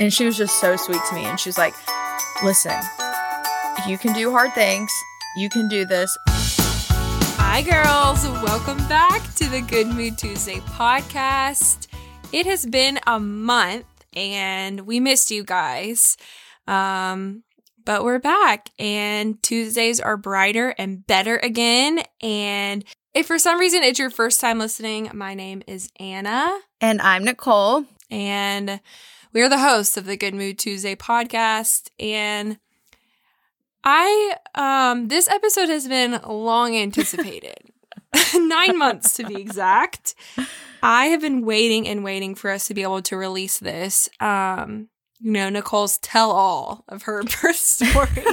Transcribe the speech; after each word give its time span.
And 0.00 0.10
she 0.10 0.24
was 0.24 0.38
just 0.38 0.58
so 0.58 0.76
sweet 0.76 1.02
to 1.10 1.14
me. 1.14 1.26
And 1.26 1.38
she's 1.38 1.58
like, 1.58 1.74
listen, 2.42 2.72
you 3.86 3.98
can 3.98 4.14
do 4.14 4.30
hard 4.30 4.54
things. 4.54 4.90
You 5.36 5.50
can 5.50 5.68
do 5.68 5.84
this. 5.84 6.16
Hi, 7.36 7.60
girls. 7.60 8.26
Welcome 8.42 8.78
back 8.88 9.22
to 9.34 9.46
the 9.50 9.60
Good 9.60 9.88
Mood 9.88 10.16
Tuesday 10.16 10.60
podcast. 10.60 11.86
It 12.32 12.46
has 12.46 12.64
been 12.64 12.98
a 13.06 13.20
month 13.20 13.84
and 14.14 14.80
we 14.86 15.00
missed 15.00 15.30
you 15.30 15.44
guys. 15.44 16.16
Um, 16.66 17.42
but 17.84 18.02
we're 18.02 18.20
back 18.20 18.70
and 18.78 19.42
Tuesdays 19.42 20.00
are 20.00 20.16
brighter 20.16 20.74
and 20.78 21.06
better 21.06 21.36
again. 21.36 22.00
And 22.22 22.86
if 23.12 23.26
for 23.26 23.38
some 23.38 23.60
reason 23.60 23.82
it's 23.82 23.98
your 23.98 24.08
first 24.08 24.40
time 24.40 24.58
listening, 24.58 25.10
my 25.12 25.34
name 25.34 25.62
is 25.66 25.90
Anna. 26.00 26.58
And 26.80 27.02
I'm 27.02 27.22
Nicole. 27.22 27.84
And 28.10 28.80
we 29.32 29.42
are 29.42 29.48
the 29.48 29.58
hosts 29.58 29.96
of 29.96 30.06
the 30.06 30.16
Good 30.16 30.34
Mood 30.34 30.58
Tuesday 30.58 30.96
podcast. 30.96 31.90
And 31.98 32.58
I, 33.84 34.34
um, 34.54 35.08
this 35.08 35.28
episode 35.28 35.68
has 35.68 35.86
been 35.86 36.20
long 36.26 36.76
anticipated. 36.76 37.58
Nine 38.34 38.76
months 38.76 39.14
to 39.14 39.24
be 39.24 39.40
exact. 39.40 40.14
I 40.82 41.06
have 41.06 41.20
been 41.20 41.44
waiting 41.44 41.86
and 41.86 42.02
waiting 42.02 42.34
for 42.34 42.50
us 42.50 42.66
to 42.66 42.74
be 42.74 42.82
able 42.82 43.02
to 43.02 43.16
release 43.16 43.58
this. 43.58 44.08
Um, 44.18 44.88
you 45.20 45.32
know, 45.32 45.48
Nicole's 45.48 45.98
tell 45.98 46.32
all 46.32 46.84
of 46.88 47.02
her 47.02 47.22
birth 47.42 47.56
story. 47.56 48.24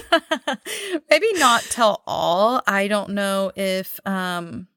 Maybe 1.09 1.33
not 1.33 1.61
tell 1.63 2.01
all. 2.07 2.63
I 2.65 2.87
don't 2.87 3.11
know 3.11 3.51
if 3.55 3.99
um 4.05 4.67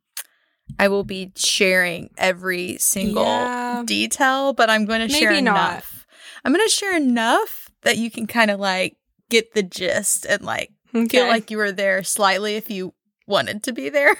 I 0.78 0.88
will 0.88 1.04
be 1.04 1.32
sharing 1.36 2.10
every 2.16 2.78
single 2.78 3.24
yeah. 3.24 3.82
detail, 3.84 4.52
but 4.52 4.70
I'm 4.70 4.84
going 4.86 5.06
to 5.06 5.12
share 5.12 5.32
enough. 5.32 5.99
I'm 6.44 6.52
going 6.52 6.64
to 6.64 6.70
share 6.70 6.96
enough 6.96 7.70
that 7.82 7.98
you 7.98 8.10
can 8.10 8.26
kind 8.26 8.50
of 8.50 8.60
like 8.60 8.96
get 9.28 9.54
the 9.54 9.62
gist 9.62 10.26
and 10.26 10.42
like 10.42 10.72
okay. 10.94 11.06
feel 11.06 11.26
like 11.26 11.50
you 11.50 11.58
were 11.58 11.72
there 11.72 12.02
slightly 12.02 12.56
if 12.56 12.70
you 12.70 12.94
wanted 13.26 13.62
to 13.64 13.72
be 13.72 13.88
there. 13.88 14.16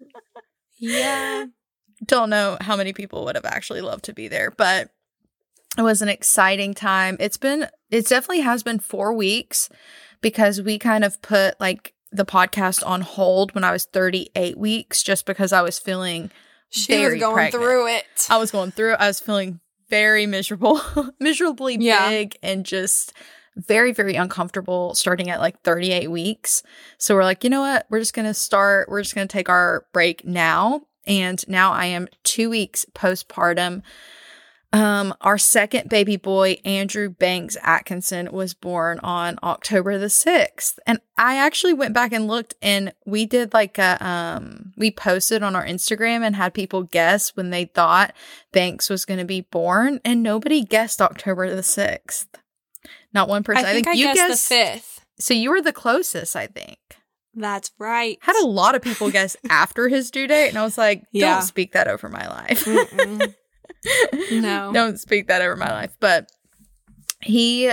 yeah. 0.78 1.46
Don't 2.04 2.30
know 2.30 2.56
how 2.60 2.76
many 2.76 2.92
people 2.92 3.24
would 3.24 3.34
have 3.34 3.44
actually 3.44 3.80
loved 3.80 4.04
to 4.04 4.12
be 4.12 4.28
there, 4.28 4.50
but 4.50 4.90
it 5.76 5.82
was 5.82 6.00
an 6.00 6.08
exciting 6.08 6.74
time. 6.74 7.16
It's 7.18 7.36
been, 7.36 7.66
it 7.90 8.06
definitely 8.06 8.40
has 8.40 8.62
been 8.62 8.78
four 8.78 9.12
weeks 9.12 9.68
because 10.20 10.62
we 10.62 10.78
kind 10.78 11.04
of 11.04 11.20
put 11.22 11.60
like 11.60 11.94
the 12.10 12.24
podcast 12.24 12.86
on 12.86 13.02
hold 13.02 13.54
when 13.54 13.64
I 13.64 13.72
was 13.72 13.84
38 13.84 14.56
weeks 14.56 15.02
just 15.02 15.26
because 15.26 15.52
I 15.52 15.62
was 15.62 15.78
feeling 15.78 16.30
she 16.70 17.04
was 17.04 17.14
going 17.18 17.34
pregnant. 17.34 17.62
through 17.62 17.88
it. 17.88 18.04
I 18.30 18.38
was 18.38 18.50
going 18.50 18.70
through 18.70 18.94
it. 18.94 19.00
I 19.00 19.08
was 19.08 19.20
feeling 19.20 19.60
very 19.90 20.26
miserable, 20.26 20.80
miserably 21.20 21.76
yeah. 21.78 22.08
big, 22.08 22.36
and 22.42 22.64
just 22.64 23.12
very, 23.56 23.92
very 23.92 24.14
uncomfortable 24.14 24.94
starting 24.94 25.30
at 25.30 25.40
like 25.40 25.60
38 25.62 26.10
weeks. 26.10 26.62
So 26.96 27.14
we're 27.14 27.24
like, 27.24 27.44
you 27.44 27.50
know 27.50 27.60
what? 27.60 27.86
We're 27.90 27.98
just 27.98 28.14
going 28.14 28.26
to 28.26 28.34
start, 28.34 28.88
we're 28.88 29.02
just 29.02 29.14
going 29.14 29.26
to 29.26 29.32
take 29.32 29.48
our 29.48 29.84
break 29.92 30.24
now. 30.24 30.82
And 31.06 31.42
now 31.48 31.72
I 31.72 31.86
am 31.86 32.08
two 32.22 32.50
weeks 32.50 32.86
postpartum. 32.94 33.82
Um, 34.70 35.14
our 35.22 35.38
second 35.38 35.88
baby 35.88 36.16
boy, 36.16 36.58
Andrew 36.62 37.08
Banks 37.08 37.56
Atkinson, 37.62 38.30
was 38.32 38.52
born 38.52 38.98
on 39.02 39.38
October 39.42 39.96
the 39.96 40.06
6th. 40.06 40.78
And 40.86 41.00
I 41.16 41.36
actually 41.36 41.72
went 41.72 41.94
back 41.94 42.12
and 42.12 42.26
looked 42.26 42.54
and 42.60 42.92
we 43.06 43.24
did 43.24 43.54
like 43.54 43.78
a, 43.78 43.96
um, 44.06 44.74
we 44.76 44.90
posted 44.90 45.42
on 45.42 45.56
our 45.56 45.64
Instagram 45.64 46.22
and 46.22 46.36
had 46.36 46.52
people 46.52 46.82
guess 46.82 47.34
when 47.34 47.48
they 47.48 47.64
thought 47.64 48.12
Banks 48.52 48.90
was 48.90 49.06
going 49.06 49.20
to 49.20 49.24
be 49.24 49.40
born. 49.40 50.00
And 50.04 50.22
nobody 50.22 50.62
guessed 50.62 51.00
October 51.00 51.54
the 51.54 51.62
6th. 51.62 52.26
Not 53.14 53.28
one 53.28 53.44
person. 53.44 53.64
I 53.64 53.72
think, 53.72 53.88
I 53.88 53.92
think 53.92 53.96
I 53.96 53.98
you 53.98 54.14
guessed, 54.14 54.28
guessed 54.28 54.48
the 54.50 54.54
5th. 54.54 55.04
So 55.18 55.34
you 55.34 55.50
were 55.50 55.62
the 55.62 55.72
closest, 55.72 56.36
I 56.36 56.46
think. 56.46 56.78
That's 57.34 57.70
right. 57.78 58.18
Had 58.20 58.36
a 58.42 58.46
lot 58.46 58.74
of 58.74 58.82
people 58.82 59.10
guess 59.10 59.34
after 59.48 59.88
his 59.88 60.10
due 60.10 60.26
date. 60.26 60.50
And 60.50 60.58
I 60.58 60.62
was 60.62 60.76
like, 60.76 61.00
don't 61.14 61.22
yeah. 61.22 61.40
speak 61.40 61.72
that 61.72 61.88
over 61.88 62.10
my 62.10 62.26
life. 62.28 62.66
No. 64.32 64.70
Don't 64.74 64.98
speak 64.98 65.28
that 65.28 65.42
over 65.42 65.56
my 65.56 65.70
life. 65.70 65.96
But 66.00 66.30
he, 67.20 67.72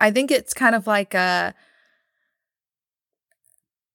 I 0.00 0.10
think 0.10 0.30
it's 0.30 0.54
kind 0.54 0.74
of 0.74 0.86
like 0.86 1.14
a, 1.14 1.54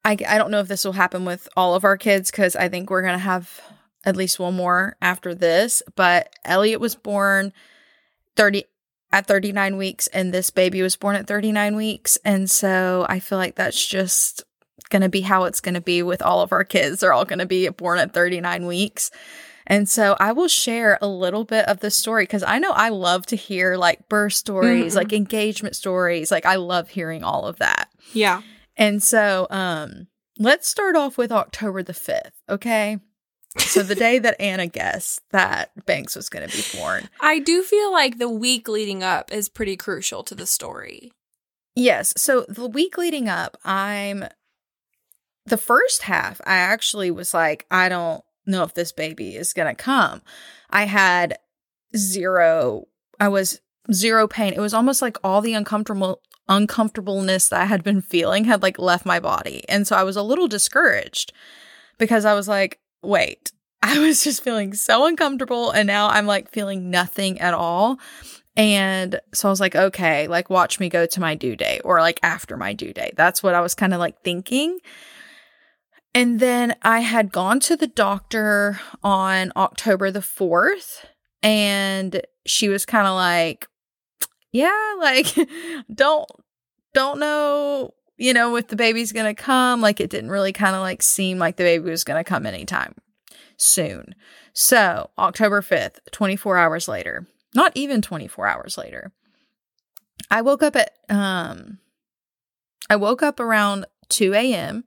I, 0.06 0.18
I 0.28 0.38
don't 0.38 0.50
know 0.50 0.62
if 0.62 0.70
this 0.70 0.86
will 0.86 0.94
happen 0.94 1.26
with 1.26 1.50
all 1.58 1.76
of 1.76 1.84
our 1.84 1.98
kids 1.98 2.32
because 2.32 2.56
I 2.56 2.70
think 2.70 2.90
we're 2.90 3.02
going 3.02 3.14
to 3.14 3.20
have 3.20 3.62
at 4.06 4.16
least 4.16 4.40
one 4.40 4.56
more 4.56 4.96
after 5.02 5.36
this. 5.36 5.84
But 5.96 6.34
Elliot 6.46 6.80
was 6.80 6.96
born 6.96 7.54
30 8.36 8.64
at 9.12 9.28
39 9.28 9.78
weeks 9.78 10.08
and 10.08 10.34
this 10.34 10.50
baby 10.50 10.82
was 10.82 10.96
born 10.96 11.16
at 11.16 11.28
39 11.28 11.76
weeks. 11.76 12.18
And 12.24 12.50
so 12.50 13.06
I 13.10 13.20
feel 13.20 13.38
like 13.38 13.56
that's 13.56 13.86
just 13.86 14.44
going 14.90 15.02
to 15.02 15.10
be 15.10 15.22
how 15.22 15.44
it's 15.44 15.62
going 15.62 15.76
to 15.76 15.82
be 15.82 16.02
with 16.02 16.22
all 16.22 16.42
of 16.42 16.52
our 16.52 16.64
kids. 16.64 17.00
They're 17.00 17.14
all 17.14 17.26
going 17.26 17.40
to 17.40 17.46
be 17.46 17.68
born 17.70 18.00
at 18.00 18.14
39 18.14 18.66
weeks. 18.66 19.12
And 19.70 19.88
so 19.88 20.18
I 20.20 20.32
will 20.32 20.48
share 20.48 20.98
a 21.00 21.08
little 21.08 21.44
bit 21.44 21.68
of 21.68 21.80
the 21.80 21.92
story 21.92 22.24
because 22.24 22.44
I 22.44 22.58
know 22.58 22.72
I 22.72 22.90
love 22.90 23.28
to 23.28 23.36
hear 23.36 23.78
like 23.78 24.10
birth 24.10 24.34
stories, 24.34 24.94
mm-hmm. 24.94 24.98
like 24.98 25.14
engagement 25.14 25.76
stories. 25.76 26.32
Like 26.32 26.46
I 26.46 26.56
love 26.56 26.90
hearing 26.90 27.24
all 27.24 27.46
of 27.46 27.58
that. 27.58 27.90
Yeah. 28.14 28.42
And 28.76 29.02
so 29.04 29.46
um 29.52 30.08
let's 30.40 30.68
start 30.68 30.96
off 30.96 31.18
with 31.18 31.32
October 31.32 31.84
the 31.84 31.94
5th, 31.94 32.32
okay? 32.50 32.98
So 33.58 33.84
the 33.84 33.96
day 33.96 34.20
that 34.20 34.40
Anna 34.40 34.68
guessed 34.68 35.22
that 35.32 35.72
Banks 35.86 36.16
was 36.16 36.30
going 36.30 36.48
to 36.48 36.56
be 36.56 36.78
born. 36.78 37.10
I 37.20 37.40
do 37.40 37.64
feel 37.64 37.92
like 37.92 38.18
the 38.18 38.30
week 38.30 38.68
leading 38.68 39.04
up 39.04 39.32
is 39.34 39.50
pretty 39.50 39.76
crucial 39.76 40.24
to 40.24 40.36
the 40.36 40.46
story. 40.46 41.12
Yes. 41.76 42.14
So 42.16 42.46
the 42.48 42.68
week 42.68 42.98
leading 42.98 43.28
up, 43.28 43.58
I'm 43.66 44.26
the 45.46 45.58
first 45.58 46.04
half, 46.04 46.40
I 46.46 46.58
actually 46.58 47.10
was 47.10 47.34
like, 47.34 47.66
I 47.72 47.90
don't 47.90 48.24
know 48.50 48.64
if 48.64 48.74
this 48.74 48.92
baby 48.92 49.36
is 49.36 49.54
going 49.54 49.68
to 49.68 49.82
come. 49.82 50.22
I 50.70 50.86
had 50.86 51.38
zero, 51.96 52.88
I 53.20 53.28
was 53.28 53.62
zero 53.92 54.28
pain. 54.28 54.54
It 54.54 54.60
was 54.60 54.74
almost 54.74 55.02
like 55.02 55.18
all 55.24 55.42
the 55.42 55.54
uncomfortable 55.54 56.22
uncomfortableness 56.50 57.50
that 57.50 57.62
I 57.62 57.66
had 57.66 57.84
been 57.84 58.02
feeling 58.02 58.46
had 58.46 58.64
like 58.64 58.80
left 58.80 59.06
my 59.06 59.20
body. 59.20 59.64
And 59.70 59.88
so 59.88 59.96
I 59.96 60.04
was 60.04 60.18
a 60.18 60.24
little 60.24 60.48
discouraged 60.48 61.32
because 62.00 62.26
I 62.26 62.34
was 62.34 62.48
like, 62.48 62.80
wait, 63.04 63.52
I 63.82 64.00
was 64.00 64.24
just 64.24 64.44
feeling 64.44 64.74
so 64.74 65.06
uncomfortable 65.06 65.72
and 65.72 65.88
now 65.88 66.10
I'm 66.10 66.26
like 66.26 66.52
feeling 66.52 66.90
nothing 66.90 67.40
at 67.40 67.54
all. 67.54 68.00
And 68.58 69.22
so 69.34 69.48
I 69.48 69.52
was 69.52 69.62
like, 69.62 69.76
okay, 69.76 70.28
like 70.28 70.50
watch 70.50 70.80
me 70.80 70.90
go 70.90 71.06
to 71.06 71.22
my 71.22 71.36
due 71.36 71.56
date 71.56 71.82
or 71.86 72.02
like 72.02 72.20
after 72.24 72.58
my 72.58 72.74
due 72.74 72.92
date. 72.92 73.14
That's 73.16 73.42
what 73.42 73.56
I 73.56 73.62
was 73.62 73.74
kind 73.76 73.94
of 73.94 74.00
like 74.00 74.22
thinking. 74.22 74.80
And 76.14 76.40
then 76.40 76.76
I 76.82 77.02
had 77.02 77.32
gone 77.32 77.60
to 77.62 77.76
the 77.76 77.88
doctor 77.88 78.80
on 79.04 79.52
October 79.56 80.10
the 80.10 80.22
4th, 80.22 81.06
and 81.44 82.22
she 82.46 82.68
was 82.68 82.86
kind 82.86 83.08
of 83.08 83.14
like, 83.14 83.68
yeah, 84.52 84.96
like, 85.00 85.28
don't, 85.94 86.30
don't 86.94 87.20
know, 87.20 87.94
you 88.18 88.34
know, 88.34 88.56
if 88.56 88.68
the 88.68 88.76
baby's 88.76 89.12
gonna 89.12 89.36
come. 89.36 89.82
Like, 89.82 90.00
it 90.00 90.10
didn't 90.10 90.32
really 90.32 90.52
kind 90.52 90.76
of 90.76 90.82
like 90.82 91.04
seem 91.04 91.38
like 91.38 91.58
the 91.58 91.64
baby 91.64 91.90
was 91.90 92.04
gonna 92.04 92.24
come 92.24 92.46
anytime 92.46 92.96
soon. 93.58 94.16
So, 94.54 95.12
October 95.18 95.62
5th, 95.62 96.00
24 96.12 96.58
hours 96.58 96.88
later, 96.88 97.28
not 97.54 97.72
even 97.76 98.02
24 98.02 98.48
hours 98.48 98.78
later, 98.78 99.12
I 100.32 100.42
woke 100.42 100.64
up 100.64 100.76
at, 100.76 100.92
um, 101.08 101.78
I 102.90 102.96
woke 102.96 103.22
up 103.22 103.40
around 103.40 103.86
2 104.10 104.34
a.m 104.34 104.86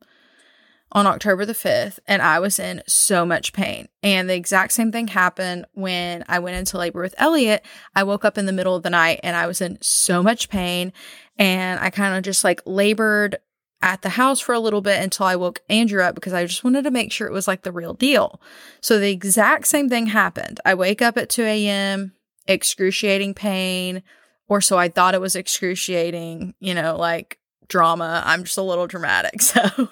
on 0.92 1.06
October 1.06 1.44
the 1.44 1.54
5th, 1.54 1.98
and 2.06 2.22
I 2.22 2.38
was 2.38 2.58
in 2.58 2.82
so 2.86 3.24
much 3.24 3.52
pain. 3.52 3.88
And 4.02 4.28
the 4.28 4.34
exact 4.34 4.72
same 4.72 4.92
thing 4.92 5.08
happened 5.08 5.66
when 5.72 6.24
I 6.28 6.38
went 6.38 6.56
into 6.56 6.78
labor 6.78 7.00
with 7.00 7.14
Elliot. 7.18 7.64
I 7.94 8.04
woke 8.04 8.24
up 8.24 8.38
in 8.38 8.46
the 8.46 8.52
middle 8.52 8.76
of 8.76 8.82
the 8.82 8.90
night 8.90 9.20
and 9.22 9.34
I 9.34 9.46
was 9.46 9.60
in 9.60 9.78
so 9.80 10.22
much 10.22 10.48
pain. 10.48 10.92
And 11.38 11.80
I 11.80 11.90
kind 11.90 12.14
of 12.14 12.22
just 12.22 12.44
like 12.44 12.60
labored 12.66 13.38
at 13.80 14.02
the 14.02 14.10
house 14.10 14.38
for 14.38 14.54
a 14.54 14.60
little 14.60 14.80
bit 14.80 15.02
until 15.02 15.26
I 15.26 15.34
woke 15.36 15.60
Andrew 15.68 16.02
up 16.02 16.14
because 16.14 16.32
I 16.32 16.46
just 16.46 16.62
wanted 16.62 16.84
to 16.84 16.90
make 16.90 17.10
sure 17.10 17.26
it 17.26 17.32
was 17.32 17.48
like 17.48 17.62
the 17.62 17.72
real 17.72 17.94
deal. 17.94 18.40
So 18.80 18.98
the 18.98 19.10
exact 19.10 19.66
same 19.66 19.88
thing 19.88 20.06
happened. 20.06 20.60
I 20.64 20.74
wake 20.74 21.02
up 21.02 21.16
at 21.16 21.30
2 21.30 21.42
a.m., 21.42 22.12
excruciating 22.46 23.34
pain, 23.34 24.02
or 24.46 24.60
so 24.60 24.78
I 24.78 24.88
thought 24.88 25.14
it 25.14 25.20
was 25.20 25.34
excruciating, 25.34 26.54
you 26.60 26.74
know, 26.74 26.96
like 26.96 27.38
drama. 27.66 28.22
I'm 28.24 28.44
just 28.44 28.58
a 28.58 28.62
little 28.62 28.86
dramatic. 28.86 29.40
So. 29.40 29.88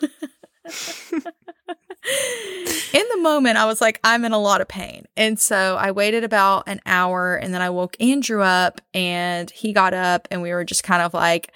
In 2.93 3.05
the 3.11 3.19
moment, 3.21 3.59
I 3.59 3.67
was 3.67 3.81
like, 3.81 4.01
I'm 4.05 4.25
in 4.25 4.33
a 4.33 4.39
lot 4.39 4.61
of 4.61 4.69
pain. 4.69 5.05
And 5.17 5.39
so 5.39 5.77
I 5.79 5.91
waited 5.91 6.25
about 6.25 6.65
an 6.67 6.81
hour 6.87 7.37
and 7.37 7.53
then 7.53 7.63
I 7.63 7.71
woke 7.71 7.97
Andrew 8.01 8.43
up 8.43 8.81
and 8.95 9.51
he 9.51 9.73
got 9.73 9.95
up 9.95 10.29
and 10.31 10.43
we 10.43 10.53
were 10.53 10.65
just 10.65 10.83
kind 10.83 11.03
of 11.03 11.15
like 11.15 11.53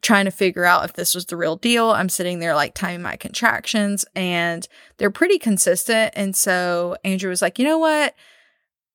trying 0.00 0.24
to 0.24 0.30
figure 0.30 0.64
out 0.64 0.84
if 0.84 0.94
this 0.94 1.14
was 1.14 1.26
the 1.26 1.36
real 1.36 1.56
deal. 1.56 1.90
I'm 1.90 2.08
sitting 2.08 2.38
there 2.38 2.54
like 2.54 2.74
timing 2.74 3.02
my 3.02 3.16
contractions 3.16 4.04
and 4.14 4.66
they're 4.98 5.10
pretty 5.10 5.38
consistent. 5.38 6.12
And 6.16 6.34
so 6.34 6.96
Andrew 7.04 7.30
was 7.30 7.42
like, 7.42 7.58
you 7.58 7.64
know 7.64 7.78
what? 7.78 8.14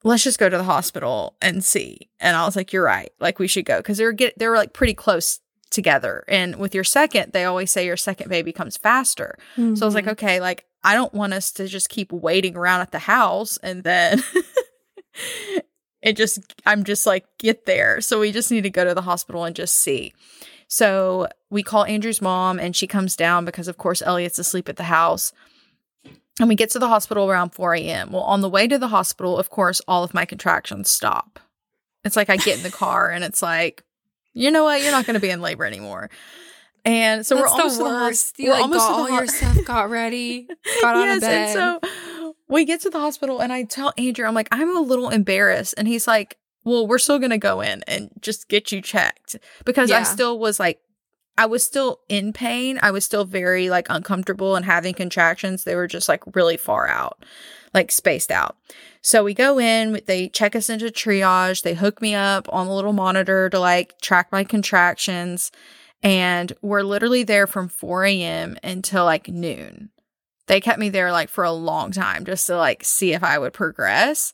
let's 0.03 0.23
just 0.23 0.39
go 0.39 0.49
to 0.49 0.57
the 0.57 0.63
hospital 0.63 1.35
and 1.41 1.63
see. 1.63 2.09
And 2.19 2.35
I 2.35 2.45
was 2.45 2.55
like, 2.55 2.73
you're 2.73 2.83
right. 2.83 3.11
Like 3.19 3.39
we 3.39 3.47
should 3.47 3.65
go 3.65 3.77
because 3.77 3.97
they 3.97 4.05
were 4.05 4.13
get 4.13 4.37
they 4.37 4.47
were 4.47 4.55
like 4.55 4.73
pretty 4.73 4.93
close 4.93 5.39
together. 5.69 6.23
And 6.27 6.55
with 6.57 6.73
your 6.73 6.83
second, 6.83 7.33
they 7.33 7.45
always 7.45 7.71
say 7.71 7.85
your 7.85 7.97
second 7.97 8.29
baby 8.29 8.51
comes 8.51 8.77
faster. 8.77 9.37
Mm-hmm. 9.55 9.75
So 9.75 9.85
I 9.85 9.87
was 9.87 9.95
like, 9.95 10.05
Mm-hmm. 10.05 10.11
okay, 10.11 10.39
like 10.39 10.65
I 10.83 10.93
don't 10.93 11.13
want 11.13 11.33
us 11.33 11.51
to 11.53 11.67
just 11.67 11.89
keep 11.89 12.11
waiting 12.11 12.55
around 12.55 12.81
at 12.81 12.91
the 12.91 12.99
house 12.99 13.57
and 13.57 13.83
then 13.83 14.23
it 16.01 16.15
just 16.15 16.39
I'm 16.65 16.83
just 16.83 17.05
like 17.05 17.25
get 17.39 17.65
there. 17.65 18.01
So 18.01 18.19
we 18.19 18.31
just 18.31 18.51
need 18.51 18.61
to 18.61 18.69
go 18.69 18.85
to 18.85 18.93
the 18.93 19.01
hospital 19.01 19.43
and 19.43 19.55
just 19.55 19.75
see. 19.77 20.13
So 20.67 21.27
we 21.49 21.63
call 21.63 21.85
Andrew's 21.85 22.21
mom 22.21 22.59
and 22.59 22.75
she 22.75 22.87
comes 22.87 23.15
down 23.15 23.45
because 23.45 23.67
of 23.67 23.77
course 23.77 24.01
Elliot's 24.01 24.39
asleep 24.39 24.69
at 24.69 24.75
the 24.77 24.83
house. 24.83 25.31
And 26.39 26.47
we 26.47 26.55
get 26.55 26.69
to 26.71 26.79
the 26.79 26.87
hospital 26.87 27.27
around 27.29 27.55
4 27.55 27.73
a.m. 27.75 28.11
Well, 28.11 28.21
on 28.21 28.41
the 28.41 28.49
way 28.49 28.67
to 28.67 28.77
the 28.77 28.89
hospital, 28.89 29.39
of 29.39 29.49
course, 29.49 29.81
all 29.87 30.03
of 30.03 30.13
my 30.13 30.23
contractions 30.23 30.87
stop. 30.89 31.39
It's 32.03 32.15
like 32.15 32.29
I 32.29 32.37
get 32.37 32.57
in 32.57 32.63
the 32.63 32.69
car 32.69 33.09
and 33.09 33.23
it's 33.23 33.41
like, 33.41 33.83
you 34.37 34.51
know 34.51 34.63
what? 34.63 34.81
You're 34.81 34.91
not 34.91 35.05
going 35.05 35.15
to 35.15 35.19
be 35.19 35.29
in 35.29 35.41
labor 35.41 35.65
anymore. 35.65 36.09
And 36.85 37.25
so 37.25 37.35
That's 37.35 37.51
we're 37.51 37.57
almost 37.57 37.77
the 37.79 37.83
to 37.83 37.89
the 37.89 37.95
worst. 37.95 38.39
You 38.39 38.49
we're 38.49 38.53
like 38.53 38.61
almost 38.61 38.87
got 38.87 38.91
all 38.91 39.09
your 39.09 39.27
stuff, 39.27 39.57
got 39.65 39.89
ready, 39.89 40.47
got 40.81 40.95
out 40.95 41.15
of 41.17 41.21
bed. 41.21 41.57
And 41.57 41.81
so 41.81 42.33
we 42.47 42.63
get 42.63 42.81
to 42.81 42.89
the 42.89 42.99
hospital 42.99 43.41
and 43.41 43.51
I 43.51 43.63
tell 43.63 43.93
Andrew, 43.97 44.25
I'm 44.25 44.33
like, 44.33 44.47
I'm 44.51 44.75
a 44.75 44.79
little 44.79 45.09
embarrassed. 45.09 45.73
And 45.77 45.87
he's 45.87 46.07
like, 46.07 46.37
well, 46.63 46.87
we're 46.87 46.99
still 46.99 47.19
going 47.19 47.31
to 47.31 47.37
go 47.37 47.61
in 47.61 47.83
and 47.87 48.09
just 48.21 48.47
get 48.47 48.71
you 48.71 48.81
checked 48.81 49.37
because 49.65 49.91
I 49.91 50.03
still 50.03 50.37
was 50.37 50.59
like, 50.59 50.79
I 51.37 51.45
was 51.45 51.63
still 51.63 51.99
in 52.09 52.33
pain. 52.33 52.79
I 52.81 52.91
was 52.91 53.05
still 53.05 53.25
very 53.25 53.69
like 53.69 53.87
uncomfortable 53.89 54.55
and 54.55 54.65
having 54.65 54.93
contractions. 54.93 55.63
They 55.63 55.75
were 55.75 55.87
just 55.87 56.09
like 56.09 56.23
really 56.35 56.57
far 56.57 56.87
out, 56.87 57.23
like 57.73 57.91
spaced 57.91 58.31
out. 58.31 58.57
So 59.01 59.23
we 59.23 59.33
go 59.33 59.59
in, 59.59 60.01
they 60.05 60.29
check 60.29 60.55
us 60.55 60.69
into 60.69 60.87
triage. 60.87 61.61
They 61.61 61.75
hook 61.75 62.01
me 62.01 62.15
up 62.15 62.51
on 62.51 62.67
the 62.67 62.73
little 62.73 62.93
monitor 62.93 63.49
to 63.49 63.59
like 63.59 63.99
track 64.01 64.31
my 64.31 64.43
contractions. 64.43 65.51
And 66.03 66.53
we're 66.61 66.83
literally 66.83 67.23
there 67.23 67.47
from 67.47 67.69
4 67.69 68.05
a.m. 68.05 68.57
until 68.63 69.05
like 69.05 69.27
noon 69.27 69.89
they 70.47 70.61
kept 70.61 70.79
me 70.79 70.89
there 70.89 71.11
like 71.11 71.29
for 71.29 71.43
a 71.43 71.51
long 71.51 71.91
time 71.91 72.25
just 72.25 72.47
to 72.47 72.57
like 72.57 72.83
see 72.83 73.13
if 73.13 73.23
I 73.23 73.37
would 73.37 73.53
progress. 73.53 74.33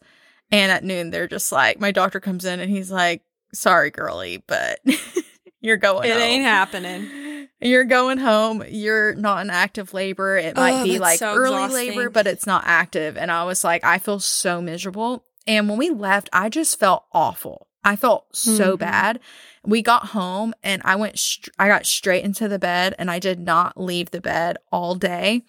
And 0.51 0.71
at 0.71 0.83
noon, 0.83 1.09
they're 1.09 1.27
just 1.27 1.51
like, 1.51 1.79
my 1.79 1.91
doctor 1.91 2.19
comes 2.19 2.45
in 2.45 2.59
and 2.59 2.69
he's 2.69 2.91
like, 2.91 3.23
sorry, 3.53 3.89
girly, 3.89 4.43
but 4.47 4.79
you're 5.63 5.77
going 5.77 6.07
it 6.07 6.13
home. 6.13 6.21
ain't 6.21 6.45
happening. 6.45 7.09
You're 7.61 7.85
going 7.85 8.17
home. 8.17 8.61
You're 8.67 9.15
not 9.15 9.39
in 9.41 9.49
active 9.49 9.93
labor. 9.93 10.35
It 10.37 10.57
might 10.57 10.81
Oh, 10.81 10.83
be 10.83 10.99
like 10.99 11.17
so 11.17 11.33
early 11.33 11.63
exhausting. 11.63 11.89
labor, 11.97 12.09
but 12.09 12.27
it's 12.27 12.45
not 12.45 12.63
active. 12.65 13.15
And 13.15 13.31
I 13.31 13.45
was 13.45 13.63
like, 13.63 13.85
I 13.85 13.99
feel 13.99 14.19
so 14.19 14.61
miserable. 14.61 15.23
And 15.47 15.69
when 15.69 15.77
we 15.77 15.89
left, 15.89 16.29
I 16.33 16.49
just 16.49 16.77
felt 16.77 17.05
awful. 17.13 17.67
I 17.81 17.95
felt 17.95 18.35
so 18.35 18.75
Mhm. 18.75 18.79
bad. 18.79 19.19
We 19.63 19.81
got 19.81 20.07
home 20.07 20.53
and 20.61 20.81
I 20.83 20.97
went, 20.97 21.17
str- 21.17 21.51
I 21.57 21.69
got 21.69 21.85
straight 21.85 22.25
into 22.25 22.49
the 22.49 22.59
bed 22.59 22.95
and 22.99 23.09
I 23.09 23.19
did 23.19 23.39
not 23.39 23.79
leave 23.79 24.11
the 24.11 24.19
bed 24.19 24.57
all 24.69 24.95
day 24.95 25.43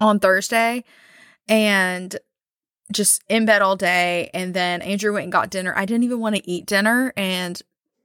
on 0.00 0.20
Thursday 0.20 0.84
and 1.48 2.14
just 2.92 3.22
in 3.28 3.44
bed 3.44 3.60
all 3.62 3.74
day. 3.74 4.30
And 4.34 4.54
then 4.54 4.82
Andrew 4.82 5.12
went 5.12 5.24
and 5.24 5.32
got 5.32 5.50
dinner. 5.50 5.74
I 5.76 5.84
didn't 5.84 6.04
even 6.04 6.20
want 6.20 6.36
to 6.36 6.48
eat 6.48 6.66
dinner. 6.66 7.12
And 7.16 7.60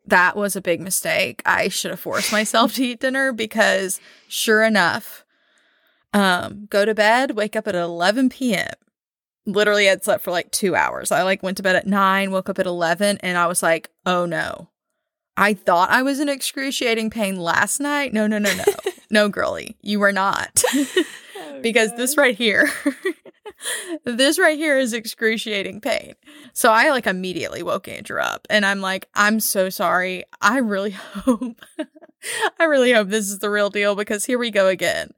that 0.07 0.35
was 0.35 0.55
a 0.55 0.61
big 0.61 0.81
mistake. 0.81 1.41
I 1.45 1.67
should 1.67 1.91
have 1.91 1.99
forced 1.99 2.31
myself 2.31 2.73
to 2.75 2.85
eat 2.85 2.99
dinner 2.99 3.31
because 3.31 3.99
sure 4.27 4.63
enough, 4.63 5.25
um, 6.13 6.67
go 6.69 6.85
to 6.85 6.95
bed, 6.95 7.31
wake 7.31 7.55
up 7.55 7.67
at 7.67 7.75
11 7.75 8.29
p.m. 8.29 8.73
Literally, 9.45 9.89
I'd 9.89 10.03
slept 10.03 10.23
for 10.23 10.31
like 10.31 10.51
two 10.51 10.75
hours. 10.75 11.11
I 11.11 11.23
like 11.23 11.43
went 11.43 11.57
to 11.57 11.63
bed 11.63 11.75
at 11.75 11.87
nine, 11.87 12.31
woke 12.31 12.49
up 12.49 12.59
at 12.59 12.65
11, 12.65 13.19
and 13.21 13.37
I 13.37 13.47
was 13.47 13.61
like, 13.61 13.89
oh 14.05 14.25
no. 14.25 14.69
I 15.39 15.53
thought 15.53 15.91
I 15.91 16.01
was 16.01 16.19
in 16.19 16.29
excruciating 16.29 17.11
pain 17.11 17.35
last 17.35 17.79
night. 17.79 18.11
No, 18.11 18.25
no, 18.25 18.39
no, 18.39 18.53
no. 18.55 18.63
no, 19.11 19.29
girly, 19.29 19.77
you 19.81 19.99
were 19.99 20.11
not. 20.11 20.63
because 21.61 21.95
this 21.95 22.17
right 22.17 22.35
here 22.35 22.69
this 24.05 24.37
right 24.39 24.57
here 24.57 24.77
is 24.77 24.93
excruciating 24.93 25.81
pain 25.81 26.13
so 26.53 26.71
i 26.71 26.89
like 26.89 27.07
immediately 27.07 27.63
woke 27.63 27.87
andrew 27.87 28.19
up 28.19 28.45
and 28.49 28.65
i'm 28.65 28.81
like 28.81 29.07
i'm 29.15 29.39
so 29.39 29.69
sorry 29.69 30.23
i 30.41 30.57
really 30.59 30.91
hope 30.91 31.61
i 32.59 32.63
really 32.63 32.91
hope 32.91 33.09
this 33.09 33.29
is 33.29 33.39
the 33.39 33.49
real 33.49 33.69
deal 33.69 33.95
because 33.95 34.25
here 34.25 34.37
we 34.37 34.51
go 34.51 34.67
again 34.67 35.09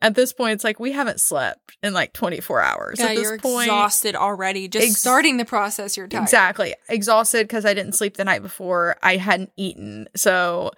at 0.00 0.14
this 0.14 0.32
point 0.32 0.52
it's 0.52 0.64
like 0.64 0.78
we 0.78 0.92
haven't 0.92 1.20
slept 1.20 1.76
in 1.82 1.92
like 1.92 2.12
24 2.12 2.60
hours 2.60 2.98
Yeah, 2.98 3.06
at 3.06 3.16
this 3.16 3.22
you're 3.22 3.38
point 3.38 3.66
exhausted 3.66 4.14
already. 4.14 4.68
Just 4.68 4.86
Ex- 4.90 5.00
starting 5.00 5.36
the 5.38 5.44
process, 5.44 5.96
you're 5.96 6.06
tired. 6.06 6.22
Exactly. 6.22 6.74
Exhausted 6.88 7.46
because 7.46 7.64
I 7.64 7.74
didn't 7.74 7.94
sleep 7.94 8.16
the 8.16 8.24
night 8.24 8.42
before. 8.42 8.96
I 9.02 9.16
hadn't 9.16 9.52
eaten. 9.56 10.08
So 10.14 10.70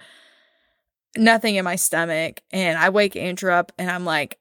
nothing 1.17 1.57
in 1.57 1.65
my 1.65 1.77
stomach. 1.77 2.41
And 2.51 2.79
I 2.79 2.89
wake 2.91 3.15
Andrew 3.17 3.53
up 3.53 3.73
and 3.79 3.91
I'm 3.91 4.05
like, 4.05 4.39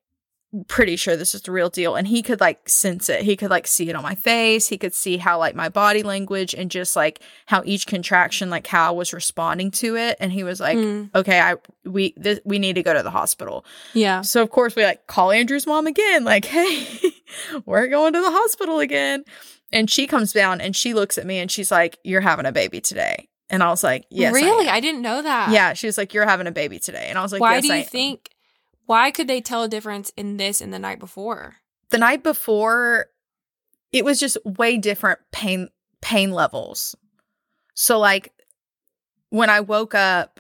pretty 0.68 0.96
sure 0.96 1.16
this 1.16 1.36
is 1.36 1.42
the 1.44 1.52
real 1.52 1.70
deal. 1.70 1.96
And 1.96 2.08
he 2.08 2.22
could 2.24 2.40
like 2.40 2.68
sense 2.68 3.08
it. 3.10 3.22
He 3.22 3.36
could 3.36 3.50
like 3.52 3.68
see 3.68 3.90
it 3.90 3.96
on 3.96 4.02
my 4.04 4.16
face. 4.16 4.68
He 4.68 4.78
could 4.78 4.94
see 4.94 5.18
how 5.18 5.38
like 5.38 5.54
my 5.56 5.70
body 5.70 6.02
language 6.04 6.54
and 6.56 6.72
just 6.72 6.96
like 6.96 7.22
how 7.46 7.62
each 7.66 7.86
contraction, 7.86 8.50
like 8.50 8.66
how 8.68 8.88
I 8.88 8.92
was 8.92 9.14
responding 9.14 9.70
to 9.72 9.96
it. 9.96 10.18
And 10.20 10.32
he 10.32 10.44
was 10.44 10.60
like, 10.60 10.78
Mm, 10.78 11.10
okay, 11.14 11.40
I, 11.40 11.56
we, 11.86 12.12
th- 12.14 12.42
we 12.46 12.58
need 12.58 12.74
to 12.74 12.84
go 12.84 12.94
to 12.94 13.04
the 13.04 13.12
hospital. 13.12 13.64
yeah. 13.94 14.22
So 14.22 14.42
of 14.42 14.50
course 14.50 14.76
we 14.76 14.84
like 14.84 15.06
call 15.08 15.32
Andrew's 15.32 15.68
mom 15.68 15.86
again, 15.88 16.24
like, 16.24 16.46
hey, 16.56 16.88
we're 17.66 17.88
going 17.88 18.14
to 18.14 18.22
the 18.22 18.32
hospital 18.32 18.80
again. 18.80 19.24
And 19.72 19.88
she 19.90 20.08
comes 20.08 20.34
down 20.34 20.62
and 20.62 20.76
she 20.76 20.96
looks 20.96 21.18
at 21.20 21.28
me 21.28 21.38
and 21.38 21.52
she's 21.52 21.70
like, 21.72 22.00
You're 22.04 22.22
having 22.22 22.48
a 22.48 22.52
baby 22.52 22.82
today. 22.82 23.28
And 23.52 23.62
I 23.62 23.70
was 23.70 23.84
like, 23.84 24.06
Yes. 24.10 24.34
Really? 24.34 24.68
am." 24.68 24.74
I, 24.74 24.80
didn't 24.80 25.04
know 25.04 25.22
that. 25.22 25.52
yeah. 25.52 25.74
She 25.74 25.86
was 25.86 25.96
like, 25.98 26.14
You're 26.16 26.26
having 26.26 26.48
a 26.48 26.52
baby 26.52 26.80
today. 26.80 27.06
And 27.08 27.20
I 27.20 27.22
was 27.22 27.32
like, 27.32 27.42
Why 27.42 27.56
yes, 27.56 27.64
do 27.68 27.72
I 27.72 27.76
you 27.76 27.82
am." 27.84 27.88
think? 27.88 28.30
Why 28.90 29.12
could 29.12 29.28
they 29.28 29.40
tell 29.40 29.62
a 29.62 29.70
difference 29.70 30.12
in 30.18 30.38
this 30.38 30.62
and 30.62 30.74
the 30.74 30.80
night 30.80 31.00
before? 31.00 31.58
the 31.90 31.98
night 31.98 32.24
before 32.24 33.08
it 33.92 34.06
was 34.06 34.20
just 34.20 34.38
way 34.46 34.78
different 34.78 35.20
pain 35.32 35.70
pain 36.02 36.32
levels. 36.32 36.96
So 37.74 38.00
like 38.00 38.34
when 39.30 39.50
I 39.50 39.60
woke 39.60 39.96
up 39.96 40.40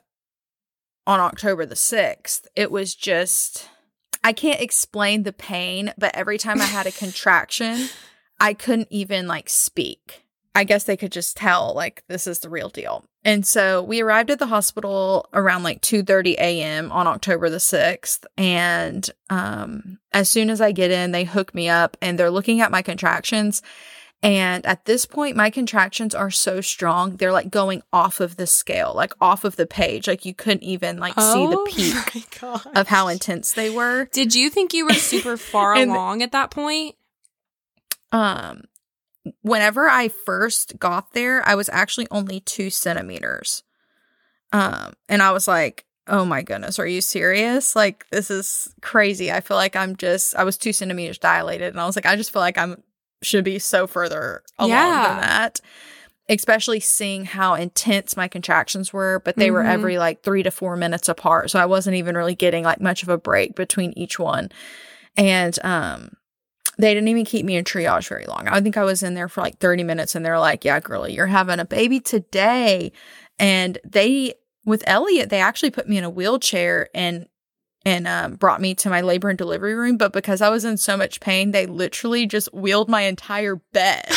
on 1.05 1.19
October 1.19 1.65
the 1.65 1.75
6th, 1.75 2.45
it 2.55 2.71
was 2.71 2.95
just 2.95 3.67
I 4.23 4.33
can't 4.33 4.61
explain 4.61 5.23
the 5.23 5.33
pain, 5.33 5.93
but 5.97 6.15
every 6.15 6.37
time 6.37 6.61
I 6.61 6.65
had 6.65 6.87
a 6.87 6.91
contraction, 6.91 7.89
I 8.39 8.53
couldn't 8.53 8.89
even 8.91 9.27
like 9.27 9.49
speak. 9.49 10.25
I 10.55 10.63
guess 10.63 10.83
they 10.83 10.97
could 10.97 11.11
just 11.11 11.37
tell 11.37 11.73
like 11.73 12.03
this 12.07 12.27
is 12.27 12.39
the 12.39 12.49
real 12.49 12.69
deal. 12.69 13.05
And 13.23 13.45
so 13.45 13.83
we 13.83 14.01
arrived 14.01 14.31
at 14.31 14.39
the 14.39 14.47
hospital 14.47 15.27
around 15.33 15.63
like 15.63 15.81
2:30 15.81 16.35
a.m. 16.35 16.91
on 16.91 17.07
October 17.07 17.49
the 17.49 17.57
6th 17.57 18.25
and 18.37 19.09
um 19.29 19.99
as 20.11 20.29
soon 20.29 20.49
as 20.49 20.61
I 20.61 20.71
get 20.71 20.91
in 20.91 21.11
they 21.11 21.25
hook 21.25 21.53
me 21.53 21.69
up 21.69 21.97
and 22.01 22.17
they're 22.17 22.31
looking 22.31 22.61
at 22.61 22.71
my 22.71 22.81
contractions 22.81 23.61
and 24.23 24.65
at 24.65 24.85
this 24.85 25.05
point 25.05 25.35
my 25.35 25.49
contractions 25.49 26.15
are 26.15 26.31
so 26.31 26.61
strong 26.61 27.17
they're 27.17 27.31
like 27.31 27.49
going 27.49 27.81
off 27.93 28.19
of 28.19 28.37
the 28.37 28.47
scale 28.47 28.93
like 28.95 29.13
off 29.21 29.43
of 29.43 29.55
the 29.55 29.67
page 29.67 30.07
like 30.07 30.25
you 30.25 30.33
couldn't 30.33 30.63
even 30.63 30.97
like 30.97 31.13
see 31.13 31.47
the 31.47 31.65
peak 31.69 31.95
peak 32.07 32.39
of 32.75 32.87
how 32.87 33.07
intense 33.07 33.53
they 33.53 33.69
were. 33.69 34.05
Did 34.11 34.35
you 34.35 34.49
think 34.49 34.73
you 34.73 34.85
were 34.85 34.93
super 34.93 35.37
far 35.37 35.73
along 35.75 36.21
at 36.21 36.31
that 36.31 36.51
point? 36.51 36.95
Um, 38.11 38.63
whenever 39.41 39.87
I 39.87 40.07
first 40.09 40.79
got 40.79 41.13
there, 41.13 41.47
I 41.47 41.55
was 41.55 41.69
actually 41.69 42.07
only 42.11 42.39
two 42.39 42.69
centimeters. 42.69 43.63
Um, 44.51 44.93
and 45.07 45.21
I 45.21 45.31
was 45.31 45.47
like, 45.47 45.85
oh 46.07 46.25
my 46.25 46.41
goodness, 46.41 46.79
are 46.79 46.87
you 46.87 47.01
serious? 47.01 47.75
Like, 47.75 48.05
this 48.09 48.31
is 48.31 48.73
crazy. 48.81 49.31
I 49.31 49.41
feel 49.41 49.57
like 49.57 49.75
I'm 49.75 49.95
just, 49.95 50.35
I 50.35 50.43
was 50.43 50.57
two 50.57 50.73
centimeters 50.73 51.19
dilated. 51.19 51.69
And 51.69 51.79
I 51.79 51.85
was 51.85 51.95
like, 51.95 52.07
I 52.07 52.15
just 52.15 52.31
feel 52.33 52.41
like 52.41 52.57
I'm, 52.57 52.81
should 53.21 53.43
be 53.43 53.59
so 53.59 53.85
further 53.85 54.41
along 54.57 54.69
Yeah. 54.69 55.07
than 55.09 55.17
that. 55.17 55.61
Especially 56.29 56.79
seeing 56.79 57.25
how 57.25 57.53
intense 57.55 58.15
my 58.15 58.27
contractions 58.27 58.93
were, 58.93 59.19
but 59.25 59.35
they 59.35 59.51
were 59.51 59.63
Mhm. 59.63 59.69
every 59.69 59.97
like 59.97 60.23
three 60.23 60.41
to 60.43 60.51
four 60.51 60.75
minutes 60.75 61.09
apart. 61.09 61.49
So 61.51 61.59
I 61.59 61.65
wasn't 61.65 61.95
even 61.97 62.15
really 62.15 62.35
getting 62.35 62.63
like 62.63 62.79
much 62.79 63.03
of 63.03 63.09
a 63.09 63.17
break 63.17 63.55
between 63.55 63.93
each 63.97 64.17
one. 64.19 64.49
And, 65.17 65.57
um, 65.63 66.11
they 66.79 66.93
didn't 66.93 67.09
even 67.09 67.25
keep 67.25 67.45
me 67.45 67.57
in 67.57 67.65
triage 67.65 68.07
very 68.07 68.25
long. 68.25 68.47
I 68.47 68.61
think 68.61 68.77
I 68.77 68.85
was 68.85 69.03
in 69.03 69.13
there 69.13 69.27
for 69.27 69.41
like 69.41 69.59
30 69.59 69.83
minutes 69.83 70.15
and 70.15 70.25
they're 70.25 70.39
like, 70.39 70.63
yeah, 70.63 70.79
girlie, 70.79 71.13
you're 71.13 71.27
having 71.27 71.59
a 71.59 71.65
baby 71.65 71.99
today. 71.99 72.93
And 73.37 73.77
they, 73.83 74.35
with 74.63 74.83
Elliot, 74.87 75.29
they 75.29 75.41
actually 75.41 75.71
put 75.71 75.89
me 75.89 75.97
in 75.97 76.05
a 76.05 76.09
wheelchair 76.09 76.87
and, 76.95 77.27
and 77.85 78.07
um, 78.07 78.35
brought 78.35 78.61
me 78.61 78.75
to 78.75 78.89
my 78.89 79.01
labor 79.01 79.27
and 79.27 79.37
delivery 79.37 79.75
room. 79.75 79.97
But 79.97 80.13
because 80.13 80.41
I 80.41 80.47
was 80.47 80.63
in 80.63 80.77
so 80.77 80.95
much 80.95 81.19
pain, 81.19 81.51
they 81.51 81.65
literally 81.65 82.25
just 82.25 82.53
wheeled 82.53 82.89
my 82.89 83.01
entire 83.01 83.57
bed. 83.73 84.05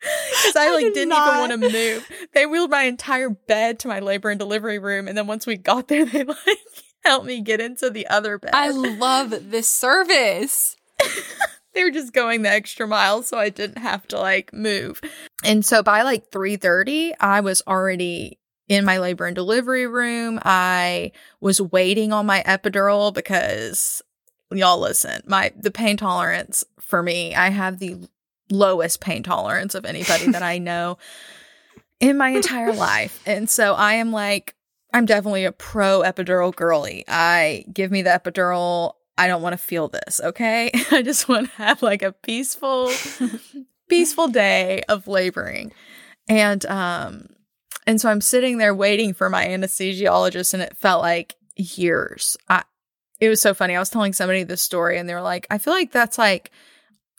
Because 0.00 0.56
I 0.56 0.68
I 0.68 0.70
like 0.70 0.84
did 0.86 0.94
didn't 0.94 1.08
not. 1.10 1.28
even 1.28 1.40
want 1.60 1.72
to 1.72 1.72
move. 1.72 2.10
They 2.32 2.46
wheeled 2.46 2.70
my 2.70 2.84
entire 2.84 3.28
bed 3.28 3.78
to 3.80 3.88
my 3.88 4.00
labor 4.00 4.30
and 4.30 4.38
delivery 4.38 4.78
room, 4.78 5.06
and 5.08 5.16
then 5.16 5.26
once 5.26 5.46
we 5.46 5.56
got 5.58 5.88
there, 5.88 6.06
they 6.06 6.24
like 6.24 6.58
helped 7.04 7.26
me 7.26 7.40
get 7.40 7.60
into 7.60 7.90
the 7.90 8.06
other 8.08 8.38
bed. 8.38 8.50
I 8.54 8.70
love 8.70 9.50
this 9.50 9.68
service. 9.68 10.76
they 11.74 11.84
were 11.84 11.90
just 11.90 12.12
going 12.12 12.42
the 12.42 12.50
extra 12.50 12.86
mile 12.86 13.22
so 13.22 13.38
I 13.38 13.48
didn't 13.48 13.78
have 13.78 14.06
to 14.08 14.18
like 14.18 14.52
move. 14.52 15.00
And 15.44 15.64
so 15.64 15.82
by 15.82 16.02
like 16.02 16.30
3:30, 16.30 17.12
I 17.20 17.40
was 17.40 17.62
already 17.66 18.38
in 18.68 18.84
my 18.84 18.98
labor 18.98 19.26
and 19.26 19.34
delivery 19.34 19.86
room. 19.86 20.38
I 20.44 21.12
was 21.40 21.60
waiting 21.60 22.12
on 22.12 22.26
my 22.26 22.42
epidural 22.46 23.12
because 23.12 24.02
y'all 24.50 24.78
listen, 24.78 25.22
my 25.26 25.52
the 25.56 25.70
pain 25.70 25.96
tolerance 25.96 26.64
for 26.80 27.02
me, 27.02 27.34
I 27.34 27.50
have 27.50 27.78
the 27.78 27.96
lowest 28.50 29.00
pain 29.00 29.22
tolerance 29.22 29.74
of 29.74 29.84
anybody 29.84 30.30
that 30.32 30.42
I 30.42 30.58
know 30.58 30.98
in 32.00 32.16
my 32.16 32.30
entire 32.30 32.72
life. 32.72 33.20
And 33.26 33.48
so 33.48 33.74
I 33.74 33.94
am 33.94 34.12
like 34.12 34.54
I'm 34.92 35.06
definitely 35.06 35.44
a 35.44 35.52
pro 35.52 36.00
epidural 36.00 36.54
girly. 36.54 37.04
I 37.08 37.64
give 37.72 37.90
me 37.90 38.02
the 38.02 38.10
epidural. 38.10 38.94
I 39.16 39.26
don't 39.26 39.42
want 39.42 39.52
to 39.52 39.58
feel 39.58 39.88
this, 39.88 40.20
okay? 40.22 40.70
I 40.90 41.02
just 41.02 41.28
want 41.28 41.50
to 41.50 41.56
have 41.56 41.82
like 41.82 42.02
a 42.02 42.12
peaceful 42.12 42.90
peaceful 43.88 44.28
day 44.28 44.82
of 44.88 45.06
laboring. 45.06 45.72
And 46.28 46.64
um 46.66 47.28
and 47.86 48.00
so 48.00 48.08
I'm 48.08 48.20
sitting 48.20 48.58
there 48.58 48.74
waiting 48.74 49.14
for 49.14 49.28
my 49.28 49.46
anesthesiologist 49.46 50.54
and 50.54 50.62
it 50.62 50.76
felt 50.76 51.02
like 51.02 51.36
years. 51.56 52.36
I 52.48 52.64
it 53.20 53.28
was 53.28 53.40
so 53.40 53.52
funny. 53.52 53.76
I 53.76 53.80
was 53.80 53.90
telling 53.90 54.12
somebody 54.12 54.44
this 54.44 54.62
story 54.62 54.98
and 54.98 55.08
they 55.08 55.14
were 55.14 55.20
like, 55.20 55.46
I 55.50 55.58
feel 55.58 55.74
like 55.74 55.92
that's 55.92 56.18
like 56.18 56.50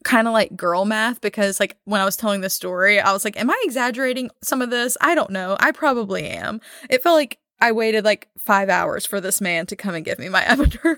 kind 0.04 0.28
of 0.28 0.34
like 0.34 0.56
girl 0.56 0.86
math 0.86 1.22
because 1.22 1.60
like 1.60 1.78
when 1.86 2.02
I 2.02 2.06
was 2.06 2.18
telling 2.18 2.42
the 2.42 2.50
story, 2.50 3.00
I 3.00 3.14
was 3.14 3.24
like, 3.24 3.40
am 3.40 3.52
I 3.52 3.62
exaggerating 3.64 4.32
some 4.42 4.62
of 4.62 4.72
this? 4.72 4.98
I 5.00 5.14
don't 5.14 5.30
know. 5.30 5.58
I 5.60 5.72
probably 5.72 6.28
am. 6.28 6.60
It 6.90 7.04
felt 7.04 7.16
like 7.16 7.38
I 7.62 7.72
waited 7.72 8.04
like 8.04 8.28
5 8.40 8.70
hours 8.70 9.06
for 9.06 9.22
this 9.22 9.40
man 9.40 9.66
to 9.68 9.76
come 9.76 9.96
and 9.96 10.04
give 10.04 10.20
me 10.20 10.28
my 10.30 10.42
epidural. 10.48 10.98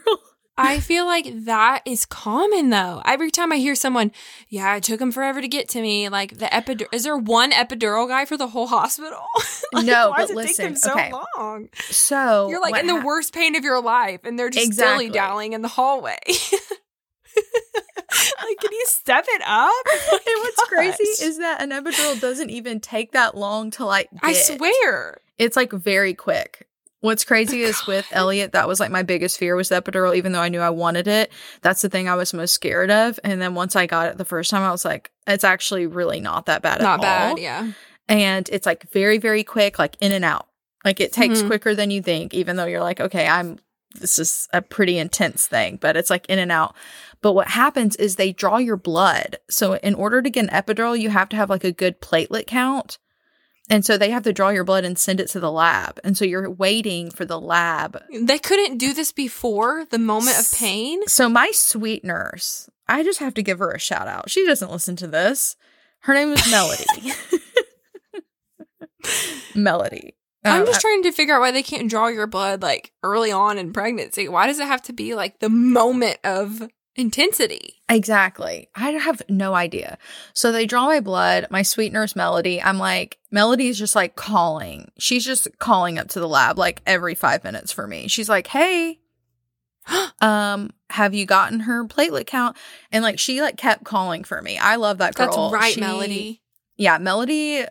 I 0.56 0.80
feel 0.80 1.06
like 1.06 1.46
that 1.46 1.82
is 1.84 2.06
common 2.06 2.70
though. 2.70 3.02
Every 3.06 3.32
time 3.32 3.52
I 3.52 3.56
hear 3.56 3.74
someone, 3.74 4.12
yeah, 4.50 4.76
it 4.76 4.84
took 4.84 5.02
him 5.02 5.12
forever 5.12 5.42
to 5.42 5.48
get 5.48 5.68
to 5.70 5.82
me. 5.82 6.10
Like 6.10 6.38
the 6.38 6.46
epidural, 6.46 6.94
is 6.94 7.04
there 7.04 7.18
one 7.18 7.52
epidural 7.52 8.08
guy 8.08 8.26
for 8.26 8.38
the 8.38 8.48
whole 8.48 8.68
hospital? 8.68 9.24
like, 9.74 9.86
no, 9.86 10.12
why 10.12 10.18
but 10.18 10.22
does 10.22 10.30
it 10.30 10.36
listen, 10.36 10.66
take 10.66 10.66
them 10.66 10.76
so 10.76 10.94
okay. 10.94 11.12
long? 11.38 11.70
So 11.90 12.50
You're 12.50 12.62
like 12.62 12.80
in 12.80 12.86
the 12.86 12.96
hap- 12.98 13.04
worst 13.04 13.34
pain 13.34 13.56
of 13.56 13.64
your 13.64 13.82
life, 13.82 14.22
and 14.26 14.38
they're 14.38 14.52
just 14.52 14.68
Exactly. 14.68 15.06
dilly 15.06 15.14
dallying 15.14 15.54
in 15.54 15.64
the 15.64 15.68
hallway. 15.70 16.20
like, 16.28 16.38
can 18.60 18.72
you 18.72 18.86
step 18.88 19.26
it 19.28 19.42
up? 19.44 19.74
And 20.12 20.22
what's 20.42 20.64
crazy 20.66 21.26
is 21.26 21.40
that 21.40 21.62
an 21.62 21.72
epidural 21.72 22.20
doesn't 22.22 22.52
even 22.52 22.80
take 22.80 23.14
that 23.14 23.36
long 23.36 23.72
to 23.72 23.86
like 23.86 24.10
get. 24.12 24.24
I 24.24 24.34
swear. 24.34 25.18
It's 25.44 25.56
like 25.58 25.72
very 25.74 26.14
quick. 26.14 26.68
What's 27.02 27.26
crazy 27.26 27.62
is 27.64 27.86
with 27.86 28.08
Elliot, 28.14 28.54
that 28.54 28.66
was 28.66 28.80
like 28.80 28.90
my 28.90 29.04
biggest 29.04 29.38
fear 29.38 29.58
was 29.58 29.68
the 29.68 29.82
epidural, 29.82 30.16
even 30.16 30.32
though 30.32 30.40
I 30.40 30.48
knew 30.48 30.62
I 30.62 30.70
wanted 30.70 31.06
it. 31.08 31.34
That's 31.62 31.82
the 31.82 31.90
thing 31.90 32.08
I 32.08 32.16
was 32.16 32.34
most 32.34 32.54
scared 32.54 32.90
of. 32.90 33.20
And 33.26 33.42
then 33.42 33.56
once 33.56 33.76
I 33.76 33.86
got 33.88 34.08
it 34.08 34.18
the 34.18 34.24
first 34.24 34.50
time, 34.50 34.62
I 34.64 34.72
was 34.72 34.86
like, 34.86 35.12
it's 35.28 35.44
actually 35.44 35.86
really 35.86 36.22
not 36.22 36.46
that 36.46 36.62
bad 36.62 36.78
at 36.80 36.84
Not 36.84 37.00
all. 37.00 37.04
bad, 37.04 37.40
yeah. 37.40 37.72
And 38.08 38.48
it's 38.54 38.66
like 38.66 38.90
very, 38.92 39.18
very 39.18 39.44
quick, 39.44 39.78
like 39.80 39.98
in 40.00 40.14
and 40.14 40.24
out. 40.24 40.48
Like 40.86 41.02
it 41.02 41.12
takes 41.12 41.42
Mhm. 41.42 41.48
quicker 41.48 41.76
than 41.76 41.92
you 41.92 42.02
think, 42.02 42.34
even 42.34 42.56
though 42.56 42.66
you're 42.66 42.80
like, 42.82 43.02
okay, 43.02 43.28
I'm 43.28 43.60
this 44.00 44.18
is 44.18 44.48
a 44.54 44.62
pretty 44.62 44.98
intense 44.98 45.46
thing, 45.46 45.78
but 45.80 45.96
it's 45.96 46.10
like 46.10 46.26
in 46.28 46.40
and 46.40 46.52
out. 46.52 46.74
But 47.22 47.34
what 47.34 47.50
happens 47.50 47.96
is 47.98 48.16
they 48.16 48.32
draw 48.32 48.58
your 48.58 48.76
blood. 48.76 49.38
So 49.52 49.74
in 49.74 49.94
order 49.94 50.20
to 50.22 50.30
get 50.32 50.46
an 50.46 50.50
epidural, 50.50 51.00
you 51.00 51.10
have 51.12 51.30
to 51.30 51.36
have 51.36 51.50
like 51.50 51.64
a 51.64 51.72
good 51.72 52.02
platelet 52.02 52.48
count. 52.48 52.98
And 53.70 53.86
so 53.86 53.98
they 53.98 54.10
have 54.12 54.24
to 54.24 54.34
draw 54.34 54.50
your 54.50 54.66
blood 54.66 54.84
and 54.84 55.00
send 55.00 55.20
it 55.22 55.30
to 55.30 55.40
the 55.40 55.52
lab. 55.52 56.00
And 56.04 56.18
so 56.18 56.26
you're 56.26 56.50
waiting 56.50 57.10
for 57.10 57.24
the 57.26 57.40
lab. 57.40 57.98
They 58.14 58.38
couldn't 58.38 58.78
do 58.78 58.94
this 58.94 59.12
before 59.14 59.86
the 59.86 59.98
moment 60.00 60.38
of 60.38 60.52
pain. 60.52 61.08
So 61.08 61.30
my 61.30 61.50
sweet 61.54 62.04
nurse, 62.04 62.70
I 62.90 63.04
just 63.04 63.20
have 63.20 63.34
to 63.36 63.42
give 63.42 63.60
her 63.60 63.72
a 63.72 63.80
shout 63.80 64.08
out. 64.08 64.30
She 64.30 64.46
doesn't 64.46 64.72
listen 64.72 64.96
to 64.98 65.08
this. 65.08 65.56
Her 66.00 66.14
name 66.14 66.34
is 66.34 66.52
Melody. 66.52 67.14
Melody. 69.56 70.16
I'm 70.46 70.62
Um, 70.62 70.68
just 70.68 70.82
trying 70.82 71.04
to 71.04 71.12
figure 71.14 71.36
out 71.36 71.40
why 71.40 71.52
they 71.52 71.64
can't 71.64 71.90
draw 71.90 72.08
your 72.08 72.28
blood 72.28 72.62
like 72.62 72.92
early 73.02 73.32
on 73.32 73.58
in 73.58 73.72
pregnancy. 73.72 74.28
Why 74.28 74.48
does 74.48 74.60
it 74.60 74.68
have 74.68 74.82
to 74.84 74.94
be 74.94 75.16
like 75.16 75.40
the 75.40 75.50
moment 75.50 76.18
of 76.26 76.68
intensity? 76.96 77.82
Exactly. 77.90 78.70
I 78.76 78.92
have 78.92 79.22
no 79.30 79.54
idea. 79.56 79.98
So 80.34 80.52
they 80.52 80.66
draw 80.66 80.86
my 80.86 81.00
blood, 81.00 81.48
my 81.50 81.62
sweet 81.62 81.94
nurse 81.94 82.16
Melody. 82.16 82.62
I'm 82.62 82.78
like, 82.78 83.20
Melody's 83.32 83.78
just 83.78 83.96
like 83.96 84.16
calling. 84.16 84.92
She's 84.98 85.26
just 85.26 85.48
calling 85.60 85.98
up 85.98 86.10
to 86.10 86.20
the 86.20 86.28
lab 86.28 86.58
like 86.58 86.82
every 86.86 87.16
five 87.16 87.44
minutes 87.44 87.72
for 87.72 87.88
me. 87.88 88.08
She's 88.08 88.30
like, 88.30 88.48
hey, 88.48 89.00
um, 90.22 90.72
have 90.90 91.14
you 91.14 91.26
gotten 91.26 91.62
her 91.62 91.86
platelet 91.86 92.28
count? 92.28 92.58
And 92.92 93.04
like 93.04 93.20
she 93.20 93.42
like 93.42 93.58
kept 93.58 93.84
calling 93.84 94.24
for 94.24 94.42
me. 94.42 94.58
I 94.58 94.76
love 94.76 95.00
that 95.00 95.16
girl. 95.16 95.52
That's 95.52 95.62
right, 95.62 95.74
She- 95.74 95.82
Melody. 95.82 96.42
Yeah, 96.76 96.98
Melody 96.98 97.66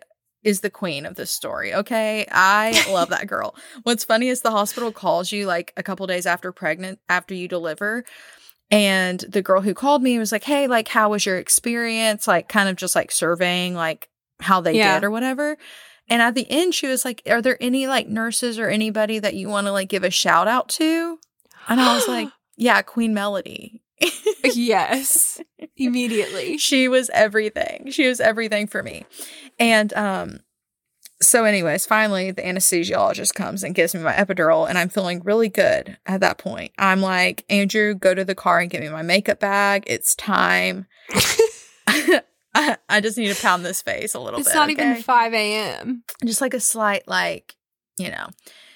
is 0.44 0.60
the 0.60 0.70
queen 0.70 1.06
of 1.06 1.14
this 1.14 1.30
story. 1.30 1.74
Okay. 1.74 2.26
I 2.30 2.84
love 2.90 3.10
that 3.10 3.26
girl. 3.26 3.54
What's 3.84 4.04
funny 4.04 4.28
is 4.28 4.40
the 4.40 4.50
hospital 4.50 4.92
calls 4.92 5.30
you 5.30 5.46
like 5.46 5.72
a 5.76 5.82
couple 5.82 6.06
days 6.06 6.26
after 6.26 6.52
pregnant, 6.52 6.98
after 7.08 7.34
you 7.34 7.46
deliver. 7.48 8.04
And 8.72 9.20
the 9.20 9.42
girl 9.42 9.60
who 9.60 9.74
called 9.74 10.02
me 10.02 10.18
was 10.18 10.32
like, 10.32 10.44
Hey, 10.44 10.66
like, 10.66 10.88
how 10.88 11.10
was 11.10 11.24
your 11.26 11.38
experience? 11.38 12.26
Like, 12.26 12.48
kind 12.48 12.68
of 12.68 12.74
just 12.76 12.96
like 12.96 13.12
surveying 13.12 13.74
like 13.74 14.08
how 14.40 14.60
they 14.60 14.76
Yeah. 14.76 14.94
did 14.98 15.04
or 15.04 15.10
whatever. 15.10 15.56
And 16.08 16.20
at 16.20 16.34
the 16.34 16.50
end, 16.50 16.74
she 16.74 16.88
was 16.88 17.04
like, 17.04 17.22
Are 17.28 17.40
there 17.42 17.58
any 17.60 17.86
like 17.86 18.08
nurses 18.08 18.58
or 18.58 18.68
anybody 18.68 19.18
that 19.20 19.34
you 19.34 19.48
want 19.48 19.66
to 19.66 19.72
like 19.72 19.88
give 19.88 20.02
a 20.04 20.10
shout 20.10 20.48
out 20.48 20.68
to? 20.70 21.18
And 21.68 21.80
I 21.80 21.94
was 21.94 22.08
like, 22.08 22.28
Yeah, 22.56 22.82
Queen 22.82 23.14
Melody. 23.14 23.82
yes, 24.42 25.40
immediately. 25.76 26.58
she 26.58 26.88
was 26.88 27.10
everything. 27.12 27.90
She 27.90 28.08
was 28.08 28.20
everything 28.20 28.66
for 28.66 28.82
me. 28.82 29.04
And 29.58 29.92
um 29.94 30.40
so 31.22 31.44
anyways, 31.44 31.86
finally 31.86 32.30
the 32.30 32.42
anesthesiologist 32.42 33.34
comes 33.34 33.64
and 33.64 33.74
gives 33.74 33.94
me 33.94 34.02
my 34.02 34.12
epidural 34.12 34.68
and 34.68 34.76
I'm 34.76 34.88
feeling 34.88 35.22
really 35.22 35.48
good 35.48 35.96
at 36.06 36.20
that 36.20 36.38
point. 36.38 36.72
I'm 36.78 37.00
like, 37.00 37.44
"Andrew, 37.48 37.94
go 37.94 38.14
to 38.14 38.24
the 38.24 38.34
car 38.34 38.58
and 38.60 38.70
get 38.70 38.82
me 38.82 38.88
my 38.88 39.02
makeup 39.02 39.40
bag. 39.40 39.84
It's 39.86 40.14
time." 40.14 40.86
I, 42.54 42.76
I 42.88 43.00
just 43.00 43.16
need 43.16 43.34
to 43.34 43.40
pound 43.40 43.64
this 43.64 43.80
face 43.80 44.14
a 44.14 44.20
little 44.20 44.40
It's 44.40 44.48
bit. 44.48 44.52
It's 44.52 44.56
not 44.56 44.70
even 44.70 45.02
5 45.02 45.34
a.m. 45.34 46.04
just 46.24 46.40
like 46.40 46.52
a 46.52 46.60
slight 46.60 47.08
like 47.08 47.56
you 47.98 48.10
know 48.10 48.28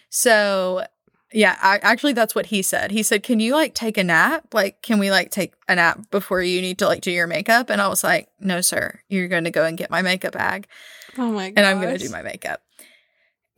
so 0.09 0.85
yeah 1.33 1.59
I, 1.61 1.79
actually 1.79 2.13
that's 2.13 2.35
what 2.35 2.47
he 2.47 2.63
said 2.63 2.91
he 2.91 3.03
said 3.03 3.23
can 3.23 3.41
you 3.41 3.55
like 3.55 3.75
take 3.75 3.99
a 3.99 4.05
nap 4.05 4.53
like 4.53 4.83
can 4.83 4.99
we 4.99 5.11
like 5.11 5.31
take 5.31 5.55
a 5.69 5.75
nap 5.75 6.11
before 6.11 6.43
you 6.43 6.61
need 6.61 6.79
to 6.79 6.87
like 6.87 7.03
do 7.03 7.11
your 7.11 7.27
makeup 7.27 7.71
and 7.71 7.81
i 7.81 7.89
was 7.89 8.05
like 8.05 8.29
no 8.41 8.61
sir 8.61 9.01
you're 9.09 9.29
going 9.29 9.45
to 9.45 9.51
go 9.51 9.65
and 9.65 9.79
get 9.79 9.91
my 9.91 10.03
makeup 10.03 10.35
bag 10.35 10.67
Oh 11.19 11.33
my 11.33 11.51
god. 11.51 11.59
and 11.59 11.67
i'm 11.67 11.81
going 11.81 11.97
to 11.97 12.05
do 12.05 12.11
my 12.11 12.23
makeup 12.23 12.63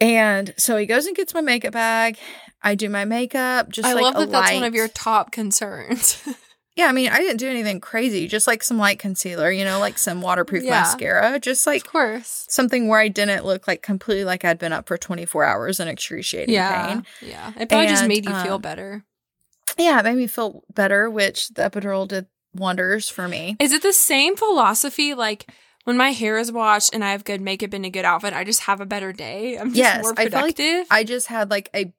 and 0.01 0.55
so 0.57 0.77
he 0.77 0.87
goes 0.87 1.07
and 1.07 1.17
gets 1.17 1.35
my 1.35 1.41
makeup 1.41 1.73
bag 1.73 2.19
i 2.63 2.75
do 2.75 2.89
my 2.89 3.05
makeup 3.05 3.69
just 3.71 3.89
I 3.89 3.95
like 3.95 4.03
love 4.03 4.15
a 4.17 4.19
that 4.21 4.31
that's 4.31 4.53
one 4.53 4.65
of 4.65 4.75
your 4.75 4.89
top 4.89 5.33
concerns. 5.33 6.23
yeah 6.77 6.87
i 6.87 6.93
mean 6.93 7.09
i 7.11 7.19
didn't 7.19 7.39
do 7.39 7.49
anything 7.49 7.81
crazy 7.81 8.29
just 8.29 8.47
like 8.47 8.63
some 8.63 8.79
light 8.79 9.01
concealer 9.01 9.51
you 9.51 9.65
know 9.65 9.81
like 9.81 9.99
some 9.99 10.21
waterproof 10.23 10.63
Yeah. 10.63 10.81
mascara 10.83 11.41
just 11.41 11.67
like 11.67 11.85
of 11.85 11.91
course. 11.91 12.47
something 12.49 12.87
where 12.89 13.01
I 13.01 13.09
didn't 13.09 13.45
look 13.45 13.67
like 13.67 13.83
completely 13.83 14.25
like 14.25 14.45
I'd 14.45 14.59
been 14.59 14.73
up 14.73 14.87
for 14.87 14.97
24 14.97 15.45
hours 15.45 15.81
in 15.81 15.89
excruciating 15.89 16.55
Yeah. 16.55 16.87
pain. 16.87 17.07
Yeah. 17.21 17.53
It 17.59 17.69
probably 17.69 17.89
just 17.89 18.07
made 18.07 18.25
you 18.25 18.35
feel 18.43 18.55
um, 18.55 18.61
better. 18.63 19.05
Yeah, 19.77 19.99
it 20.01 20.05
made 20.05 20.17
me 20.17 20.27
feel 20.27 20.63
better, 20.75 21.09
which 21.11 21.49
the 21.51 21.63
epidural 21.63 22.07
did 22.09 22.27
wonders 22.55 23.09
for 23.09 23.29
me. 23.29 23.57
Is 23.61 23.73
it 23.73 23.83
the 23.83 23.93
same 23.93 24.37
philosophy 24.37 25.15
like 25.15 25.51
when 25.89 25.97
my 25.97 26.11
hair 26.11 26.37
is 26.37 26.53
washed 26.53 26.93
and 26.93 27.03
I 27.03 27.13
have 27.13 27.25
good 27.25 27.41
makeup 27.41 27.73
and 27.73 27.87
a 27.87 27.89
good 27.89 28.05
outfit, 28.05 28.35
I 28.35 28.45
just 28.45 28.61
have 28.65 28.83
a 28.83 28.85
better 28.85 29.11
day? 29.11 29.57
I'm 29.57 29.69
just 29.69 29.79
Yes, 29.79 30.03
more 30.03 30.13
I 30.19 30.29
feel 30.29 30.39
like. 30.39 30.61
I 30.91 31.03
just 31.03 31.29
had 31.29 31.49
like 31.49 31.71
a 31.75 31.91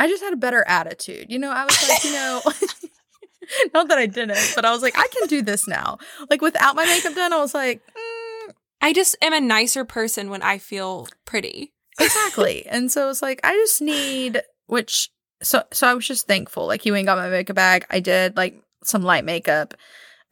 I 0.00 0.08
just 0.08 0.22
had 0.22 0.32
a 0.32 0.36
better 0.36 0.64
attitude. 0.66 1.26
You 1.28 1.38
know, 1.38 1.50
I 1.50 1.66
was 1.66 1.86
like, 1.86 2.04
you 2.04 2.12
know, 2.12 2.40
not 3.74 3.88
that 3.88 3.98
I 3.98 4.06
didn't, 4.06 4.52
but 4.54 4.64
I 4.64 4.70
was 4.70 4.80
like, 4.80 4.96
I 4.96 5.06
can 5.08 5.28
do 5.28 5.42
this 5.42 5.68
now. 5.68 5.98
Like 6.30 6.40
without 6.40 6.74
my 6.74 6.86
makeup 6.86 7.14
done, 7.14 7.34
I 7.34 7.38
was 7.38 7.52
like, 7.52 7.82
mm, 7.82 8.54
I 8.80 8.94
just 8.94 9.14
am 9.20 9.34
a 9.34 9.40
nicer 9.42 9.84
person 9.84 10.30
when 10.30 10.40
I 10.40 10.56
feel 10.56 11.06
pretty. 11.26 11.74
exactly. 12.00 12.64
and 12.70 12.90
so 12.90 13.10
it's 13.10 13.20
like 13.20 13.40
I 13.44 13.52
just 13.52 13.82
need 13.82 14.40
which 14.68 15.10
so 15.42 15.64
so 15.70 15.86
I 15.86 15.92
was 15.92 16.06
just 16.06 16.26
thankful. 16.26 16.66
Like 16.66 16.86
you 16.86 16.94
ain't 16.94 17.04
got 17.04 17.18
my 17.18 17.28
makeup 17.28 17.56
bag. 17.56 17.84
I 17.90 18.00
did 18.00 18.38
like 18.38 18.58
some 18.84 19.02
light 19.02 19.26
makeup 19.26 19.74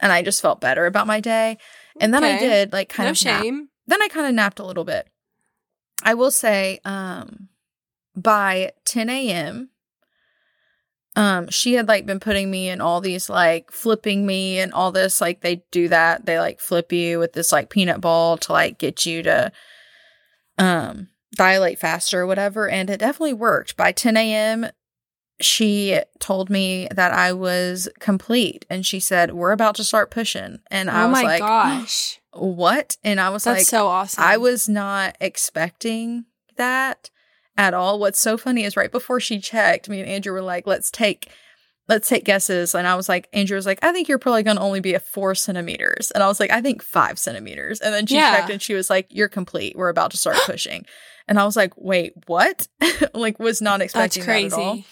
and 0.01 0.11
I 0.11 0.23
just 0.23 0.41
felt 0.41 0.63
better 0.63 0.87
about 0.87 1.07
my 1.07 1.21
day. 1.21 1.59
And 2.01 2.13
then 2.15 2.25
I 2.25 2.39
did 2.39 2.73
like 2.73 2.89
kind 2.89 3.07
no 3.07 3.11
of 3.13 3.25
nap. 3.25 3.43
shame. 3.43 3.69
Then 3.87 4.03
I 4.03 4.09
kind 4.09 4.27
of 4.27 4.35
napped 4.35 4.59
a 4.59 4.65
little 4.65 4.85
bit. 4.85 5.09
I 6.03 6.15
will 6.15 6.31
say, 6.31 6.81
um, 6.85 7.49
by 8.17 8.73
10 8.85 9.11
a.m., 9.11 9.71
um, 11.17 11.49
she 11.49 11.75
had 11.75 11.89
like 11.89 12.07
been 12.07 12.21
putting 12.21 12.51
me 12.51 12.69
in 12.69 12.81
all 12.81 13.01
these 13.01 13.29
like 13.29 13.71
flipping 13.71 14.25
me 14.27 14.59
and 14.59 14.73
all 14.73 14.93
this. 14.93 15.21
Like 15.21 15.41
they 15.41 15.65
do 15.71 15.89
that. 15.89 16.25
They 16.25 16.39
like 16.39 16.61
flip 16.61 16.93
you 16.93 17.19
with 17.19 17.33
this 17.33 17.53
like 17.53 17.69
peanut 17.69 18.01
ball 18.01 18.39
to 18.39 18.53
like 18.53 18.79
get 18.79 19.05
you 19.05 19.23
to 19.25 19.53
um 20.57 21.09
dilate 21.35 21.79
faster 21.79 22.21
or 22.21 22.27
whatever. 22.27 22.69
And 22.69 22.89
it 22.89 22.99
definitely 23.01 23.35
worked. 23.35 23.77
By 23.77 23.93
10 23.93 24.17
a.m., 24.17 24.67
she 25.41 26.01
told 26.19 26.51
me 26.51 26.89
that 26.95 27.13
I 27.13 27.33
was 27.33 27.89
complete 27.99 28.65
and 28.71 28.85
she 28.85 29.01
said, 29.01 29.33
We're 29.33 29.53
about 29.53 29.75
to 29.77 29.85
start 29.85 30.11
pushing. 30.11 30.59
And 30.71 30.91
I 30.91 31.05
oh 31.05 31.09
was 31.09 31.13
my 31.15 31.23
like, 31.23 31.41
gosh. 31.41 32.19
What? 32.33 32.97
And 33.03 33.21
I 33.21 33.31
was 33.31 33.43
That's 33.45 33.61
like, 33.61 33.67
so 33.67 33.89
awesome. 33.89 34.23
I 34.23 34.37
was 34.37 34.69
not 34.69 35.17
expecting 35.21 36.27
that 36.57 37.11
at 37.57 37.75
all. 37.75 37.99
What's 37.99 38.21
so 38.21 38.37
funny 38.37 38.63
is 38.63 38.77
right 38.77 38.93
before 38.93 39.19
she 39.19 39.41
checked, 39.41 39.89
me 39.89 40.01
and 40.01 40.09
Andrew 40.09 40.33
were 40.33 40.43
like, 40.43 40.67
let's 40.67 40.91
take 40.91 41.29
let's 41.89 42.09
take 42.09 42.25
guesses. 42.25 42.73
And 42.73 42.87
I 42.87 42.95
was 42.95 43.09
like, 43.09 43.29
Andrew 43.33 43.57
was 43.57 43.67
like, 43.67 43.81
I 43.83 43.91
think 43.93 44.07
you're 44.09 44.21
probably 44.21 44.45
gonna 44.45 44.61
only 44.61 44.79
be 44.79 44.95
a 44.95 45.01
four 45.01 45.35
centimeters. 45.35 46.13
And 46.13 46.23
I 46.23 46.29
was 46.29 46.39
like, 46.39 46.53
I 46.53 46.61
think 46.61 46.83
five 46.85 47.19
centimeters. 47.19 47.81
And 47.81 47.93
then 47.93 48.07
she 48.07 48.15
Yeah. 48.15 48.31
checked 48.37 48.51
and 48.51 48.63
she 48.63 48.75
was 48.75 48.89
like, 48.89 49.07
You're 49.11 49.29
complete. 49.29 49.77
We're 49.77 49.89
about 49.89 50.13
to 50.13 50.17
start 50.17 50.37
pushing. 50.47 50.87
And 51.27 51.39
I 51.39 51.45
was 51.45 51.57
like, 51.57 51.73
wait, 51.77 52.13
what? 52.27 52.67
like 53.15 53.39
was 53.41 53.61
not 53.63 53.79
That's 53.81 53.95
expecting 53.95 54.25
that 54.27 54.45
at 54.45 54.53
all. 54.53 54.85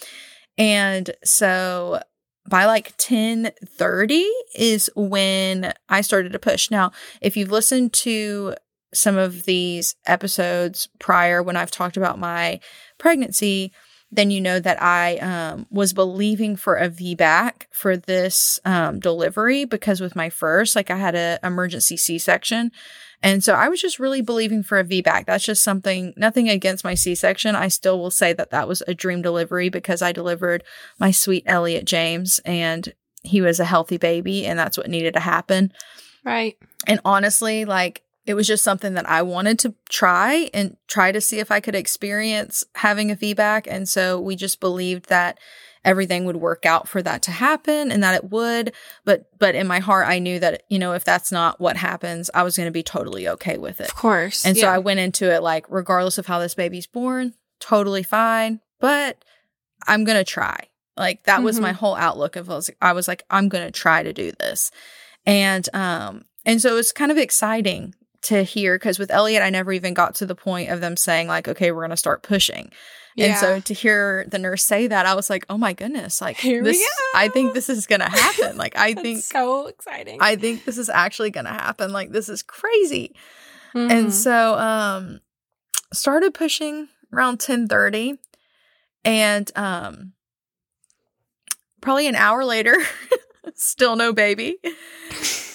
And 0.59 1.11
so 1.25 2.03
by 2.49 2.65
like 2.67 2.97
10:30 2.97 4.27
is 4.55 4.91
when 4.97 5.73
I 5.89 6.01
started 6.01 6.33
to 6.33 6.39
push. 6.39 6.71
Now, 6.71 6.93
if 7.21 7.37
you've 7.37 7.53
listened 7.53 7.93
to 7.95 8.55
some 8.93 9.17
of 9.17 9.45
these 9.45 9.95
episodes 10.07 10.89
prior 10.99 11.43
when 11.43 11.57
I've 11.57 11.71
talked 11.71 11.97
about 11.97 12.19
my 12.19 12.59
pregnancy, 12.97 13.73
then 14.11 14.31
you 14.31 14.41
know 14.41 14.59
that 14.59 14.83
I 14.83 15.19
um, 15.19 15.67
was 15.71 15.93
believing 15.93 16.57
for 16.57 16.77
a 16.77 16.89
VBAC 16.89 17.65
for 17.71 17.97
this 17.97 18.59
um, 18.65 19.01
delivery 19.01 19.67
because 19.67 20.01
with 20.01 20.17
my 20.17 20.31
first, 20.31 20.75
like 20.75 20.91
I 20.91 20.97
had 20.97 21.15
an 21.15 21.39
emergency 21.45 21.99
C-section. 21.99 22.73
And 23.23 23.43
so 23.43 23.55
I 23.55 23.69
was 23.69 23.81
just 23.81 23.99
really 23.99 24.21
believing 24.21 24.63
for 24.63 24.79
a 24.79 24.85
VBAC. 24.85 25.27
That's 25.27 25.45
just 25.45 25.65
something, 25.65 26.15
nothing 26.17 26.49
against 26.49 26.85
my 26.85 26.95
C 26.95 27.15
section. 27.15 27.57
I 27.57 27.69
still 27.69 27.99
will 27.99 28.11
say 28.11 28.33
that 28.33 28.51
that 28.51 28.69
was 28.69 28.83
a 28.87 28.95
dream 28.95 29.23
delivery 29.23 29.69
because 29.69 30.03
I 30.03 30.13
delivered 30.13 30.63
my 30.99 31.11
sweet 31.11 31.43
Elliot 31.47 31.85
James 31.85 32.39
and 32.45 32.93
he 33.23 33.41
was 33.41 33.59
a 33.59 33.65
healthy 33.65 33.97
baby 33.97 34.47
and 34.47 34.59
that's 34.59 34.79
what 34.79 34.89
needed 34.89 35.15
to 35.15 35.21
happen. 35.21 35.73
Right. 36.25 36.57
And 36.87 37.01
honestly, 37.05 37.65
like 37.65 38.03
it 38.25 38.35
was 38.35 38.47
just 38.47 38.63
something 38.63 38.95
that 38.95 39.09
I 39.09 39.23
wanted 39.23 39.59
to 39.61 39.75
try 39.89 40.51
and 40.53 40.77
try 40.87 41.13
to 41.13 41.21
see 41.21 41.39
if 41.39 41.51
I 41.51 41.61
could 41.61 41.75
experience 41.75 42.63
having 42.75 43.11
a 43.11 43.17
VBAC. 43.17 43.67
And 43.67 43.89
so 43.89 44.21
we 44.21 44.37
just 44.37 44.61
believed 44.61 45.09
that 45.09 45.39
everything 45.85 46.25
would 46.25 46.37
work 46.37 46.67
out 46.67 46.89
for 46.89 47.03
that 47.03 47.23
to 47.23 47.31
happen 47.31 47.91
and 47.91 48.03
that 48.03 48.15
it 48.15 48.31
would. 48.31 48.73
But 49.05 49.27
but 49.39 49.55
in 49.55 49.67
my 49.67 49.79
heart 49.79 50.09
I 50.09 50.19
knew 50.19 50.39
that, 50.41 50.63
you 50.69 50.79
know, 50.79 50.93
if 50.93 51.05
that's 51.05 51.31
not 51.33 51.61
what 51.61 51.77
happens, 51.77 52.31
I 52.35 52.43
was 52.43 52.57
gonna 52.57 52.71
be 52.71 52.83
totally 52.83 53.29
okay 53.29 53.59
with 53.59 53.81
it. 53.81 53.89
Of 53.89 53.95
course. 53.95 54.45
And 54.45 54.57
so 54.57 54.69
I 54.69 54.79
went 54.79 55.01
into 55.01 55.33
it 55.33 55.43
like, 55.43 55.67
regardless 55.69 56.19
of 56.19 56.27
how 56.27 56.39
this 56.39 56.55
baby's 56.55 56.87
born, 56.87 57.35
totally 57.61 58.03
fine, 58.03 58.61
but 58.81 59.25
I'm 59.87 60.05
going 60.05 60.19
to 60.19 60.25
try. 60.25 60.67
Like 60.97 61.23
that 61.25 61.43
was 61.43 61.59
Mhm. 61.59 61.63
my 61.63 61.73
whole 61.73 61.95
outlook 61.95 62.37
of, 62.37 62.51
I 62.51 62.55
was, 62.55 62.71
I 62.83 62.93
was 62.93 63.09
like, 63.09 63.23
I'm 63.31 63.49
going 63.49 63.65
to 63.65 63.71
try 63.71 64.03
to 64.03 64.13
do 64.13 64.33
this. 64.33 64.71
And, 65.25 65.69
um, 65.75 66.25
and 66.45 66.61
so 66.61 66.71
it 66.71 66.75
was 66.75 66.93
kind 66.93 67.11
of 67.13 67.19
exciting 67.19 67.95
to 68.23 68.43
hear 68.43 68.75
because 68.77 68.99
with 68.99 69.11
Elliot, 69.11 69.43
I 69.43 69.51
never 69.51 69.73
even 69.73 69.95
got 69.95 70.15
to 70.17 70.27
the 70.27 70.35
point 70.35 70.71
of 70.71 70.81
them 70.81 70.97
saying 70.97 71.29
like, 71.29 71.47
okay, 71.49 71.71
we're 71.71 71.83
going 71.83 71.91
to 71.91 71.97
start 71.97 72.23
pushing. 72.23 72.73
And 73.19 73.37
so 73.39 73.61
to 73.61 73.75
hear 73.75 74.27
the 74.31 74.39
nurse 74.39 74.65
say 74.65 74.87
that, 74.87 75.05
I 75.07 75.15
was 75.15 75.29
like, 75.29 75.45
oh 75.51 75.59
my 75.59 75.73
goodness, 75.73 76.21
like 76.21 76.37
Here 76.39 76.63
this, 76.63 76.81
I 77.15 77.29
think 77.29 77.53
this 77.55 77.69
is 77.69 77.87
going 77.87 78.01
to 78.01 78.09
happen. 78.09 78.57
Like, 78.57 78.77
I 78.77 78.95
think, 78.95 79.23
so 79.25 79.67
exciting. 79.67 80.19
I 80.21 80.37
think 80.37 80.65
this 80.65 80.79
is 80.79 80.89
actually 80.89 81.31
going 81.31 81.47
to 81.47 81.53
happen. 81.53 81.93
Like, 81.93 82.11
this 82.13 82.29
is 82.29 82.43
crazy. 82.43 83.15
Mhm. 83.75 83.91
And 83.91 84.15
so 84.15 84.55
um 84.59 85.21
started 85.93 86.33
pushing 86.35 86.89
around 87.13 87.39
10:30 87.39 88.19
and 89.05 89.51
um 89.57 90.13
probably 91.81 92.07
an 92.07 92.15
hour 92.17 92.45
later 92.45 92.77
still 93.55 93.97
no 93.97 94.13
baby. 94.13 94.59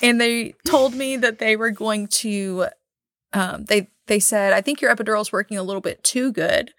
And 0.01 0.19
they 0.19 0.53
told 0.65 0.93
me 0.93 1.17
that 1.17 1.39
they 1.39 1.55
were 1.55 1.71
going 1.71 2.07
to 2.07 2.67
um 3.33 3.65
they 3.65 3.89
they 4.07 4.19
said 4.19 4.53
I 4.53 4.61
think 4.61 4.81
your 4.81 4.91
epidural's 4.91 5.31
working 5.31 5.57
a 5.57 5.63
little 5.63 5.81
bit 5.81 6.03
too 6.03 6.31
good. 6.31 6.71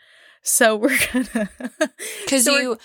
So 0.47 0.77
we're 0.77 0.97
to 0.97 1.49
Because 2.25 2.45
So 2.45 2.57
you, 2.57 2.79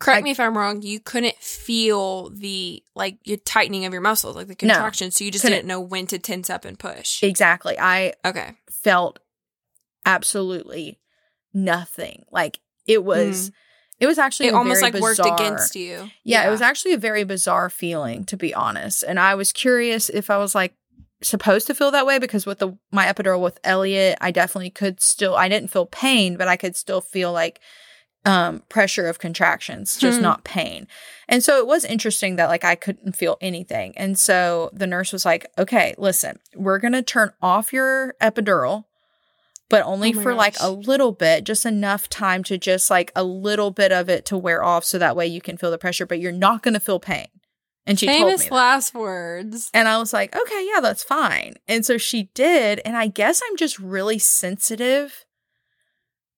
correct 0.00 0.18
I- 0.18 0.22
me 0.22 0.30
if 0.32 0.40
I'm 0.40 0.58
wrong, 0.58 0.82
you 0.82 0.98
couldn't 0.98 1.36
feel 1.36 2.30
the 2.30 2.82
like 2.96 3.18
your 3.24 3.36
tightening 3.38 3.84
of 3.84 3.92
your 3.92 4.02
muscles, 4.02 4.34
like 4.34 4.48
the 4.48 4.56
No. 4.66 4.74
contraction. 4.74 5.10
so 5.12 5.22
you 5.24 5.30
just 5.30 5.42
Couldn't. 5.42 5.58
didn't 5.58 5.68
know 5.68 5.80
when 5.80 6.06
to 6.08 6.18
tense 6.18 6.50
up 6.50 6.64
and 6.64 6.78
push. 6.78 7.22
Exactly. 7.22 7.78
I 7.78 8.14
okay. 8.24 8.54
felt 8.68 9.20
absolutely 10.04 10.98
nothing. 11.52 12.24
Like 12.30 12.58
it 12.86 13.04
was 13.04 13.50
mm-hmm. 13.50 13.54
it 14.00 14.06
was 14.06 14.18
actually 14.18 14.48
It 14.48 14.54
almost 14.54 14.82
like 14.82 14.94
worked 14.94 15.20
against 15.20 15.76
you. 15.76 16.10
Yeah, 16.24 16.46
it 16.46 16.50
was 16.50 16.60
actually 16.62 16.94
a 16.94 16.98
very 16.98 17.24
bizarre 17.24 17.70
feeling, 17.70 18.24
to 18.24 18.36
be 18.36 18.52
honest. 18.54 19.02
And 19.02 19.20
I 19.20 19.34
was 19.34 19.52
curious 19.52 20.08
if 20.08 20.30
I 20.30 20.38
was 20.38 20.54
like 20.54 20.74
supposed 21.22 21.66
to 21.66 21.74
feel 21.74 21.90
that 21.90 22.06
way 22.06 22.18
because 22.18 22.46
with 22.46 22.58
the 22.58 22.76
my 22.90 23.06
epidural 23.06 23.40
with 23.40 23.58
Elliot, 23.64 24.18
I 24.20 24.30
definitely 24.30 24.70
could 24.70 25.00
still 25.00 25.34
I 25.36 25.48
didn't 25.48 25.70
feel 25.70 25.86
pain, 25.86 26.36
but 26.36 26.48
I 26.48 26.56
could 26.56 26.76
still 26.76 27.00
feel 27.00 27.32
like 27.32 27.60
um 28.26 28.62
pressure 28.68 29.06
of 29.08 29.18
contractions, 29.18 29.96
just 29.96 30.18
Hmm. 30.18 30.24
not 30.24 30.44
pain. 30.44 30.86
And 31.28 31.42
so 31.42 31.58
it 31.58 31.66
was 31.66 31.84
interesting 31.84 32.36
that 32.36 32.48
like 32.48 32.64
I 32.64 32.74
couldn't 32.74 33.16
feel 33.16 33.38
anything. 33.40 33.96
And 33.96 34.18
so 34.18 34.70
the 34.72 34.86
nurse 34.86 35.12
was 35.12 35.24
like, 35.24 35.46
"Okay, 35.58 35.94
listen, 35.96 36.38
we're 36.54 36.78
going 36.78 36.92
to 36.92 37.02
turn 37.02 37.32
off 37.40 37.72
your 37.72 38.14
epidural." 38.20 38.84
But 39.70 39.84
only 39.86 40.12
Oh 40.12 40.20
for 40.20 40.34
like 40.34 40.56
a 40.60 40.70
little 40.70 41.12
bit, 41.12 41.44
just 41.44 41.64
enough 41.64 42.08
time 42.08 42.42
to 42.44 42.58
just 42.58 42.90
like 42.90 43.12
a 43.14 43.22
little 43.22 43.70
bit 43.70 43.92
of 43.92 44.08
it 44.10 44.24
to 44.26 44.36
wear 44.36 44.64
off 44.64 44.84
so 44.84 44.98
that 44.98 45.14
way 45.14 45.26
you 45.28 45.40
can 45.40 45.56
feel 45.56 45.70
the 45.70 45.78
pressure, 45.78 46.04
but 46.06 46.18
you're 46.18 46.32
not 46.32 46.62
going 46.62 46.74
to 46.74 46.80
feel 46.80 46.98
pain. 46.98 47.28
And 47.86 47.98
she 47.98 48.06
told 48.06 48.18
Famous 48.18 48.40
me 48.42 48.48
that. 48.50 48.54
last 48.54 48.94
words. 48.94 49.70
And 49.74 49.88
I 49.88 49.98
was 49.98 50.12
like, 50.12 50.36
okay, 50.36 50.68
yeah, 50.72 50.80
that's 50.80 51.02
fine. 51.02 51.54
And 51.66 51.84
so 51.84 51.98
she 51.98 52.30
did. 52.34 52.80
And 52.84 52.96
I 52.96 53.06
guess 53.06 53.40
I'm 53.48 53.56
just 53.56 53.78
really 53.78 54.18
sensitive. 54.18 55.24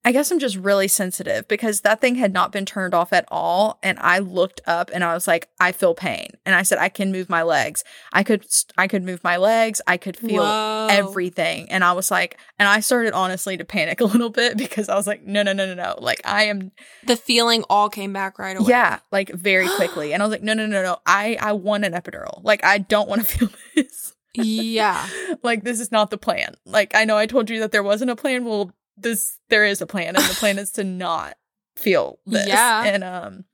I 0.05 0.11
guess 0.11 0.33
I'm 0.33 0.41
just 0.41 0.57
really 0.57 0.89
sensitive 0.89 1.47
because 1.47 1.83
that 1.83 2.01
thing 2.01 2.17
had 2.17 2.33
not 2.33 2.51
been 2.51 2.67
turned 2.67 2.93
off 2.93 3.13
at 3.13 3.25
all. 3.29 3.79
And 3.85 3.99
I 4.01 4.19
looked 4.19 4.61
up 4.67 4.91
and 4.93 5.05
I 5.05 5.15
was 5.15 5.29
like, 5.29 5.49
I 5.61 5.71
feel 5.71 5.95
pain. 5.95 6.31
And 6.45 6.57
I 6.57 6.63
said, 6.63 6.79
I 6.79 6.89
can 6.89 7.13
move 7.13 7.31
my 7.31 7.43
legs. 7.45 7.85
I 8.13 8.25
could, 8.25 8.45
I 8.77 8.89
could 8.89 9.05
move 9.05 9.23
my 9.23 9.37
legs. 9.37 9.81
I 9.87 9.97
could 9.99 10.17
feel 10.17 10.43
Whoa. 10.43 10.89
everything. 10.91 11.71
And 11.71 11.85
I 11.85 11.93
was 11.93 12.11
like, 12.11 12.37
and 12.59 12.69
I 12.69 12.81
started 12.81 13.13
honestly 13.13 13.57
to 13.57 13.65
panic 13.65 14.01
a 14.03 14.05
little 14.05 14.31
bit 14.31 14.57
because 14.57 14.89
I 14.89 14.97
was 14.97 15.07
like, 15.07 15.23
no, 15.25 15.45
no, 15.45 15.53
no, 15.53 15.67
no, 15.67 15.75
no. 15.75 15.95
Like 15.99 16.21
I 16.25 16.45
am 16.45 16.73
The 17.07 17.15
feeling 17.17 17.63
all 17.71 17.89
came 17.89 18.13
back 18.13 18.41
right 18.41 18.57
away. 18.57 18.71
yeah, 18.71 18.99
like 19.13 19.31
very 19.31 19.69
quickly. 19.77 20.13
And 20.13 20.21
I 20.21 20.27
was 20.27 20.33
like, 20.33 20.43
no, 20.43 20.55
no, 20.55 20.67
no, 20.67 20.83
no. 20.83 20.97
I 21.07 21.37
I 21.41 21.53
want 21.53 21.85
an 21.85 21.93
epidural. 21.93 22.43
Like 22.43 22.65
I 22.65 22.79
don't 22.79 23.09
want 23.09 23.27
to 23.27 23.27
feel 23.39 23.51
this. 23.77 24.15
Yeah. 24.35 25.07
like 25.45 25.63
this 25.63 25.79
is 25.79 25.93
not 25.93 26.11
the 26.11 26.19
plan. 26.19 26.57
Like 26.67 26.93
I 26.97 27.05
know 27.05 27.17
I 27.17 27.27
told 27.27 27.51
you 27.51 27.61
that 27.61 27.71
there 27.71 27.85
wasn't 27.85 28.11
a 28.11 28.17
plan. 28.17 28.45
Well, 28.45 28.73
this 28.97 29.39
there 29.49 29.65
is 29.65 29.81
a 29.81 29.87
plan, 29.87 30.17
and 30.17 30.25
the 30.25 30.35
plan 30.35 30.59
is 30.59 30.73
to 30.73 30.85
not 30.85 31.37
feel 31.77 32.19
this. 32.27 32.49
Yeah. 32.49 32.85
And 32.85 33.05
um 33.05 33.45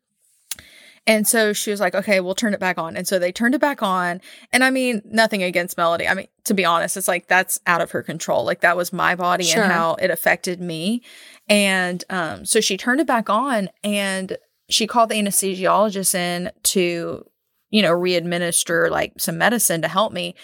and 1.07 1.27
so 1.27 1.55
she 1.55 1.71
was 1.71 1.81
like, 1.81 1.95
okay, 1.95 2.21
we'll 2.21 2.35
turn 2.35 2.53
it 2.53 2.61
back 2.61 2.77
on. 2.77 2.95
And 2.95 3.09
so 3.09 3.19
they 3.19 3.33
turned 3.33 3.55
it 3.55 3.63
back 3.63 3.83
on. 3.83 4.21
And 4.53 4.63
I 4.63 4.69
mean, 4.69 5.01
nothing 5.07 5.43
against 5.43 5.79
Melody. 5.79 6.07
I 6.07 6.13
mean, 6.13 6.27
to 6.45 6.53
be 6.53 6.67
honest, 6.67 6.99
it's 6.99 7.09
like 7.09 7.29
that's 7.29 7.59
out 7.67 7.81
of 7.81 7.93
her 7.93 8.03
control. 8.03 8.45
Like 8.45 8.61
that 8.61 8.77
was 8.77 8.93
my 8.93 9.15
body 9.15 9.45
Sure. 9.45 9.63
and 9.63 9.73
how 9.73 9.95
it 9.95 10.11
affected 10.11 10.61
me. 10.61 11.01
And 11.49 12.05
um, 12.11 12.45
so 12.45 12.61
she 12.61 12.77
turned 12.77 13.01
it 13.01 13.07
back 13.07 13.31
on 13.31 13.71
and 13.83 14.37
she 14.69 14.87
called 14.87 15.09
the 15.09 15.15
anesthesiologist 15.15 16.15
in 16.15 16.51
to, 16.65 17.25
you 17.71 17.81
know, 17.81 17.93
re-administer 17.93 18.91
like 18.91 19.15
some 19.19 19.39
medicine 19.39 19.81
to 19.81 19.89
help 19.89 20.13
me. 20.13 20.35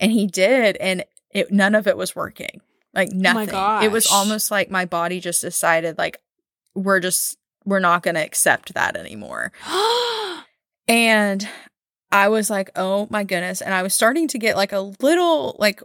And 0.00 0.10
he 0.10 0.26
did. 0.26 0.78
And 0.78 1.04
it 1.32 1.52
none 1.52 1.74
of 1.74 1.86
it 1.86 1.98
was 1.98 2.16
working. 2.16 2.62
Like 2.94 3.08
Oh 3.12 3.16
my 3.16 3.44
nothing. 3.44 3.86
It 3.88 3.92
was 3.92 4.06
almost 4.06 4.50
like 4.50 4.70
my 4.70 4.84
body 4.84 5.20
just 5.20 5.40
decided 5.40 5.98
like 5.98 6.18
we're 6.74 7.00
just 7.00 7.36
we're 7.64 7.80
not 7.80 8.02
going 8.02 8.14
to 8.14 8.20
accept 8.24 8.74
that 8.74 8.96
anymore. 8.96 9.52
And 10.86 11.48
I 12.12 12.28
was 12.28 12.50
like, 12.50 12.70
"Oh 12.76 13.06
my 13.10 13.24
goodness." 13.24 13.62
And 13.62 13.72
I 13.72 13.82
was 13.82 13.94
starting 13.94 14.28
to 14.28 14.38
get 14.38 14.56
like 14.56 14.72
a 14.72 14.80
little 15.00 15.56
like 15.58 15.82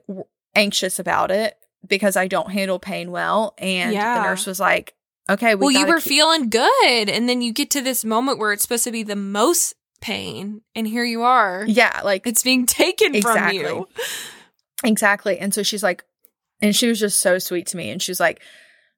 anxious 0.56 1.00
about 1.00 1.32
it 1.32 1.56
because 1.88 2.18
I 2.18 2.28
don't 2.28 2.52
handle 2.52 2.80
pain 2.80 3.10
well 3.12 3.54
and 3.58 3.94
Yeah. 3.94 4.16
the 4.16 4.24
nurse 4.28 4.46
was 4.46 4.60
like, 4.60 4.94
"Okay, 5.30 5.56
we 5.56 5.62
well, 5.62 5.72
you 5.72 5.88
were 5.88 6.02
keep- 6.02 6.12
feeling 6.12 6.50
good, 6.50 7.10
and 7.10 7.30
then 7.30 7.42
you 7.42 7.54
get 7.54 7.72
to 7.72 7.82
this 7.82 8.04
moment 8.04 8.40
where 8.40 8.52
it's 8.52 8.62
supposed 8.64 8.84
to 8.84 8.92
be 8.92 9.04
the 9.04 9.16
most 9.16 9.74
pain, 10.02 10.62
and 10.76 10.86
here 10.86 11.06
you 11.06 11.22
are. 11.24 11.64
Yeah, 11.66 12.02
like 12.04 12.28
It's 12.28 12.44
being 12.44 12.66
taken 12.66 13.16
Exactly. 13.16 13.60
from 13.64 13.78
you. 13.78 13.88
Exactly. 14.84 15.40
And 15.40 15.54
so 15.54 15.64
she's 15.64 15.84
like, 15.84 16.04
and 16.62 16.76
she 16.76 16.88
was 16.88 17.00
just 17.00 17.20
so 17.20 17.40
sweet 17.40 17.68
to 17.68 17.78
me. 17.78 17.90
And 17.90 18.02
she's 18.02 18.20
like, 18.20 18.42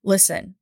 listen, 0.04 0.56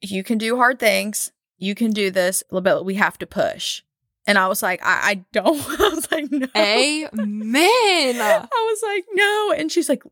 you 0.00 0.22
can 0.22 0.38
do 0.38 0.56
hard 0.56 0.78
things. 0.78 1.32
You 1.58 1.74
can 1.74 1.90
do 1.92 2.10
this, 2.10 2.42
but 2.50 2.84
we 2.84 2.94
have 2.94 3.18
to 3.18 3.26
push. 3.26 3.82
And 4.26 4.38
I 4.38 4.48
was 4.48 4.62
like, 4.62 4.80
I, 4.84 5.00
I 5.02 5.14
don't. 5.32 5.60
I 5.80 5.88
was 5.94 6.10
like, 6.10 6.30
no. 6.30 6.46
Amen. 6.56 8.16
I 8.20 8.46
was 8.50 8.82
like, 8.82 9.04
no. 9.12 9.52
And 9.56 9.70
she's 9.70 9.88
like, 9.88 10.02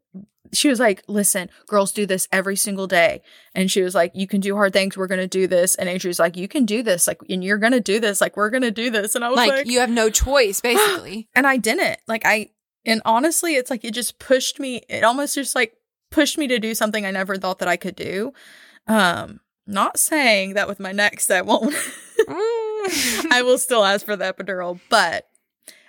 she 0.52 0.68
was 0.68 0.80
like, 0.80 1.04
listen, 1.06 1.48
girls 1.66 1.92
do 1.92 2.06
this 2.06 2.26
every 2.32 2.56
single 2.56 2.88
day. 2.88 3.22
And 3.54 3.70
she 3.70 3.82
was 3.82 3.94
like, 3.94 4.12
you 4.14 4.26
can 4.26 4.40
do 4.40 4.56
hard 4.56 4.72
things. 4.72 4.96
We're 4.96 5.06
going 5.06 5.20
to 5.20 5.28
do 5.28 5.46
this. 5.46 5.76
And 5.76 5.88
Andrew's 5.88 6.18
like, 6.18 6.36
you 6.36 6.48
can 6.48 6.64
do 6.64 6.82
this. 6.82 7.06
Like, 7.06 7.20
and 7.28 7.44
you're 7.44 7.58
going 7.58 7.72
to 7.72 7.80
do 7.80 8.00
this. 8.00 8.20
Like, 8.20 8.36
we're 8.36 8.50
going 8.50 8.62
to 8.62 8.72
do 8.72 8.90
this. 8.90 9.14
And 9.14 9.24
I 9.24 9.28
was 9.28 9.36
like, 9.36 9.50
like, 9.50 9.66
you 9.66 9.78
have 9.80 9.90
no 9.90 10.10
choice, 10.10 10.60
basically. 10.62 11.28
and 11.34 11.46
I 11.46 11.56
didn't. 11.56 12.00
Like, 12.08 12.22
I, 12.24 12.50
and 12.84 13.00
honestly, 13.04 13.54
it's 13.54 13.70
like, 13.70 13.84
it 13.84 13.94
just 13.94 14.18
pushed 14.18 14.58
me. 14.58 14.82
It 14.88 15.04
almost 15.04 15.36
just 15.36 15.54
like 15.54 15.74
pushed 16.10 16.38
me 16.38 16.46
to 16.48 16.58
do 16.58 16.74
something 16.74 17.06
I 17.06 17.10
never 17.10 17.36
thought 17.36 17.58
that 17.60 17.68
I 17.68 17.76
could 17.76 17.96
do. 17.96 18.32
Um, 18.86 19.40
not 19.66 19.98
saying 19.98 20.54
that 20.54 20.68
with 20.68 20.80
my 20.80 20.92
next, 20.92 21.30
I 21.30 21.42
won't. 21.42 21.74
Mm. 22.20 23.32
I 23.32 23.42
will 23.42 23.58
still 23.58 23.84
ask 23.84 24.04
for 24.04 24.14
the 24.14 24.32
epidural, 24.32 24.78
but 24.88 25.28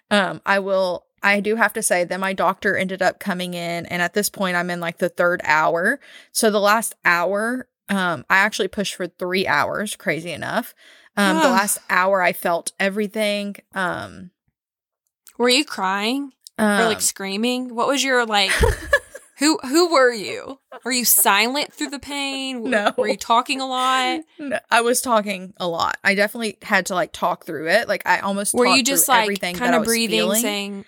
um, 0.10 0.42
I 0.46 0.60
will. 0.60 1.06
I 1.24 1.40
do 1.40 1.56
have 1.56 1.74
to 1.74 1.84
say 1.84 2.04
that 2.04 2.20
my 2.20 2.34
doctor 2.34 2.76
ended 2.76 3.02
up 3.02 3.20
coming 3.20 3.54
in, 3.54 3.86
and 3.86 4.02
at 4.02 4.14
this 4.14 4.30
point, 4.30 4.56
I'm 4.56 4.70
in 4.70 4.80
like 4.80 4.98
the 4.98 5.10
third 5.10 5.42
hour. 5.44 6.00
So 6.32 6.50
the 6.50 6.60
last 6.60 6.96
hour, 7.06 7.68
um, 7.90 8.26
I 8.30 8.38
actually 8.38 8.70
pushed 8.70 8.96
for 8.96 9.08
three 9.08 9.46
hours. 9.46 9.96
Crazy 9.96 10.32
enough, 10.32 10.74
um, 11.18 11.38
the 11.38 11.50
last 11.50 11.80
hour 11.90 12.22
I 12.22 12.34
felt 12.34 12.72
everything. 12.80 13.56
Um, 13.74 14.32
Were 15.38 15.50
you 15.50 15.66
crying 15.66 16.34
um 16.58 16.82
or 16.82 16.86
like 16.86 17.02
screaming? 17.02 17.76
What 17.76 17.88
was 17.88 18.04
your 18.04 18.26
like? 18.26 18.52
who 19.42 19.58
who 19.64 19.92
were 19.92 20.14
you? 20.14 20.60
Were 20.86 20.92
you 20.92 21.04
silent 21.04 21.74
through 21.74 21.90
the 21.90 22.00
pain? 22.00 22.64
No. 22.72 22.94
Were 22.96 23.08
you 23.08 23.18
talking 23.18 23.60
a 23.60 23.66
lot? 23.68 24.22
no, 24.40 24.60
I 24.70 24.82
was 24.82 25.02
talking 25.02 25.54
a 25.58 25.68
lot. 25.68 25.98
I 26.04 26.14
definitely 26.16 26.58
had 26.62 26.86
to 26.86 26.96
like 26.96 27.12
talk 27.12 27.44
through 27.46 27.68
it. 27.70 27.88
Like 27.90 28.04
I 28.06 28.20
almost 28.20 28.54
Were 28.54 28.68
you 28.68 28.84
just 28.84 29.10
like 29.10 29.24
everything 29.24 29.56
kind 29.56 29.74
of 29.76 29.84
breathing, 29.84 30.20
feeling. 30.20 30.42
saying, 30.42 30.86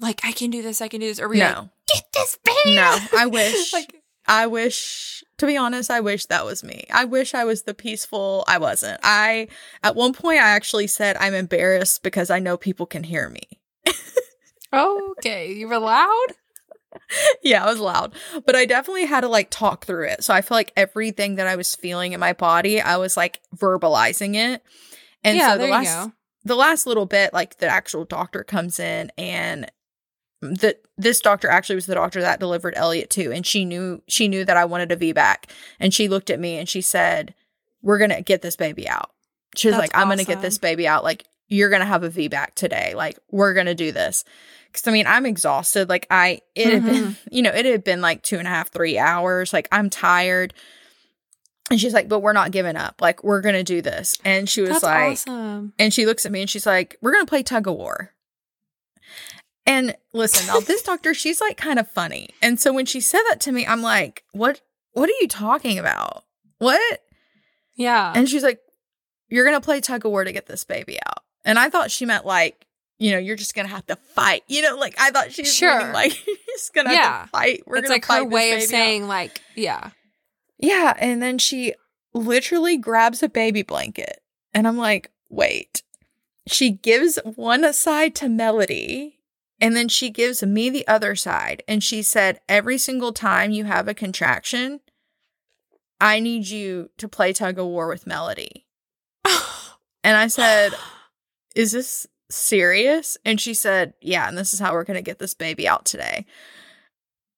like, 0.00 0.20
I 0.24 0.30
can 0.32 0.50
do 0.50 0.62
this, 0.62 0.80
I 0.80 0.88
can 0.88 1.00
do 1.00 1.06
this? 1.08 1.18
Or 1.20 1.26
were 1.28 1.34
you 1.34 1.42
like, 1.42 1.56
no, 1.56 1.68
get 1.92 2.04
this 2.14 2.38
baby? 2.44 2.76
no. 2.76 2.96
I 3.16 3.26
wish. 3.30 3.72
like, 3.72 4.02
I 4.26 4.46
wish, 4.46 5.22
to 5.38 5.46
be 5.46 5.56
honest, 5.56 5.90
I 5.90 6.00
wish 6.00 6.26
that 6.26 6.46
was 6.46 6.62
me. 6.64 6.84
I 6.92 7.04
wish 7.04 7.34
I 7.34 7.44
was 7.44 7.62
the 7.62 7.74
peaceful. 7.74 8.44
I 8.46 8.58
wasn't. 8.58 9.00
I, 9.02 9.48
at 9.82 9.96
one 9.96 10.14
point, 10.14 10.38
I 10.38 10.50
actually 10.50 10.86
said, 10.86 11.16
I'm 11.18 11.34
embarrassed 11.34 12.02
because 12.04 12.30
I 12.30 12.38
know 12.38 12.56
people 12.56 12.86
can 12.86 13.02
hear 13.02 13.28
me. 13.28 13.42
okay, 14.72 15.52
you 15.52 15.68
were 15.68 15.78
loud. 15.78 16.26
yeah, 17.42 17.64
I 17.64 17.70
was 17.70 17.80
loud, 17.80 18.14
but 18.46 18.56
I 18.56 18.66
definitely 18.66 19.06
had 19.06 19.22
to 19.22 19.28
like 19.28 19.50
talk 19.50 19.84
through 19.84 20.08
it. 20.08 20.24
So 20.24 20.34
I 20.34 20.40
feel 20.40 20.56
like 20.56 20.72
everything 20.76 21.36
that 21.36 21.46
I 21.46 21.56
was 21.56 21.74
feeling 21.74 22.12
in 22.12 22.20
my 22.20 22.32
body, 22.32 22.80
I 22.80 22.96
was 22.96 23.16
like 23.16 23.40
verbalizing 23.56 24.34
it. 24.34 24.62
And 25.22 25.36
yeah, 25.36 25.52
so 25.52 25.58
the 25.58 25.66
last, 25.68 26.10
the 26.44 26.54
last 26.54 26.86
little 26.86 27.06
bit, 27.06 27.32
like 27.32 27.58
the 27.58 27.66
actual 27.66 28.04
doctor 28.04 28.44
comes 28.44 28.78
in 28.78 29.10
and 29.16 29.70
the 30.52 30.76
this 30.96 31.20
doctor 31.20 31.48
actually 31.48 31.76
was 31.76 31.86
the 31.86 31.94
doctor 31.94 32.20
that 32.20 32.40
delivered 32.40 32.74
Elliot 32.76 33.10
too, 33.10 33.32
and 33.32 33.46
she 33.46 33.64
knew 33.64 34.02
she 34.06 34.28
knew 34.28 34.44
that 34.44 34.56
I 34.56 34.64
wanted 34.64 34.92
a 34.92 34.96
VBAC, 34.96 35.50
and 35.80 35.92
she 35.92 36.08
looked 36.08 36.30
at 36.30 36.38
me 36.38 36.58
and 36.58 36.68
she 36.68 36.80
said, 36.80 37.34
"We're 37.82 37.98
gonna 37.98 38.22
get 38.22 38.42
this 38.42 38.56
baby 38.56 38.88
out." 38.88 39.10
She 39.56 39.68
was 39.68 39.76
That's 39.76 39.92
like, 39.92 39.96
"I'm 40.00 40.08
gonna 40.08 40.24
get 40.24 40.42
this 40.42 40.58
baby 40.58 40.86
out. 40.86 41.02
Like 41.04 41.24
you're 41.54 41.70
gonna 41.70 41.84
have 41.86 42.02
a 42.04 42.10
VBAC 42.10 42.54
today. 42.54 42.94
Like 42.94 43.18
we're 43.30 43.54
gonna 43.54 43.74
do 43.74 43.92
this." 43.92 44.24
Because 44.66 44.88
I 44.88 44.90
mean, 44.92 45.06
I'm 45.06 45.24
exhausted. 45.24 45.88
Like 45.88 46.06
I, 46.10 46.40
it 46.56 46.72
had 46.72 46.84
been, 46.84 46.94
Mm-hmm. 47.04 47.28
you 47.30 47.42
know, 47.42 47.50
it 47.50 47.64
had 47.64 47.84
been 47.84 48.00
like 48.00 48.22
two 48.22 48.38
and 48.38 48.46
a 48.48 48.50
half, 48.50 48.72
three 48.72 48.98
hours. 48.98 49.52
Like 49.52 49.68
I'm 49.70 49.88
tired. 49.88 50.52
And 51.70 51.80
she's 51.80 51.94
like, 51.94 52.08
but 52.10 52.20
we're 52.20 52.34
not 52.34 52.50
giving 52.50 52.76
up. 52.76 53.00
Like, 53.00 53.24
we're 53.24 53.40
going 53.40 53.54
to 53.54 53.64
do 53.64 53.80
this. 53.80 54.18
And 54.22 54.46
she 54.50 54.60
was 54.60 54.68
That's 54.68 54.82
like, 54.82 55.12
awesome. 55.12 55.72
and 55.78 55.94
she 55.94 56.04
looks 56.04 56.26
at 56.26 56.30
me 56.32 56.42
and 56.42 56.50
she's 56.50 56.66
like, 56.66 56.98
We're 57.00 57.12
going 57.12 57.24
to 57.24 57.28
play 57.28 57.42
tug 57.42 57.66
of 57.66 57.74
war. 57.76 58.10
And 59.66 59.96
listen, 60.12 60.46
now 60.46 60.60
this 60.60 60.82
doctor, 60.82 61.14
she's 61.14 61.40
like 61.40 61.56
kind 61.56 61.78
of 61.78 61.88
funny. 61.90 62.28
And 62.42 62.60
so 62.60 62.70
when 62.72 62.84
she 62.84 63.00
said 63.00 63.22
that 63.30 63.40
to 63.42 63.52
me, 63.52 63.66
I'm 63.66 63.80
like, 63.80 64.24
What, 64.32 64.60
what 64.92 65.08
are 65.08 65.14
you 65.22 65.26
talking 65.28 65.78
about? 65.78 66.24
What? 66.58 67.00
Yeah. 67.76 68.12
And 68.14 68.28
she's 68.28 68.42
like, 68.42 68.60
You're 69.28 69.46
going 69.46 69.56
to 69.58 69.64
play 69.64 69.80
tug 69.80 70.04
of 70.04 70.10
war 70.10 70.22
to 70.24 70.32
get 70.32 70.44
this 70.46 70.64
baby 70.64 70.98
out. 71.06 71.23
And 71.44 71.58
I 71.58 71.68
thought 71.70 71.90
she 71.90 72.06
meant 72.06 72.24
like, 72.24 72.66
you 72.98 73.10
know, 73.10 73.18
you're 73.18 73.36
just 73.36 73.54
going 73.54 73.66
to 73.66 73.74
have 73.74 73.86
to 73.86 73.96
fight. 73.96 74.42
You 74.46 74.62
know, 74.62 74.76
like 74.76 74.94
I 74.98 75.10
thought 75.10 75.32
she 75.32 75.42
was 75.42 75.52
Sure. 75.54 75.78
meaning, 75.78 75.92
like, 75.92 76.26
you're 76.26 76.36
just 76.54 76.72
going 76.74 76.86
to 76.86 76.92
Yeah. 76.92 77.18
have 77.18 77.22
to 77.24 77.30
fight. 77.30 77.62
We're 77.66 77.76
it's 77.78 77.88
gonna 77.88 77.94
like 77.94 78.04
her 78.06 78.24
way 78.24 78.50
of 78.52 78.56
baby 78.58 78.62
out." 78.64 78.68
saying, 78.68 79.08
like, 79.08 79.42
yeah. 79.54 79.90
Yeah. 80.58 80.94
And 80.98 81.20
then 81.22 81.38
she 81.38 81.74
literally 82.14 82.76
grabs 82.76 83.22
a 83.22 83.28
baby 83.28 83.62
blanket. 83.62 84.20
And 84.54 84.66
I'm 84.68 84.76
like, 84.78 85.10
wait. 85.28 85.82
She 86.46 86.70
gives 86.70 87.18
one 87.24 87.70
side 87.72 88.14
to 88.16 88.28
Melody. 88.28 89.18
And 89.60 89.76
then 89.76 89.88
she 89.88 90.10
gives 90.10 90.42
me 90.42 90.70
the 90.70 90.86
other 90.86 91.14
side. 91.16 91.62
And 91.66 91.82
she 91.82 92.02
said, 92.02 92.40
every 92.48 92.78
single 92.78 93.12
time 93.12 93.50
you 93.50 93.64
have 93.64 93.88
a 93.88 93.94
contraction, 93.94 94.80
I 96.00 96.20
need 96.20 96.48
you 96.48 96.90
to 96.98 97.08
play 97.08 97.32
tug 97.32 97.58
of 97.58 97.66
war 97.66 97.88
with 97.88 98.06
Melody. 98.06 98.66
And 100.06 100.18
I 100.18 100.26
said, 100.26 100.74
is 101.54 101.72
this 101.72 102.06
serious? 102.30 103.16
And 103.24 103.40
she 103.40 103.54
said, 103.54 103.94
yeah. 104.00 104.28
And 104.28 104.36
this 104.36 104.52
is 104.54 104.60
how 104.60 104.72
we're 104.72 104.84
going 104.84 104.96
to 104.96 105.02
get 105.02 105.18
this 105.18 105.34
baby 105.34 105.68
out 105.68 105.84
today. 105.84 106.26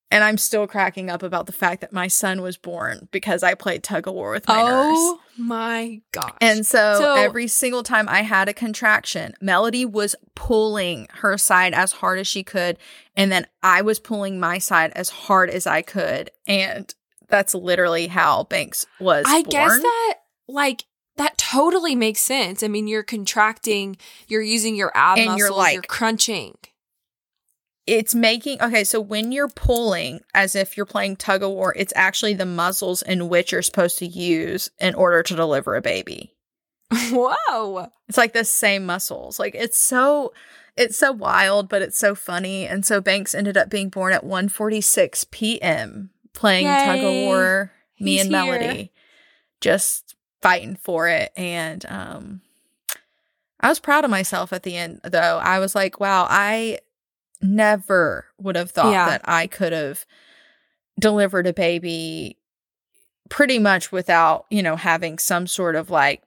And 0.09 0.23
I'm 0.23 0.39
still 0.39 0.69
cracking 0.69 1.11
up 1.11 1.25
about 1.25 1.47
the 1.47 1.53
fact 1.53 1.81
that 1.81 1.93
my 1.93 2.07
son 2.07 2.41
was 2.41 2.57
born 2.57 3.09
because 3.11 3.43
I 3.43 3.55
played 3.55 3.83
tug 3.83 4.07
of 4.07 4.15
war 4.15 4.31
with 4.31 4.47
my 4.47 4.55
nurse. 4.63 4.95
oh 4.97 5.21
my 5.37 6.01
gosh. 6.13 6.37
And 6.41 6.65
so, 6.65 6.99
So- 7.01 7.15
every 7.17 7.49
single 7.49 7.83
time 7.83 8.09
I 8.09 8.23
had 8.23 8.49
a 8.49 8.55
contraction, 8.55 9.35
Melody 9.41 9.85
was 9.85 10.15
pulling 10.37 11.09
her 11.15 11.37
side 11.37 11.75
as 11.75 11.91
hard 11.91 12.21
as 12.21 12.29
she 12.29 12.45
could. 12.45 12.79
And 13.17 13.33
then 13.33 13.49
I 13.65 13.83
was 13.83 13.99
pulling 13.99 14.39
my 14.39 14.59
side 14.59 14.93
as 14.95 15.11
hard 15.11 15.51
as 15.51 15.67
I 15.67 15.83
could. 15.83 16.31
And 16.47 16.95
that's 17.29 17.53
literally 17.57 18.07
how 18.07 18.45
Banks 18.45 18.87
was 19.01 19.25
I 19.27 19.43
born. 19.43 19.51
guess 19.51 19.83
that 19.83 20.15
like 20.47 20.85
that 21.17 21.39
totally 21.39 21.95
makes 21.95 22.21
sense. 22.21 22.63
I 22.63 22.69
mean, 22.69 22.87
you're 22.89 23.03
contracting, 23.03 23.97
you're 24.29 24.43
using 24.43 24.77
your 24.77 24.93
ab 24.95 25.19
And 25.19 25.27
muscles, 25.27 25.39
you're 25.39 25.49
you're, 25.49 25.57
like- 25.57 25.89
crunching. 25.89 26.57
it's 27.87 28.15
making 28.15 28.61
okay 28.61 28.83
so 28.85 29.01
when 29.01 29.31
you're 29.33 29.49
pulling 29.49 30.19
as 30.35 30.57
if 30.57 30.77
you're 30.77 30.85
playing 30.87 31.15
tug 31.15 31.43
of 31.43 31.51
war 31.51 31.73
it's 31.77 31.93
actually 31.95 32.35
the 32.35 32.45
muscles 32.45 33.01
in 33.03 33.29
which 33.29 33.53
you're 33.53 33.63
supposed 33.63 33.97
to 33.99 34.07
use 34.07 34.69
in 34.81 34.93
order 34.97 35.23
to 35.23 35.37
deliver 35.37 35.77
a 35.77 35.81
baby 35.83 36.35
Whoa. 37.13 37.87
it's 38.09 38.19
like 38.19 38.33
the 38.33 38.45
same 38.45 38.85
muscles 38.87 39.39
like 39.39 39.55
it's 39.55 39.79
so 39.79 40.33
it's 40.77 40.99
so 40.99 41.13
wild 41.13 41.69
but 41.69 41.81
it's 41.81 41.99
so 41.99 42.15
funny 42.17 42.67
and 42.67 42.85
so 42.85 43.01
banks 43.01 43.35
ended 43.37 43.57
up 43.57 43.71
being 43.71 43.89
born 43.89 44.13
at 44.13 44.25
1.46 44.25 45.31
p.m 45.31 46.11
playing 46.35 46.67
tug 46.67 46.99
of 46.99 47.13
war 47.13 47.73
me 48.01 48.13
He's 48.13 48.23
and 48.23 48.31
here. 48.35 48.45
melody 48.45 48.93
just 49.61 50.06
fighting 50.43 50.77
for 50.77 51.09
it 51.09 51.33
and 51.37 51.85
um 51.89 52.41
i 53.61 53.69
was 53.69 53.81
proud 53.81 54.05
of 54.05 54.11
myself 54.11 54.53
at 54.53 54.63
the 54.63 54.77
end 54.77 55.01
though 55.05 55.39
i 55.43 55.59
was 55.59 55.75
like 55.75 55.99
wow 55.99 56.27
i 56.29 56.79
never 57.43 58.27
would 58.39 58.57
have 58.57 58.71
thought 58.71 58.93
Yeah. 58.93 59.07
that 59.11 59.23
i 59.25 59.47
could 59.47 59.73
have 59.73 60.05
delivered 60.99 61.47
a 61.47 61.53
baby 61.53 62.37
pretty 63.29 63.59
much 63.59 63.91
without 63.93 64.47
you 64.51 64.63
know 64.63 64.77
having 64.77 65.19
some 65.19 65.47
sort 65.47 65.75
of 65.77 65.91
like 65.91 66.23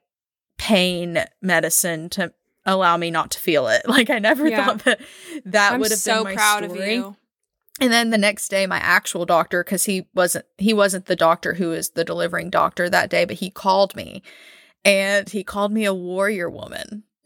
pain 0.57 1.23
medicine 1.41 2.09
to 2.09 2.33
allow 2.65 2.97
me 2.97 3.09
not 3.09 3.31
to 3.31 3.39
feel 3.39 3.67
it 3.67 3.81
like 3.87 4.09
i 4.09 4.19
never 4.19 4.47
Yeah. 4.47 4.65
thought 4.65 4.83
that 4.85 4.99
that 5.45 5.73
I'm 5.73 5.79
would 5.79 5.91
have 5.91 5.99
so 5.99 6.15
been 6.23 6.23
my 6.23 6.35
proud 6.35 6.63
story. 6.65 6.79
of 6.81 6.87
you. 6.89 7.15
And 7.81 7.91
then 7.91 8.09
the 8.09 8.17
next 8.17 8.49
day, 8.49 8.65
my 8.67 8.77
actual 8.77 9.25
doctor, 9.25 9.63
because 9.63 9.85
he 9.85 10.07
wasn't 10.13 10.45
he 10.57 10.73
wasn't 10.73 11.05
the 11.05 11.15
doctor 11.15 11.53
who 11.53 11.69
was 11.69 11.91
the 11.91 12.03
delivering 12.03 12.49
doctor 12.49 12.89
that 12.89 13.09
day, 13.09 13.25
but 13.25 13.37
he 13.37 13.49
called 13.49 13.95
me, 13.95 14.21
and 14.83 15.29
he 15.29 15.43
called 15.43 15.71
me 15.71 15.85
a 15.85 15.93
warrior 15.93 16.49
woman 16.49 17.03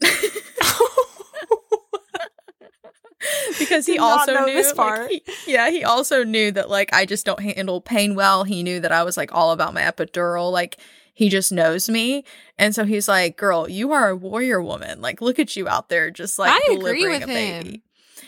because 3.58 3.86
he 3.86 3.98
also 3.98 4.32
knew 4.46 4.54
like, 4.66 4.76
he- 5.08 5.52
yeah, 5.52 5.70
he 5.70 5.82
also 5.84 6.24
knew 6.24 6.50
that 6.52 6.68
like 6.68 6.92
I 6.92 7.06
just 7.06 7.24
don't 7.24 7.40
handle 7.40 7.80
pain 7.80 8.14
well. 8.14 8.44
He 8.44 8.62
knew 8.62 8.80
that 8.80 8.92
I 8.92 9.02
was 9.02 9.16
like 9.16 9.32
all 9.34 9.52
about 9.52 9.74
my 9.74 9.82
epidural, 9.82 10.52
like. 10.52 10.78
He 11.16 11.28
just 11.28 11.52
knows 11.52 11.88
me. 11.88 12.24
And 12.58 12.74
so 12.74 12.82
he's 12.84 13.06
like, 13.06 13.36
girl, 13.36 13.70
you 13.70 13.92
are 13.92 14.08
a 14.08 14.16
warrior 14.16 14.60
woman. 14.60 15.00
Like, 15.00 15.20
look 15.20 15.38
at 15.38 15.54
you 15.54 15.68
out 15.68 15.88
there 15.88 16.10
just 16.10 16.40
like 16.40 16.50
I 16.50 16.56
agree 16.72 16.74
delivering 16.76 17.12
with 17.12 17.22
a 17.22 17.26
baby. 17.26 17.82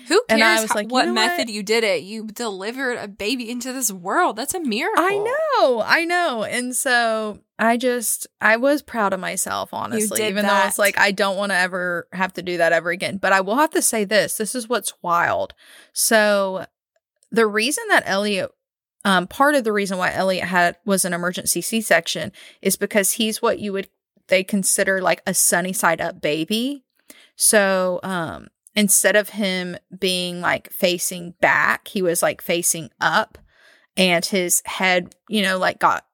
Who 0.08 0.22
And 0.28 0.40
cares 0.40 0.58
I 0.58 0.62
was 0.62 0.74
like, 0.74 0.86
you 0.86 0.92
what 0.92 1.06
know 1.06 1.12
method 1.12 1.46
what? 1.46 1.54
you 1.54 1.62
did 1.62 1.84
it? 1.84 2.02
You 2.02 2.26
delivered 2.26 2.98
a 2.98 3.08
baby 3.08 3.50
into 3.50 3.72
this 3.72 3.90
world. 3.90 4.36
That's 4.36 4.54
a 4.54 4.60
miracle. 4.60 5.04
I 5.04 5.18
know, 5.18 5.82
I 5.84 6.04
know. 6.04 6.44
And 6.44 6.74
so 6.76 7.40
I 7.58 7.76
just, 7.76 8.26
I 8.40 8.56
was 8.56 8.82
proud 8.82 9.12
of 9.12 9.20
myself, 9.20 9.70
honestly, 9.72 10.26
even 10.26 10.42
though 10.44 10.48
that. 10.48 10.68
it's 10.68 10.78
like, 10.78 10.98
I 10.98 11.10
don't 11.10 11.36
want 11.36 11.50
to 11.52 11.56
ever 11.56 12.08
have 12.12 12.32
to 12.34 12.42
do 12.42 12.58
that 12.58 12.72
ever 12.72 12.90
again. 12.90 13.18
But 13.18 13.32
I 13.32 13.40
will 13.40 13.56
have 13.56 13.70
to 13.70 13.82
say 13.82 14.04
this 14.04 14.36
this 14.36 14.54
is 14.54 14.68
what's 14.68 14.94
wild. 15.02 15.54
So 15.92 16.66
the 17.30 17.46
reason 17.46 17.84
that 17.88 18.04
Elliot, 18.06 18.50
um, 19.04 19.26
part 19.26 19.54
of 19.54 19.64
the 19.64 19.72
reason 19.72 19.98
why 19.98 20.12
Elliot 20.12 20.44
had 20.44 20.76
was 20.84 21.04
an 21.04 21.12
emergency 21.12 21.60
C 21.60 21.80
section 21.80 22.32
is 22.62 22.76
because 22.76 23.12
he's 23.12 23.40
what 23.40 23.58
you 23.58 23.72
would, 23.72 23.88
they 24.28 24.42
consider 24.44 25.00
like 25.00 25.22
a 25.26 25.34
sunny 25.34 25.72
side 25.72 26.00
up 26.00 26.20
baby. 26.20 26.84
So, 27.36 28.00
um, 28.02 28.48
instead 28.76 29.16
of 29.16 29.30
him 29.30 29.76
being 29.98 30.40
like 30.40 30.70
facing 30.70 31.32
back, 31.40 31.88
he 31.88 32.02
was 32.02 32.22
like 32.22 32.40
facing 32.40 32.90
up. 33.00 33.38
and 33.96 34.24
his 34.26 34.62
head, 34.66 35.14
you 35.28 35.40
know, 35.42 35.56
like 35.58 35.78
got 35.78 36.04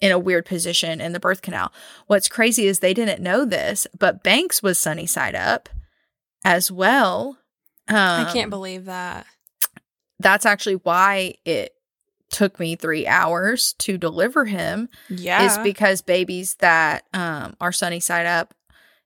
in 0.00 0.12
a 0.12 0.18
weird 0.18 0.44
position 0.44 1.00
in 1.00 1.12
the 1.12 1.20
birth 1.20 1.40
canal. 1.42 1.72
What's 2.08 2.28
crazy 2.28 2.66
is 2.66 2.80
they 2.80 2.92
didn't 2.92 3.22
know 3.22 3.44
this, 3.46 3.86
but 3.98 4.22
Banks 4.22 4.62
was 4.62 4.78
sunny 4.78 5.06
side 5.06 5.34
up 5.34 5.68
as 6.44 6.70
well. 6.70 7.38
Um, 7.88 7.96
I 7.96 8.30
can't 8.32 8.50
believe 8.50 8.84
that. 8.84 9.26
That's 10.18 10.44
actually 10.44 10.74
why 10.74 11.36
it 11.44 11.72
took 12.30 12.58
me 12.60 12.76
three 12.76 13.06
hours 13.06 13.74
to 13.78 13.96
deliver 13.96 14.44
him. 14.44 14.88
Yeah. 15.08 15.44
Is 15.46 15.58
because 15.58 16.02
babies 16.02 16.56
that 16.56 17.04
um, 17.14 17.56
are 17.60 17.72
sunny 17.72 18.00
side 18.00 18.26
up, 18.26 18.54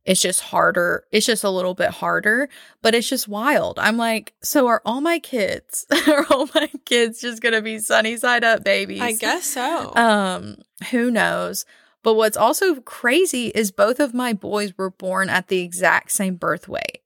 it's 0.06 0.22
just 0.22 0.40
harder. 0.40 1.04
It's 1.10 1.26
just 1.26 1.44
a 1.44 1.50
little 1.50 1.74
bit 1.74 1.90
harder, 1.90 2.48
but 2.80 2.94
it's 2.94 3.08
just 3.08 3.26
wild. 3.26 3.78
I'm 3.78 3.96
like, 3.96 4.34
so 4.40 4.68
are 4.68 4.80
all 4.86 5.00
my 5.00 5.18
kids? 5.18 5.84
are 6.08 6.24
all 6.30 6.48
my 6.54 6.70
kids 6.84 7.20
just 7.20 7.42
gonna 7.42 7.60
be 7.60 7.78
sunny 7.80 8.16
side 8.16 8.44
up 8.44 8.64
babies? 8.64 9.02
I 9.02 9.12
guess 9.12 9.44
so. 9.44 9.92
Um, 9.96 10.58
who 10.90 11.10
knows? 11.10 11.66
But 12.04 12.14
what's 12.14 12.36
also 12.36 12.76
crazy 12.76 13.48
is 13.48 13.72
both 13.72 13.98
of 13.98 14.14
my 14.14 14.32
boys 14.32 14.78
were 14.78 14.90
born 14.90 15.28
at 15.28 15.48
the 15.48 15.60
exact 15.60 16.12
same 16.12 16.36
birth 16.36 16.68
weight. 16.68 17.00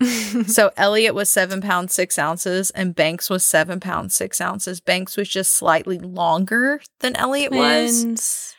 so 0.48 0.72
Elliot 0.76 1.14
was 1.14 1.30
seven 1.30 1.60
pounds 1.60 1.94
six 1.94 2.18
ounces, 2.18 2.70
and 2.72 2.94
Banks 2.94 3.30
was 3.30 3.44
seven 3.44 3.78
pounds 3.78 4.16
six 4.16 4.40
ounces. 4.40 4.80
Banks 4.80 5.16
was 5.16 5.28
just 5.28 5.52
slightly 5.52 6.00
longer 6.00 6.80
than 7.00 7.14
Elliot 7.14 7.52
was. 7.52 8.55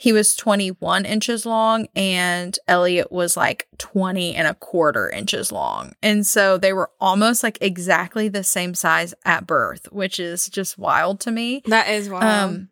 He 0.00 0.14
was 0.14 0.34
21 0.34 1.04
inches 1.04 1.44
long, 1.44 1.86
and 1.94 2.58
Elliot 2.66 3.12
was 3.12 3.36
like 3.36 3.68
20 3.76 4.34
and 4.34 4.48
a 4.48 4.54
quarter 4.54 5.10
inches 5.10 5.52
long. 5.52 5.92
And 6.02 6.26
so 6.26 6.56
they 6.56 6.72
were 6.72 6.90
almost 6.98 7.42
like 7.42 7.58
exactly 7.60 8.26
the 8.28 8.42
same 8.42 8.72
size 8.72 9.12
at 9.26 9.46
birth, 9.46 9.92
which 9.92 10.18
is 10.18 10.48
just 10.48 10.78
wild 10.78 11.20
to 11.20 11.30
me. 11.30 11.62
That 11.66 11.86
is 11.90 12.08
wild. 12.08 12.24
Um, 12.24 12.68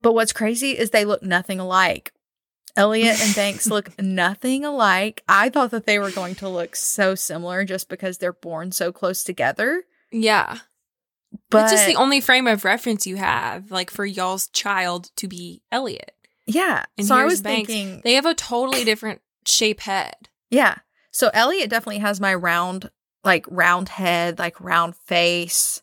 but 0.00 0.14
what's 0.14 0.32
crazy 0.32 0.70
is 0.70 0.88
they 0.88 1.04
look 1.04 1.22
nothing 1.22 1.60
alike. 1.60 2.14
Elliot 2.78 3.20
and 3.20 3.34
Banks 3.34 3.66
look 3.66 3.90
nothing 4.02 4.64
alike. 4.64 5.22
I 5.28 5.50
thought 5.50 5.70
that 5.72 5.84
they 5.84 5.98
were 5.98 6.12
going 6.12 6.34
to 6.36 6.48
look 6.48 6.76
so 6.76 7.14
similar 7.14 7.66
just 7.66 7.90
because 7.90 8.16
they're 8.16 8.32
born 8.32 8.72
so 8.72 8.90
close 8.90 9.22
together. 9.22 9.84
yeah. 10.10 10.60
But 11.50 11.64
it's 11.64 11.72
just 11.72 11.86
the 11.86 11.96
only 11.96 12.22
frame 12.22 12.46
of 12.46 12.64
reference 12.64 13.06
you 13.06 13.16
have, 13.16 13.70
like 13.70 13.90
for 13.90 14.06
y'all's 14.06 14.46
child 14.48 15.10
to 15.16 15.28
be 15.28 15.60
Elliot. 15.70 16.14
Yeah. 16.46 16.84
And 16.98 17.06
so 17.06 17.14
I 17.16 17.24
was 17.24 17.40
Banks. 17.42 17.68
thinking, 17.68 18.00
They 18.04 18.14
have 18.14 18.26
a 18.26 18.34
totally 18.34 18.84
different 18.84 19.20
shape 19.46 19.80
head. 19.80 20.28
yeah. 20.50 20.76
So 21.10 21.30
Elliot 21.32 21.70
definitely 21.70 22.00
has 22.00 22.20
my 22.20 22.34
round, 22.34 22.90
like 23.22 23.46
round 23.48 23.88
head, 23.88 24.38
like 24.40 24.60
round 24.60 24.96
face. 24.96 25.80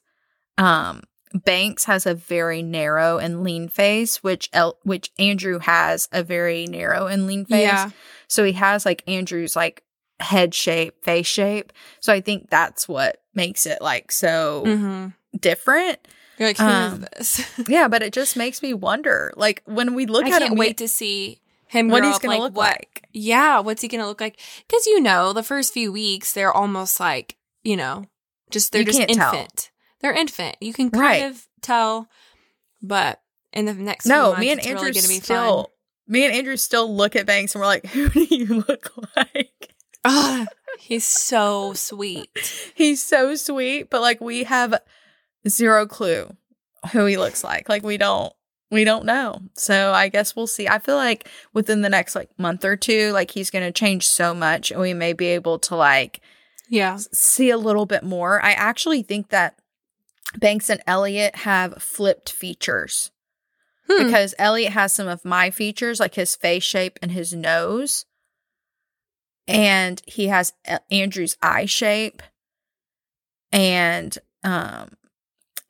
Um, 0.57 1.03
Banks 1.33 1.85
has 1.85 2.05
a 2.05 2.13
very 2.13 2.61
narrow 2.61 3.17
and 3.17 3.41
lean 3.41 3.69
face, 3.69 4.21
which 4.21 4.49
El- 4.51 4.77
which 4.83 5.09
Andrew 5.17 5.59
has 5.59 6.09
a 6.11 6.21
very 6.21 6.65
narrow 6.67 7.07
and 7.07 7.27
lean 7.27 7.45
face. 7.45 7.61
Yeah. 7.61 7.91
So 8.27 8.43
he 8.43 8.51
has 8.53 8.85
like 8.85 9.03
Andrew's 9.07 9.55
like 9.55 9.83
head 10.19 10.53
shape, 10.53 11.01
face 11.05 11.27
shape. 11.27 11.71
So 12.01 12.11
I 12.11 12.19
think 12.19 12.49
that's 12.49 12.89
what 12.89 13.21
makes 13.33 13.65
it 13.65 13.81
like 13.81 14.11
so 14.11 14.63
Mm-hmm. 14.65 15.07
different. 15.39 15.99
You're 16.41 16.49
like, 16.49 16.57
who 16.57 16.67
is 16.67 16.93
Um, 16.93 17.05
this? 17.17 17.45
Yeah, 17.69 17.87
but 17.87 18.01
it 18.01 18.13
just 18.13 18.35
makes 18.35 18.63
me 18.63 18.73
wonder. 18.73 19.31
Like 19.35 19.61
when 19.65 19.93
we 19.93 20.07
look 20.07 20.25
I 20.25 20.29
at 20.29 20.39
can't 20.39 20.53
him, 20.53 20.57
wait 20.57 20.77
to 20.79 20.87
see 20.87 21.39
him 21.67 21.87
what 21.89 22.03
he's 22.03 22.17
gonna 22.17 22.33
like, 22.33 22.41
look 22.41 22.55
what, 22.57 22.67
like. 22.67 23.03
Yeah, 23.13 23.59
what's 23.59 23.83
he 23.83 23.87
gonna 23.87 24.07
look 24.07 24.19
like? 24.19 24.39
Because 24.67 24.87
you 24.87 24.99
know, 24.99 25.33
the 25.33 25.43
first 25.43 25.71
few 25.71 25.91
weeks 25.91 26.33
they're 26.33 26.51
almost 26.51 26.99
like 26.99 27.37
you 27.63 27.77
know, 27.77 28.05
just 28.49 28.71
they're 28.71 28.81
You 28.81 28.85
just 28.87 28.97
can't 28.97 29.11
tell. 29.11 29.33
infant. 29.35 29.69
They're 29.99 30.13
infant. 30.13 30.55
You 30.59 30.73
can 30.73 30.89
kind 30.89 30.99
Right. 31.03 31.23
of 31.31 31.47
tell, 31.61 32.09
but 32.81 33.21
in 33.53 33.65
the 33.65 33.73
next 33.75 34.07
No, 34.07 34.15
few 34.15 34.31
months, 34.31 34.39
me 34.39 34.49
and 34.51 34.59
Andrew 34.61 34.81
really 34.81 34.93
gonna 34.93 35.07
be 35.07 35.19
still 35.19 35.55
fun. 35.65 35.65
me 36.07 36.25
and 36.25 36.33
Andrew 36.33 36.57
still 36.57 36.91
look 36.91 37.15
at 37.15 37.27
Banks 37.27 37.53
and 37.53 37.59
we're 37.61 37.67
like, 37.67 37.85
who 37.93 38.09
do 38.09 38.23
you 38.35 38.63
look 38.67 38.89
like? 39.15 39.75
Oh, 40.03 40.47
he's 40.79 41.05
so 41.05 41.73
sweet. 41.75 42.31
He's 42.73 43.03
so 43.03 43.35
sweet, 43.35 43.91
but 43.91 44.01
like 44.01 44.19
we 44.19 44.45
have 44.45 44.73
zero 45.47 45.85
clue 45.85 46.35
who 46.91 47.05
he 47.05 47.17
looks 47.17 47.43
like. 47.43 47.69
Like 47.69 47.83
we 47.83 47.97
don't 47.97 48.33
we 48.69 48.83
don't 48.83 49.05
know. 49.05 49.41
So 49.55 49.91
I 49.91 50.07
guess 50.07 50.35
we'll 50.35 50.47
see. 50.47 50.67
I 50.67 50.79
feel 50.79 50.95
like 50.95 51.27
within 51.53 51.81
the 51.81 51.89
next 51.89 52.15
like 52.15 52.29
month 52.39 52.63
or 52.63 52.75
two, 52.75 53.11
like 53.11 53.31
he's 53.31 53.49
gonna 53.49 53.71
change 53.71 54.07
so 54.07 54.33
much 54.33 54.71
and 54.71 54.79
we 54.79 54.93
may 54.93 55.13
be 55.13 55.27
able 55.27 55.59
to 55.59 55.75
like 55.75 56.21
Yeah. 56.69 56.97
see 57.11 57.49
a 57.49 57.57
little 57.57 57.85
bit 57.85 58.03
more. 58.03 58.41
I 58.43 58.51
actually 58.51 59.03
think 59.03 59.29
that 59.29 59.55
Banks 60.37 60.69
and 60.69 60.81
Elliot 60.87 61.35
have 61.37 61.81
flipped 61.83 62.31
features 62.31 63.11
Hmm. 63.89 64.05
because 64.05 64.33
Elliot 64.39 64.71
has 64.71 64.93
some 64.93 65.07
of 65.09 65.25
my 65.25 65.49
features, 65.51 65.99
like 65.99 66.15
his 66.15 66.35
face 66.37 66.63
shape 66.63 66.97
and 67.01 67.11
his 67.11 67.33
nose. 67.33 68.05
And 69.47 70.01
he 70.07 70.27
has 70.27 70.53
Andrew's 70.89 71.35
eye 71.41 71.65
shape. 71.65 72.21
And 73.51 74.17
um 74.43 74.91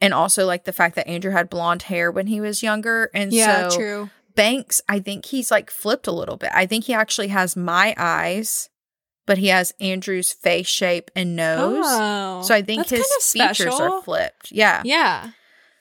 and 0.02 0.14
also 0.14 0.46
like 0.46 0.66
the 0.66 0.74
fact 0.74 0.96
that 0.96 1.08
Andrew 1.08 1.32
had 1.32 1.50
blonde 1.50 1.84
hair 1.84 2.12
when 2.12 2.28
he 2.28 2.42
was 2.42 2.64
younger. 2.64 3.10
And 3.14 3.32
yeah, 3.32 3.70
so 3.70 3.78
true. 3.78 4.10
Banks, 4.36 4.82
I 4.90 5.00
think 5.00 5.26
he's 5.26 5.52
like 5.52 5.70
flipped 5.70 6.08
a 6.08 6.12
little 6.12 6.38
bit. 6.38 6.50
I 6.54 6.66
think 6.66 6.86
he 6.86 6.94
actually 6.94 7.28
has 7.28 7.56
my 7.56 7.94
eyes, 7.98 8.70
but 9.26 9.38
he 9.38 9.48
has 9.48 9.74
Andrew's 9.80 10.34
face 10.34 10.68
shape 10.68 11.12
and 11.16 11.36
nose. 11.36 11.86
Oh, 11.88 12.42
so 12.42 12.56
I 12.56 12.62
think 12.62 12.90
his 12.90 13.00
kind 13.00 13.50
of 13.50 13.58
features 13.58 13.80
are 13.80 14.02
flipped. 14.02 14.52
Yeah. 14.52 14.82
Yeah. 14.84 15.32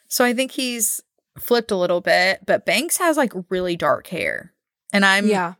So 0.09 0.25
I 0.25 0.35
think 0.35 0.53
he's 0.53 1.01
flipped 1.39 1.71
a 1.71 1.77
little 1.77 2.01
bit, 2.01 2.41
but 2.45 2.67
Banks 2.67 2.99
has 2.99 3.17
like 3.17 3.33
really 3.49 3.77
dark 3.77 4.09
hair. 4.09 4.53
And 4.93 5.05
I'm 5.05 5.29
yeah. 5.29 5.55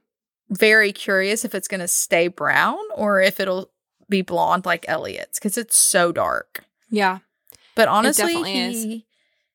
very 0.51 0.93
curious 0.93 1.45
if 1.45 1.55
it's 1.55 1.69
going 1.69 1.81
to 1.81 1.89
stay 1.89 2.27
brown 2.29 2.81
or 2.97 3.21
if 3.23 3.39
it'll 3.41 3.71
be 4.09 4.23
blonde 4.23 4.67
like 4.67 4.85
Elliot's 4.89 5.39
because 5.39 5.57
it's 5.57 5.79
so 5.79 6.11
dark. 6.11 6.65
Yeah. 6.91 7.21
But 7.81 7.89
honestly, 7.89 8.27
definitely 8.35 8.61
is. 8.61 8.85
he, 8.85 9.07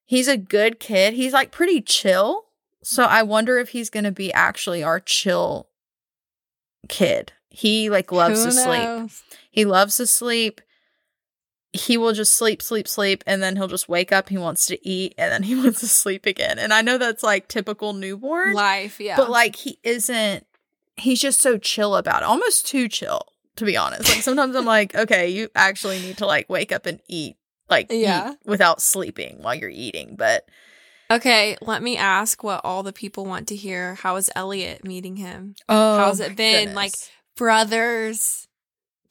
he's 0.06 0.28
a 0.28 0.38
good 0.38 0.80
kid. 0.80 1.14
He's 1.14 1.34
like 1.34 1.52
pretty 1.52 1.82
chill. 1.82 2.46
So 2.84 3.04
I 3.04 3.24
wonder 3.24 3.58
if 3.58 3.70
he's 3.70 3.90
going 3.90 4.04
to 4.04 4.12
be 4.12 4.32
actually 4.32 4.84
our 4.84 5.00
chill 5.00 5.70
kid. 6.88 7.34
He 7.50 7.90
like 7.90 8.12
loves 8.12 8.44
Who 8.44 8.50
to 8.50 8.52
sleep. 8.52 9.12
He 9.50 9.66
loves 9.66 9.98
to 9.98 10.08
sleep. 10.08 10.62
He 11.72 11.98
will 11.98 12.14
just 12.14 12.36
sleep, 12.36 12.62
sleep, 12.62 12.88
sleep, 12.88 13.24
and 13.28 13.42
then 13.42 13.56
he'll 13.56 13.68
just 13.68 13.90
wake 13.90 14.12
up. 14.12 14.30
He 14.30 14.38
wants 14.38 14.66
to 14.68 14.88
eat, 14.88 15.14
and 15.18 15.32
then 15.32 15.44
he 15.50 15.56
wants 15.56 15.80
to 15.82 15.88
sleep 15.88 16.26
again. 16.26 16.60
And 16.60 16.74
I 16.74 16.82
know 16.82 16.98
that's 16.98 17.24
like 17.24 17.48
typical 17.48 17.94
newborn, 17.94 18.54
Life. 18.54 19.00
Yeah. 19.00 19.18
but 19.18 19.30
like 19.30 19.56
he 19.56 19.80
isn't. 19.84 20.46
He's 20.98 21.20
just 21.20 21.42
so 21.42 21.58
chill 21.58 21.96
about 21.96 22.22
it, 22.22 22.26
almost 22.26 22.68
too 22.68 22.88
chill, 22.88 23.22
to 23.58 23.66
be 23.66 23.76
honest. 23.76 24.10
Like 24.10 24.22
sometimes 24.22 24.56
I'm 24.56 24.66
like, 24.66 24.96
okay, 24.96 25.28
you 25.30 25.50
actually 25.56 26.00
need 26.00 26.18
to 26.20 26.26
like 26.26 26.50
wake 26.50 26.72
up 26.72 26.86
and 26.86 27.02
eat, 27.10 27.36
like 27.70 27.92
eat 27.92 28.02
Yeah. 28.02 28.34
without 28.46 28.82
sleeping 28.82 29.42
while 29.42 29.56
you're 29.56 29.70
eating. 29.70 30.16
But 30.16 30.48
Okay, 31.12 31.56
let 31.62 31.84
me 31.84 31.98
ask 31.98 32.44
what 32.44 32.62
all 32.64 32.82
the 32.82 32.92
people 32.94 33.26
want 33.26 33.48
to 33.50 33.56
hear. 33.56 33.94
How 33.96 34.16
is 34.16 34.30
Elliot 34.36 34.84
meeting 34.84 35.18
him? 35.18 35.56
oh, 35.70 35.98
How's 35.98 36.20
it 36.20 36.36
been? 36.36 36.74
Like 36.74 36.94
brothers. 37.38 38.48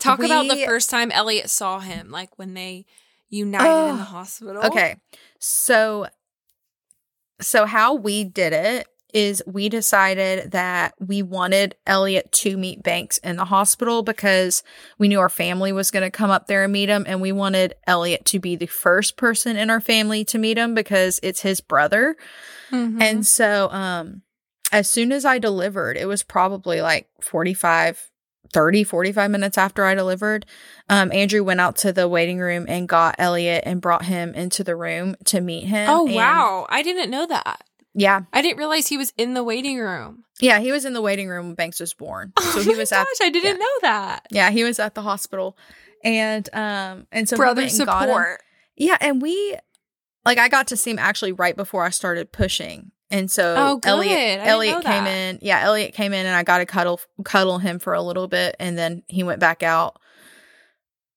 Talk 0.01 0.23
about 0.23 0.49
the 0.49 0.65
first 0.67 0.91
time 0.91 1.11
Elliot 1.13 1.49
saw 1.49 1.79
him, 1.79 2.11
like 2.11 2.37
when 2.39 2.53
they 2.55 2.85
united 3.29 3.91
in 3.91 3.97
the 3.97 4.03
Oh, 4.03 4.07
hospital. 4.07 4.65
Okay. 4.67 4.97
So 5.39 6.07
so 7.41 7.65
how 7.67 7.95
we 7.95 8.25
did 8.25 8.53
it 8.53 8.87
is 9.15 9.43
we 9.47 9.69
decided 9.69 10.51
that 10.51 10.93
we 10.99 11.23
wanted 11.23 11.77
Elliot 11.87 12.31
to 12.33 12.57
meet 12.57 12.83
Banks 12.83 13.17
in 13.19 13.37
the 13.37 13.45
hospital 13.47 14.03
because 14.03 14.63
we 14.99 15.07
knew 15.09 15.21
our 15.21 15.29
family 15.29 15.73
was 15.73 15.91
going 15.93 16.03
to 16.03 16.11
come 16.11 16.31
up 16.31 16.47
there 16.49 16.65
and 16.65 16.73
meet 16.73 16.89
him 16.89 17.05
and 17.07 17.21
we 17.23 17.31
wanted 17.33 17.75
Elliot 17.87 18.25
to 18.27 18.41
be 18.41 18.57
the 18.57 18.67
first 18.67 19.17
person 19.17 19.57
in 19.57 19.71
our 19.71 19.81
family 19.81 20.25
to 20.27 20.37
meet 20.39 20.59
him 20.59 20.75
because 20.75 21.21
it's 21.23 21.41
his 21.43 21.61
brother. 21.61 22.17
Mhm. 22.71 23.01
And 23.01 23.27
so 23.27 23.71
um 23.71 24.23
as 24.73 24.91
soon 24.91 25.13
as 25.13 25.25
I 25.25 25.39
delivered, 25.39 25.97
it 25.97 26.07
was 26.07 26.25
probably 26.25 26.81
like 26.81 27.07
45 27.21 28.11
30 28.53 28.85
45 28.85 29.31
minutes 29.31 29.59
after 29.59 29.85
I 29.85 29.95
delivered, 29.95 30.45
um 30.89 31.13
Andrew 31.13 31.45
went 31.45 31.61
out 31.61 31.77
to 31.77 31.93
the 31.93 32.09
waiting 32.09 32.39
room 32.41 32.67
and 32.69 32.89
got 32.89 33.15
Elliot 33.19 33.63
and 33.67 33.81
brought 33.81 34.05
him 34.07 34.35
into 34.35 34.65
the 34.65 34.75
room 34.77 35.15
to 35.27 35.41
meet 35.41 35.65
him. 35.65 35.89
oh 35.89 36.07
And- 36.07 36.15
wow, 36.17 36.67
I 36.69 36.83
didn't 36.83 37.11
know 37.11 37.27
that. 37.27 37.63
Yeah. 37.95 38.23
I 38.33 38.43
didn't 38.43 38.59
realize 38.59 38.89
he 38.89 38.97
was 38.97 39.13
in 39.17 39.35
the 39.35 39.45
waiting 39.45 39.79
room. 39.79 40.25
Yeah, 40.41 40.59
he 40.61 40.73
was 40.73 40.85
in 40.85 40.93
the 40.95 41.01
waiting 41.01 41.29
room 41.29 41.47
when 41.47 41.55
Banks 41.55 41.79
was 41.81 41.95
born. 41.95 42.33
Oh 42.39 42.43
So 42.43 42.61
he 42.63 42.73
my 42.73 42.79
was 42.79 42.91
gosh, 42.91 43.07
at 43.21 43.27
I 43.27 43.31
didn't 43.31 43.45
yeah. 43.45 43.53
know 43.53 43.79
that. 43.83 44.27
Yeah, 44.31 44.51
he 44.51 44.65
was 44.65 44.79
at 44.79 44.95
the 44.95 45.03
hospital. 45.03 45.57
And 46.03 46.49
um 46.53 47.07
and 47.13 47.29
so 47.29 47.37
Brother 47.37 47.63
went 47.63 47.79
got 47.79 48.03
him. 48.03 48.09
support. 48.09 48.43
Yeah, 48.77 48.97
and 49.01 49.23
we 49.23 49.57
like 50.25 50.39
I 50.39 50.49
got 50.49 50.69
to 50.69 50.77
see 50.77 50.91
him 50.91 50.99
actually 50.99 51.33
right 51.33 51.57
before 51.57 51.85
I 51.85 51.91
started 51.91 52.33
pushing. 52.33 52.91
And 53.11 53.31
so 53.31 53.55
Oh, 53.57 53.77
good. 53.77 53.89
Elliot 53.89 54.41
Elliot 54.43 54.83
came 54.83 55.05
that. 55.05 55.09
in. 55.17 55.39
Yeah, 55.41 55.61
Elliot 55.63 55.95
came 55.95 56.13
in 56.13 56.27
and 56.27 56.35
I 56.35 56.43
got 56.43 56.59
to 56.59 56.67
cuddle 56.67 57.01
cuddle 57.25 57.59
him 57.59 57.79
for 57.79 57.95
a 57.95 58.03
little 58.03 58.27
bit 58.29 58.57
and 58.59 58.77
then 58.77 59.03
he 59.07 59.23
went 59.23 59.39
back 59.41 59.63
out 59.63 59.99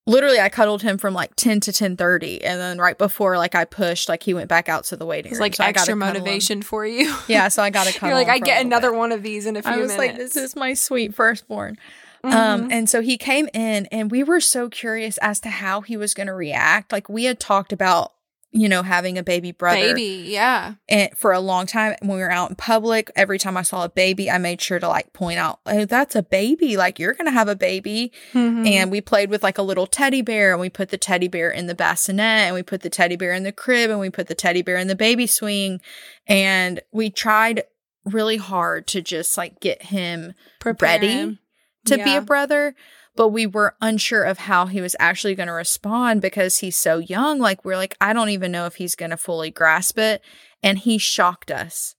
literally 0.08 0.40
I 0.40 0.48
cuddled 0.48 0.82
him 0.82 0.98
from 0.98 1.14
like 1.14 1.36
10 1.36 1.60
to 1.60 1.70
10:30 1.70 2.40
and 2.42 2.58
then 2.60 2.78
right 2.78 2.98
before 2.98 3.36
like 3.38 3.54
I 3.54 3.64
pushed 3.64 4.08
like 4.08 4.22
he 4.24 4.34
went 4.34 4.48
back 4.48 4.68
out 4.68 4.84
to 4.84 4.96
the 4.96 5.06
waiting 5.06 5.30
room. 5.32 5.40
like 5.40 5.54
so 5.54 5.64
extra 5.64 5.92
him. 5.92 6.00
motivation 6.00 6.62
for 6.62 6.84
you. 6.86 7.14
Yeah, 7.28 7.48
so 7.48 7.62
I 7.62 7.70
got 7.70 7.86
to 7.86 7.92
cuddle. 7.92 8.08
You're 8.08 8.26
like, 8.26 8.28
I 8.28 8.38
get 8.44 8.64
another 8.64 8.90
bit. 8.90 8.98
one 8.98 9.12
of 9.12 9.22
these 9.22 9.46
in 9.46 9.56
a 9.56 9.62
few 9.62 9.70
I 9.70 9.76
was 9.76 9.92
minutes. 9.92 9.98
like, 9.98 10.16
this 10.16 10.34
is 10.36 10.56
my 10.56 10.74
sweet 10.74 11.14
firstborn. 11.14 11.76
Um, 12.24 12.32
Mhm. 12.32 12.72
and 12.72 12.90
so 12.90 13.00
he 13.00 13.16
came 13.16 13.48
in, 13.54 13.86
and 13.86 14.10
we 14.10 14.24
were 14.24 14.40
so 14.40 14.68
curious 14.68 15.18
as 15.18 15.38
to 15.40 15.50
how 15.50 15.82
he 15.82 15.96
was 15.96 16.14
going 16.14 16.26
to 16.26 16.34
react. 16.34 16.90
Like 16.90 17.08
we 17.08 17.24
had 17.24 17.38
talked 17.38 17.72
about, 17.72 18.12
you 18.50 18.68
know, 18.68 18.82
having 18.82 19.18
a 19.18 19.22
baby 19.22 19.52
brother 19.52 19.94
baby. 19.94 20.24
Yeah. 20.28 20.74
and 20.88 21.10
for 21.16 21.32
a 21.32 21.40
long 21.40 21.66
time 21.66 21.96
when 22.00 22.16
we 22.16 22.22
were 22.22 22.30
out 22.30 22.48
in 22.48 22.56
public. 22.56 23.10
Every 23.14 23.38
time 23.38 23.56
I 23.58 23.62
saw 23.62 23.84
a 23.84 23.88
baby, 23.90 24.30
I 24.30 24.38
made 24.38 24.60
sure 24.62 24.78
to 24.78 24.88
like 24.88 25.12
point 25.12 25.38
out, 25.38 25.60
"Oh, 25.66 25.84
that's 25.84 26.16
a 26.16 26.22
baby! 26.22 26.76
Like 26.76 26.98
you're 26.98 27.12
going 27.12 27.26
to 27.26 27.30
have 27.30 27.48
a 27.48 27.54
baby." 27.56 28.10
Mhm. 28.32 28.66
And 28.66 28.90
we 28.90 29.00
played 29.02 29.28
with 29.28 29.42
like 29.42 29.58
a 29.58 29.62
little 29.62 29.86
teddy 29.86 30.22
bear, 30.22 30.52
and 30.52 30.60
we 30.60 30.70
put 30.70 30.88
the 30.88 30.96
teddy 30.96 31.28
bear 31.28 31.50
in 31.50 31.66
the 31.66 31.74
bassinet, 31.74 32.46
and 32.46 32.54
we 32.54 32.62
put 32.62 32.80
the 32.80 32.90
teddy 32.90 33.16
bear 33.16 33.32
in 33.34 33.42
the 33.42 33.52
crib, 33.52 33.90
and 33.90 34.00
we 34.00 34.08
put 34.10 34.28
the 34.28 34.34
teddy 34.34 34.62
bear 34.62 34.76
in 34.78 34.88
the 34.88 34.96
baby 34.96 35.26
swing, 35.26 35.80
and 36.26 36.80
we 36.90 37.10
tried 37.10 37.64
really 38.04 38.38
hard 38.38 38.86
to 38.86 39.02
just 39.02 39.36
like 39.36 39.60
get 39.60 39.82
him 39.82 40.32
Prepare 40.60 40.88
ready 40.88 41.08
him. 41.08 41.38
to 41.84 41.96
be 42.02 42.14
a 42.14 42.22
brother, 42.22 42.74
but 43.18 43.30
we 43.30 43.48
were 43.48 43.74
unsure 43.80 44.22
of 44.22 44.38
how 44.38 44.66
he 44.66 44.80
was 44.80 44.94
actually 45.00 45.34
going 45.34 45.48
to 45.48 45.52
respond 45.52 46.22
because 46.22 46.58
he's 46.58 46.76
so 46.76 46.98
young. 46.98 47.40
Like, 47.40 47.64
we're 47.64 47.76
like, 47.76 47.96
I 48.00 48.12
don't 48.12 48.28
even 48.28 48.52
know 48.52 48.66
if 48.66 48.76
he's 48.76 48.94
going 48.94 49.10
to 49.10 49.16
fully 49.16 49.50
grasp 49.50 49.98
it. 49.98 50.22
And 50.62 50.78
he 50.78 50.98
shocked 50.98 51.50
us. 51.50 51.96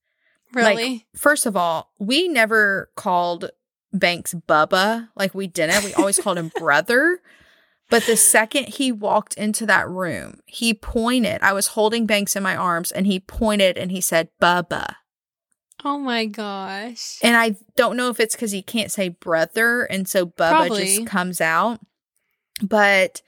Really? 0.54 1.08
First 1.18 1.46
of 1.46 1.58
all, 1.58 1.92
we 2.00 2.30
never 2.30 2.90
called 2.96 3.52
Banks 3.92 4.34
Bubba. 4.34 5.10
Like, 5.18 5.36
we 5.36 5.46
didn't. 5.46 5.84
We 5.84 5.94
always 5.96 6.20
called 6.20 6.38
him 6.38 6.54
brother. 6.58 7.20
But 7.90 8.06
the 8.06 8.16
second 8.16 8.70
he 8.76 8.94
walked 8.94 9.34
into 9.34 9.66
that 9.66 9.90
room, 9.90 10.40
he 10.46 10.74
pointed. 10.74 11.42
I 11.42 11.52
was 11.52 11.68
holding 11.68 12.06
Banks 12.06 12.38
in 12.38 12.44
my 12.44 12.56
arms 12.56 12.94
and 12.94 13.06
he 13.06 13.20
pointed 13.20 13.78
and 13.78 13.92
he 13.92 14.00
said, 14.00 14.30
Bubba. 14.42 14.96
Oh 15.84 15.98
my 15.98 16.26
gosh. 16.26 17.18
And 17.24 17.36
I 17.36 17.56
don't 17.76 17.98
know 17.98 18.10
if 18.10 18.20
it's 18.20 18.36
because 18.36 18.52
he 18.52 18.62
can't 18.62 18.92
say 18.92 19.10
brother, 19.10 19.84
and 19.84 20.08
so 20.08 20.26
Bubba 20.26 20.50
Probably. 20.50 20.86
just 20.86 21.08
comes 21.08 21.42
out. 21.42 21.80
But 22.62 23.22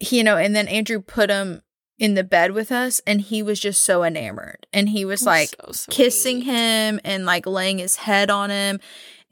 you 0.00 0.22
know, 0.22 0.36
and 0.36 0.54
then 0.54 0.68
Andrew 0.68 1.00
put 1.00 1.30
him 1.30 1.62
in 1.98 2.14
the 2.14 2.24
bed 2.24 2.52
with 2.52 2.72
us, 2.72 3.00
and 3.06 3.20
he 3.20 3.42
was 3.42 3.60
just 3.60 3.82
so 3.82 4.02
enamored, 4.04 4.66
and 4.72 4.88
he 4.88 5.04
was 5.04 5.24
like 5.24 5.54
So 5.72 5.90
kissing 5.90 6.42
him 6.42 7.00
and 7.04 7.24
like 7.24 7.46
laying 7.46 7.78
his 7.78 7.96
head 7.96 8.30
on 8.30 8.50
him, 8.50 8.80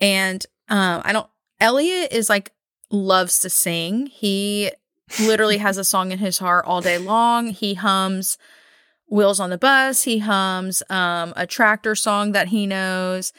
and 0.01 0.45
um, 0.69 1.03
I 1.05 1.13
don't. 1.13 1.29
Elliot 1.61 2.13
is 2.13 2.29
like 2.29 2.53
loves 2.91 3.39
to 3.41 3.51
sing. 3.51 4.07
He 4.07 4.71
literally 5.21 5.59
has 5.59 5.79
a 5.79 5.85
song 5.85 6.13
in 6.13 6.19
his 6.19 6.39
heart 6.39 6.65
all 6.67 6.81
day 6.81 6.99
long. 6.99 7.49
He 7.49 7.75
hums 7.75 8.39
Wheels 9.13 9.41
on 9.41 9.51
the 9.51 9.59
Bus. 9.59 10.05
He 10.05 10.21
hums 10.21 10.83
um, 10.89 11.35
a 11.37 11.47
tractor 11.47 11.95
song 11.95 12.33
that 12.33 12.49
he 12.49 12.67
knows. 12.67 13.35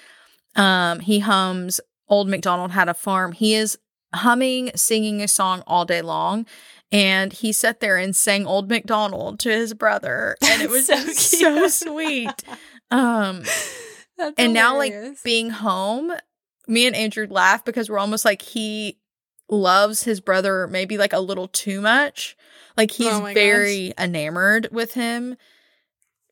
Um, 0.55 0.99
he 0.99 1.19
hums 1.19 1.81
Old 2.07 2.29
MacDonald 2.29 2.71
Had 2.71 2.89
a 2.89 2.93
Farm. 2.93 3.31
He 3.31 3.55
is 3.55 3.79
humming, 4.13 4.69
singing 4.75 5.19
a 5.23 5.27
song 5.27 5.63
all 5.65 5.83
day 5.83 6.03
long. 6.03 6.45
And 6.91 7.33
he 7.33 7.51
sat 7.51 7.79
there 7.79 7.97
and 7.97 8.15
sang 8.15 8.45
Old 8.45 8.69
MacDonald 8.69 9.39
to 9.39 9.49
his 9.49 9.73
brother. 9.73 10.37
And 10.45 10.61
it 10.61 10.69
was 10.69 10.85
so 10.85 10.95
so 11.07 11.67
sweet. 11.67 12.43
Um, 12.91 13.41
That's 14.17 14.35
and 14.37 14.53
now, 14.53 14.77
like, 14.77 14.93
being 15.23 15.49
home, 15.49 16.13
me 16.67 16.85
and 16.85 16.95
Andrew 16.95 17.25
laugh 17.27 17.65
because 17.65 17.89
we're 17.89 17.97
almost 17.97 18.25
like 18.25 18.43
he 18.43 18.99
loves 19.49 20.03
his 20.03 20.21
brother 20.21 20.67
maybe 20.67 20.99
like 20.99 21.13
a 21.13 21.19
little 21.19 21.47
too 21.47 21.81
much. 21.81 22.37
Like 22.77 22.91
he's 22.91 23.11
Oh 23.11 23.31
very 23.33 23.93
enamored 23.97 24.69
with 24.71 24.93
him. 24.93 25.35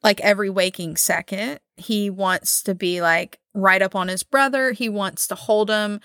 Like 0.04 0.20
every 0.22 0.50
waking 0.50 0.96
second, 0.98 1.60
he 1.78 2.10
wants 2.10 2.64
to 2.64 2.74
be 2.76 3.02
like 3.02 3.40
right 3.54 3.82
up 3.82 3.96
on 3.96 4.08
his 4.08 4.24
brother. 4.24 4.72
He 4.72 4.90
wants 4.90 5.28
to 5.28 5.36
hold 5.36 5.70
him. 5.70 6.00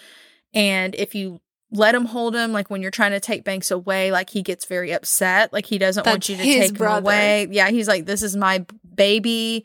And 0.52 0.94
if 0.94 1.14
you 1.14 1.40
let 1.72 1.94
him 1.94 2.04
hold 2.04 2.34
him, 2.36 2.52
like 2.52 2.68
when 2.70 2.82
you're 2.82 2.90
trying 2.90 3.12
to 3.12 3.20
take 3.20 3.44
Banks 3.44 3.70
away, 3.70 4.12
like 4.12 4.30
he 4.30 4.42
gets 4.42 4.66
very 4.66 4.92
upset. 4.92 5.52
Like 5.52 5.66
he 5.66 5.78
doesn't 5.78 6.06
want 6.06 6.28
you 6.28 6.36
to 6.36 6.42
take 6.42 6.74
brother. 6.74 6.98
him 6.98 7.04
away. 7.04 7.48
Yeah, 7.50 7.70
he's 7.70 7.88
like, 7.88 8.06
this 8.06 8.22
is 8.22 8.36
my 8.36 8.64
baby 8.94 9.64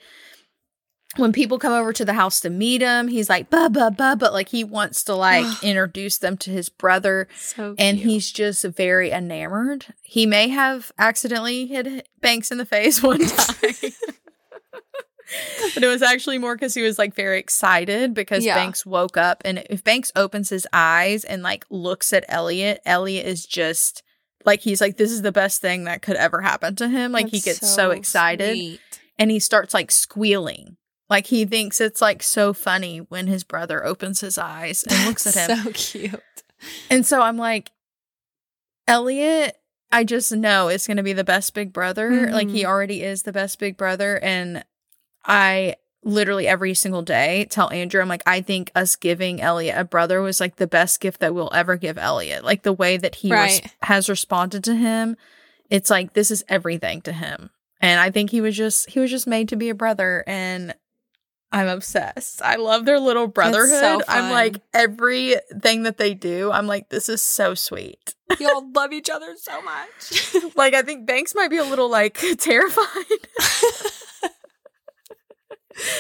when 1.18 1.34
people 1.34 1.60
come 1.60 1.74
over 1.74 1.92
to 1.92 2.06
the 2.06 2.14
house 2.14 2.40
to 2.42 2.50
meet 2.50 2.82
him, 2.82 3.08
he's 3.08 3.30
like, 3.30 3.50
Bubba, 3.50 3.96
Bubba. 3.96 4.32
Like 4.32 4.50
he 4.50 4.64
wants 4.64 5.04
to 5.06 5.16
like 5.16 5.46
introduce 5.64 6.18
them 6.18 6.38
to 6.38 6.50
his 6.52 6.70
brother. 6.70 7.28
so 7.38 7.76
And 7.78 7.98
cute. 7.98 8.10
he's 8.10 8.32
just 8.32 8.64
very 8.64 9.12
enamored. 9.12 9.88
He 10.04 10.26
may 10.26 10.48
have 10.50 10.92
accidentally 10.98 11.66
hit 11.68 12.08
Banks 12.22 12.52
in 12.52 12.58
the 12.58 12.66
face 12.66 13.04
one 13.04 13.26
time. 13.26 13.74
But 15.74 15.84
it 15.84 15.88
was 15.88 16.02
actually 16.02 16.38
more 16.38 16.56
because 16.56 16.74
he 16.74 16.82
was 16.82 16.98
like 17.00 17.14
very 17.16 17.40
excited 17.40 18.14
because 18.14 18.44
Yeah. 18.46 18.56
Banks 18.56 18.86
woke 18.86 19.18
up. 19.18 19.42
And 19.46 19.64
if 19.70 19.84
Banks 19.84 20.12
opens 20.16 20.50
his 20.50 20.68
eyes 20.74 21.24
and 21.24 21.44
like 21.44 21.66
looks 21.70 22.14
at 22.14 22.26
Elliot, 22.28 22.82
Elliot 22.86 23.26
is 23.26 23.46
just 23.46 24.04
like, 24.46 24.62
he's 24.62 24.82
like, 24.82 24.98
this 24.98 25.12
is 25.12 25.22
the 25.22 25.32
best 25.32 25.62
thing 25.62 25.84
that 25.86 26.02
could 26.02 26.16
ever 26.16 26.42
happen 26.42 26.76
to 26.78 26.88
him. 26.90 27.12
Like 27.12 27.30
he 27.30 27.40
gets 27.40 27.68
so, 27.70 27.92
excited 27.92 28.56
sweet. 28.58 28.80
and 29.20 29.30
he 29.32 29.40
starts 29.40 29.74
like 29.74 29.92
squealing. 29.92 30.78
Like 31.10 31.28
he 31.28 31.46
thinks 31.46 31.80
it's 31.82 32.02
like 32.02 32.24
so 32.24 32.54
funny 32.54 33.00
when 33.00 33.28
his 33.28 33.44
brother 33.44 33.86
opens 33.86 34.22
his 34.22 34.38
eyes 34.38 34.84
and 34.90 35.06
looks 35.08 35.28
at 35.28 35.50
him. 35.50 35.64
So 35.66 35.72
cute. 35.74 36.22
and 36.90 37.06
so 37.06 37.22
I'm 37.22 37.38
like, 37.38 37.72
Elliot, 38.88 39.58
I 39.92 40.04
just 40.04 40.32
know 40.32 40.70
it's 40.70 40.88
going 40.88 40.98
to 40.98 41.04
be 41.04 41.14
the 41.14 41.24
best 41.24 41.54
big 41.54 41.74
brother. 41.74 42.30
Like 42.32 42.50
he 42.50 42.64
Mhm. 42.64 42.68
already 42.68 43.04
is 43.04 43.24
the 43.24 43.32
best 43.34 43.60
big 43.60 43.78
brother. 43.78 44.18
And 44.24 44.64
I 45.26 45.76
literally 46.04 46.48
every 46.48 46.74
single 46.74 47.02
day 47.02 47.46
tell 47.50 47.70
Andrew, 47.72 48.02
I'm 48.02 48.08
like, 48.08 48.24
I 48.26 48.42
think 48.42 48.72
us 48.76 48.96
giving 48.96 49.42
Elliot 49.42 49.78
a 49.78 49.84
brother 49.84 50.22
was 50.22 50.40
like 50.40 50.56
the 50.56 50.68
best 50.68 51.00
gift 51.00 51.20
that 51.20 51.34
we'll 51.36 51.52
ever 51.54 51.76
give 51.76 51.98
Elliot. 51.98 52.44
Like 52.44 52.64
the 52.64 52.74
way 52.74 52.98
that 52.98 53.16
he 53.16 53.32
res- 53.32 53.62
has 53.84 54.10
responded 54.10 54.64
to 54.66 54.76
him, 54.76 55.16
it's 55.70 55.90
like 55.90 56.14
this 56.14 56.32
is 56.32 56.44
everything 56.50 57.02
to 57.02 57.14
him. 57.14 57.52
And 57.80 58.00
I 58.00 58.12
think 58.12 58.30
he 58.30 58.42
was 58.42 58.56
just 58.56 58.90
he 58.90 59.00
was 59.00 59.12
just 59.12 59.28
made 59.28 59.50
to 59.50 59.56
be 59.56 59.70
a 59.70 59.76
brother 59.76 60.24
and 60.28 60.76
I'm 61.52 61.68
obsessed. 61.68 62.42
I 62.42 62.56
love 62.56 62.86
their 62.86 63.00
little 63.00 63.28
brotherhood. 63.28 64.04
I'm 64.08 64.24
fun. 64.24 64.32
like 64.32 64.56
everything 64.74 65.84
that 65.84 65.98
they 65.98 66.14
do, 66.14 66.52
I'm 66.52 66.66
like 66.68 66.90
this 66.90 67.10
is 67.10 67.22
so 67.22 67.54
sweet. 67.56 68.16
Y'all 68.40 68.72
love 68.72 68.94
each 68.94 69.10
other 69.10 69.36
so 69.38 69.62
much. 69.62 70.36
like 70.56 70.74
I 70.74 70.82
think 70.82 71.06
Banks 71.06 71.36
might 71.36 71.50
be 71.50 71.58
a 71.58 71.64
little 71.64 71.90
like 71.90 72.20
terrified. 72.38 72.86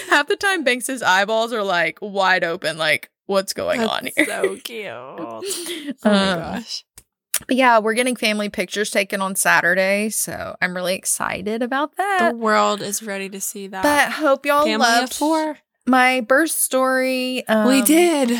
Half 0.09 0.27
the 0.27 0.35
time 0.35 0.63
Banks's 0.63 1.01
eyeballs 1.01 1.53
are 1.53 1.63
like 1.63 1.97
wide 2.01 2.43
open 2.43 2.77
like 2.77 3.09
what's 3.25 3.53
going 3.53 3.81
on 3.81 4.03
That's 4.03 4.15
here? 4.15 4.25
so 4.25 4.57
cute. 4.63 4.85
Oh 6.03 6.09
my 6.09 6.31
Um, 6.31 6.39
gosh. 6.39 6.85
But 7.47 7.55
yeah, 7.57 7.79
we're 7.79 7.93
getting 7.95 8.15
family 8.15 8.49
pictures 8.49 8.91
taken 8.91 9.19
on 9.21 9.35
Saturday, 9.35 10.09
so 10.09 10.55
I'm 10.61 10.75
really 10.75 10.93
excited 10.95 11.63
about 11.63 11.95
that. 11.97 12.31
The 12.31 12.37
world 12.37 12.81
is 12.81 13.01
ready 13.01 13.29
to 13.29 13.39
see 13.41 13.67
that. 13.67 13.81
But 13.83 14.13
hope 14.13 14.45
y'all 14.45 14.63
Family 14.65 14.75
of 14.75 14.79
loved 15.01 15.13
four. 15.15 15.57
my 15.87 16.21
birth 16.21 16.51
story. 16.51 17.47
Um, 17.47 17.67
we 17.67 17.81
did. 17.81 18.39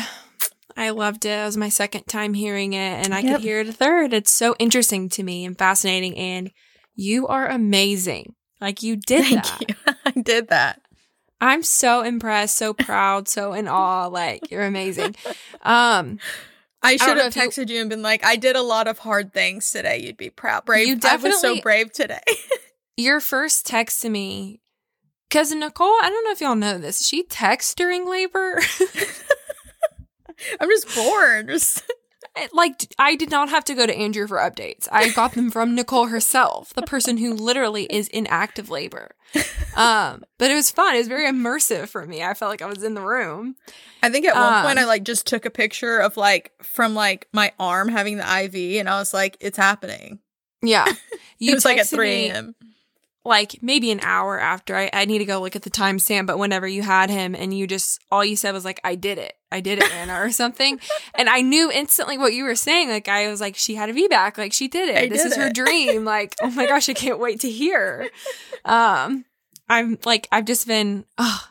I 0.76 0.90
loved 0.90 1.24
it. 1.26 1.30
It 1.30 1.44
was 1.44 1.56
my 1.56 1.68
second 1.68 2.04
time 2.04 2.34
hearing 2.34 2.74
it, 2.74 3.04
and 3.04 3.12
I 3.14 3.20
Yep. 3.20 3.34
could 3.36 3.42
hear 3.42 3.60
it 3.60 3.68
a 3.68 3.72
third. 3.72 4.12
It's 4.12 4.32
so 4.32 4.54
interesting 4.58 5.08
to 5.10 5.22
me 5.22 5.44
and 5.44 5.58
fascinating. 5.58 6.16
And 6.16 6.50
you 6.94 7.26
are 7.26 7.48
amazing. 7.48 8.34
Like 8.60 8.82
you 8.82 8.96
did 8.96 9.24
Thank 9.24 9.44
that. 9.44 9.60
you. 9.60 9.94
I 10.06 10.10
did 10.20 10.48
that. 10.48 10.80
I'm 11.42 11.62
so 11.64 12.02
impressed, 12.02 12.56
so 12.56 12.72
proud, 12.72 13.26
so 13.28 13.52
in 13.52 13.66
awe. 13.68 14.06
Like 14.06 14.50
you're 14.50 14.62
amazing. 14.64 15.16
Um, 15.62 16.18
I 16.82 16.96
should 16.96 17.16
know 17.16 17.24
have 17.24 17.36
if 17.36 17.36
you- 17.36 17.42
texted 17.42 17.68
you 17.68 17.80
and 17.80 17.90
been 17.90 18.00
like, 18.02 18.24
"I 18.24 18.36
did 18.36 18.54
a 18.56 18.62
lot 18.62 18.86
of 18.88 18.98
hard 19.00 19.32
things 19.34 19.70
today. 19.70 19.98
You'd 19.98 20.16
be 20.16 20.30
proud, 20.30 20.64
brave. 20.64 20.86
You 20.86 20.98
I 21.04 21.16
was 21.16 21.40
so 21.40 21.60
brave 21.60 21.92
today." 21.92 22.20
your 22.96 23.18
first 23.20 23.66
text 23.66 24.02
to 24.02 24.08
me, 24.08 24.60
because 25.28 25.50
Nicole, 25.52 25.86
I 26.02 26.08
don't 26.10 26.24
know 26.24 26.30
if 26.30 26.40
y'all 26.40 26.54
know 26.54 26.78
this. 26.78 27.04
She 27.06 27.24
texts 27.24 27.74
during 27.74 28.08
labor. 28.08 28.60
I'm 30.60 30.68
just 30.68 30.94
bored. 30.94 31.48
Just 31.48 31.82
like 32.52 32.86
I 32.98 33.14
did 33.14 33.30
not 33.30 33.50
have 33.50 33.64
to 33.64 33.74
go 33.74 33.86
to 33.86 33.94
Andrew 33.94 34.26
for 34.26 34.38
updates. 34.38 34.88
I 34.90 35.10
got 35.10 35.32
them 35.32 35.50
from 35.50 35.74
Nicole 35.76 36.06
herself, 36.06 36.72
the 36.74 36.82
person 36.82 37.18
who 37.18 37.34
literally 37.34 37.84
is 37.84 38.08
in 38.08 38.26
active 38.28 38.70
labor. 38.70 39.12
Um, 39.74 40.22
but 40.36 40.50
it 40.50 40.54
was 40.54 40.70
fun. 40.70 40.94
It 40.94 40.98
was 40.98 41.08
very 41.08 41.24
immersive 41.26 41.88
for 41.88 42.04
me. 42.04 42.22
I 42.22 42.34
felt 42.34 42.50
like 42.50 42.60
I 42.60 42.66
was 42.66 42.82
in 42.82 42.92
the 42.92 43.00
room. 43.00 43.56
I 44.02 44.10
think 44.10 44.26
at 44.26 44.34
one 44.34 44.64
point 44.64 44.78
Um, 44.78 44.84
I 44.84 44.86
like 44.86 45.02
just 45.02 45.26
took 45.26 45.46
a 45.46 45.50
picture 45.50 45.98
of 45.98 46.18
like 46.18 46.52
from 46.62 46.94
like 46.94 47.26
my 47.32 47.52
arm 47.58 47.88
having 47.88 48.18
the 48.18 48.44
IV, 48.44 48.78
and 48.78 48.86
I 48.86 48.98
was 48.98 49.14
like, 49.14 49.38
"It's 49.40 49.56
happening." 49.56 50.18
Yeah, 50.60 50.84
it 51.40 51.54
was 51.54 51.64
like 51.64 51.78
at 51.78 51.86
3 51.86 52.10
a.m. 52.10 52.54
like 53.24 53.58
maybe 53.62 53.90
an 53.90 54.00
hour 54.02 54.40
after 54.40 54.76
I, 54.76 54.90
I 54.92 55.04
need 55.04 55.18
to 55.18 55.24
go 55.24 55.40
look 55.40 55.54
at 55.54 55.62
the 55.62 55.70
timestamp, 55.70 56.26
but 56.26 56.38
whenever 56.38 56.66
you 56.66 56.82
had 56.82 57.08
him 57.10 57.34
and 57.34 57.56
you 57.56 57.66
just 57.66 58.00
all 58.10 58.24
you 58.24 58.34
said 58.36 58.52
was 58.52 58.64
like, 58.64 58.80
I 58.82 58.94
did 58.94 59.18
it. 59.18 59.34
I 59.50 59.60
did 59.60 59.78
it, 59.78 59.92
Anna, 59.94 60.20
or 60.20 60.30
something. 60.32 60.80
and 61.14 61.28
I 61.28 61.40
knew 61.40 61.70
instantly 61.70 62.18
what 62.18 62.32
you 62.32 62.44
were 62.44 62.56
saying. 62.56 62.88
Like 62.88 63.08
I 63.08 63.28
was 63.28 63.40
like, 63.40 63.56
she 63.56 63.74
had 63.76 63.90
a 63.90 63.92
VBAC, 63.94 64.38
like 64.38 64.52
she 64.52 64.66
did 64.68 64.88
it. 64.88 64.96
I 64.96 65.08
this 65.08 65.22
did 65.22 65.32
is 65.32 65.36
her 65.36 65.50
dream. 65.50 66.04
Like, 66.04 66.34
oh 66.42 66.50
my 66.50 66.66
gosh, 66.66 66.88
I 66.88 66.94
can't 66.94 67.18
wait 67.18 67.40
to 67.40 67.50
hear. 67.50 68.10
Um, 68.64 69.24
I'm 69.68 69.98
like, 70.04 70.28
I've 70.30 70.44
just 70.44 70.68
been 70.68 71.04
oh, 71.18 71.44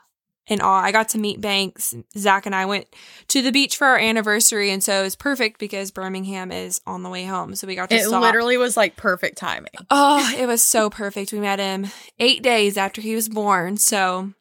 in 0.47 0.59
awe. 0.61 0.81
I 0.81 0.91
got 0.91 1.09
to 1.09 1.17
meet 1.19 1.39
Banks. 1.39 1.93
Zach 2.17 2.45
and 2.45 2.55
I 2.55 2.65
went 2.65 2.87
to 3.29 3.41
the 3.41 3.51
beach 3.51 3.77
for 3.77 3.87
our 3.87 3.97
anniversary, 3.97 4.71
and 4.71 4.83
so 4.83 4.99
it 4.99 5.03
was 5.03 5.15
perfect 5.15 5.59
because 5.59 5.91
Birmingham 5.91 6.51
is 6.51 6.81
on 6.85 7.03
the 7.03 7.09
way 7.09 7.25
home. 7.25 7.55
So 7.55 7.67
we 7.67 7.75
got 7.75 7.89
to 7.89 7.95
It 7.95 8.05
stop. 8.05 8.21
literally 8.21 8.57
was 8.57 8.75
like 8.75 8.95
perfect 8.95 9.37
timing. 9.37 9.71
Oh, 9.89 10.33
it 10.37 10.47
was 10.47 10.61
so 10.61 10.89
perfect. 10.89 11.31
We 11.31 11.39
met 11.39 11.59
him 11.59 11.87
eight 12.19 12.41
days 12.43 12.77
after 12.77 13.01
he 13.01 13.15
was 13.15 13.29
born. 13.29 13.77
So 13.77 14.33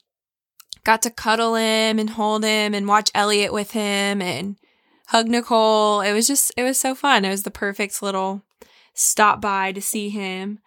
got 0.85 1.03
to 1.03 1.11
cuddle 1.11 1.55
him 1.55 1.99
and 1.99 2.11
hold 2.11 2.43
him 2.43 2.75
and 2.75 2.89
watch 2.89 3.11
Elliot 3.15 3.53
with 3.53 3.73
him 3.73 4.23
and 4.23 4.57
hug 5.09 5.29
Nicole. 5.29 6.01
It 6.01 6.13
was 6.13 6.27
just, 6.27 6.53
it 6.57 6.63
was 6.63 6.79
so 6.79 6.95
fun. 6.95 7.25
It 7.25 7.31
was 7.31 7.43
the 7.43 7.51
perfect 7.51 8.03
little 8.03 8.43
stop 8.95 9.41
by 9.41 9.73
to 9.73 9.81
see 9.83 10.09
him. 10.09 10.61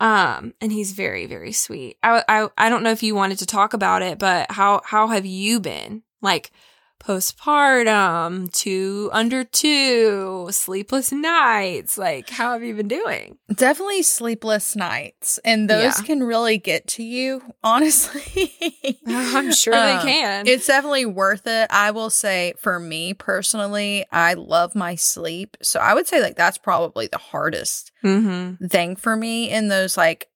Um, 0.00 0.54
and 0.60 0.70
he's 0.70 0.92
very, 0.92 1.26
very 1.26 1.52
sweet. 1.52 1.98
I, 2.02 2.22
I, 2.28 2.48
I 2.56 2.68
don't 2.68 2.82
know 2.82 2.92
if 2.92 3.02
you 3.02 3.14
wanted 3.14 3.38
to 3.40 3.46
talk 3.46 3.74
about 3.74 4.02
it, 4.02 4.18
but 4.18 4.50
how, 4.50 4.80
how 4.84 5.08
have 5.08 5.26
you 5.26 5.58
been? 5.60 6.02
Like, 6.22 6.52
postpartum, 6.98 8.52
two 8.52 9.10
under 9.12 9.44
two, 9.44 10.48
sleepless 10.50 11.12
nights. 11.12 11.96
Like, 11.98 12.30
how 12.30 12.52
have 12.52 12.62
you 12.62 12.74
been 12.74 12.88
doing? 12.88 13.38
Definitely 13.52 14.02
sleepless 14.02 14.76
nights. 14.76 15.38
And 15.44 15.68
those 15.68 15.98
Yeah. 15.98 16.04
can 16.06 16.22
really 16.22 16.58
get 16.58 16.86
to 16.88 17.02
you, 17.02 17.42
honestly. 17.64 18.98
I'm 19.06 19.52
sure 19.52 19.74
Um, 19.74 19.80
they 19.98 20.02
can. 20.12 20.46
It's 20.46 20.66
definitely 20.66 21.06
worth 21.06 21.46
it. 21.46 21.68
I 21.70 21.90
will 21.90 22.10
say 22.10 22.54
for 22.58 22.78
me 22.78 23.14
personally, 23.14 24.04
I 24.12 24.34
love 24.34 24.74
my 24.74 24.94
sleep. 24.94 25.56
So 25.62 25.80
I 25.80 25.94
would 25.94 26.06
say 26.06 26.20
like 26.20 26.36
that's 26.36 26.58
probably 26.58 27.06
the 27.06 27.18
hardest 27.18 27.92
mm-hmm. 28.04 28.66
thing 28.66 28.96
for 28.96 29.16
me 29.16 29.50
in 29.50 29.68
those 29.68 29.96
like 29.96 30.26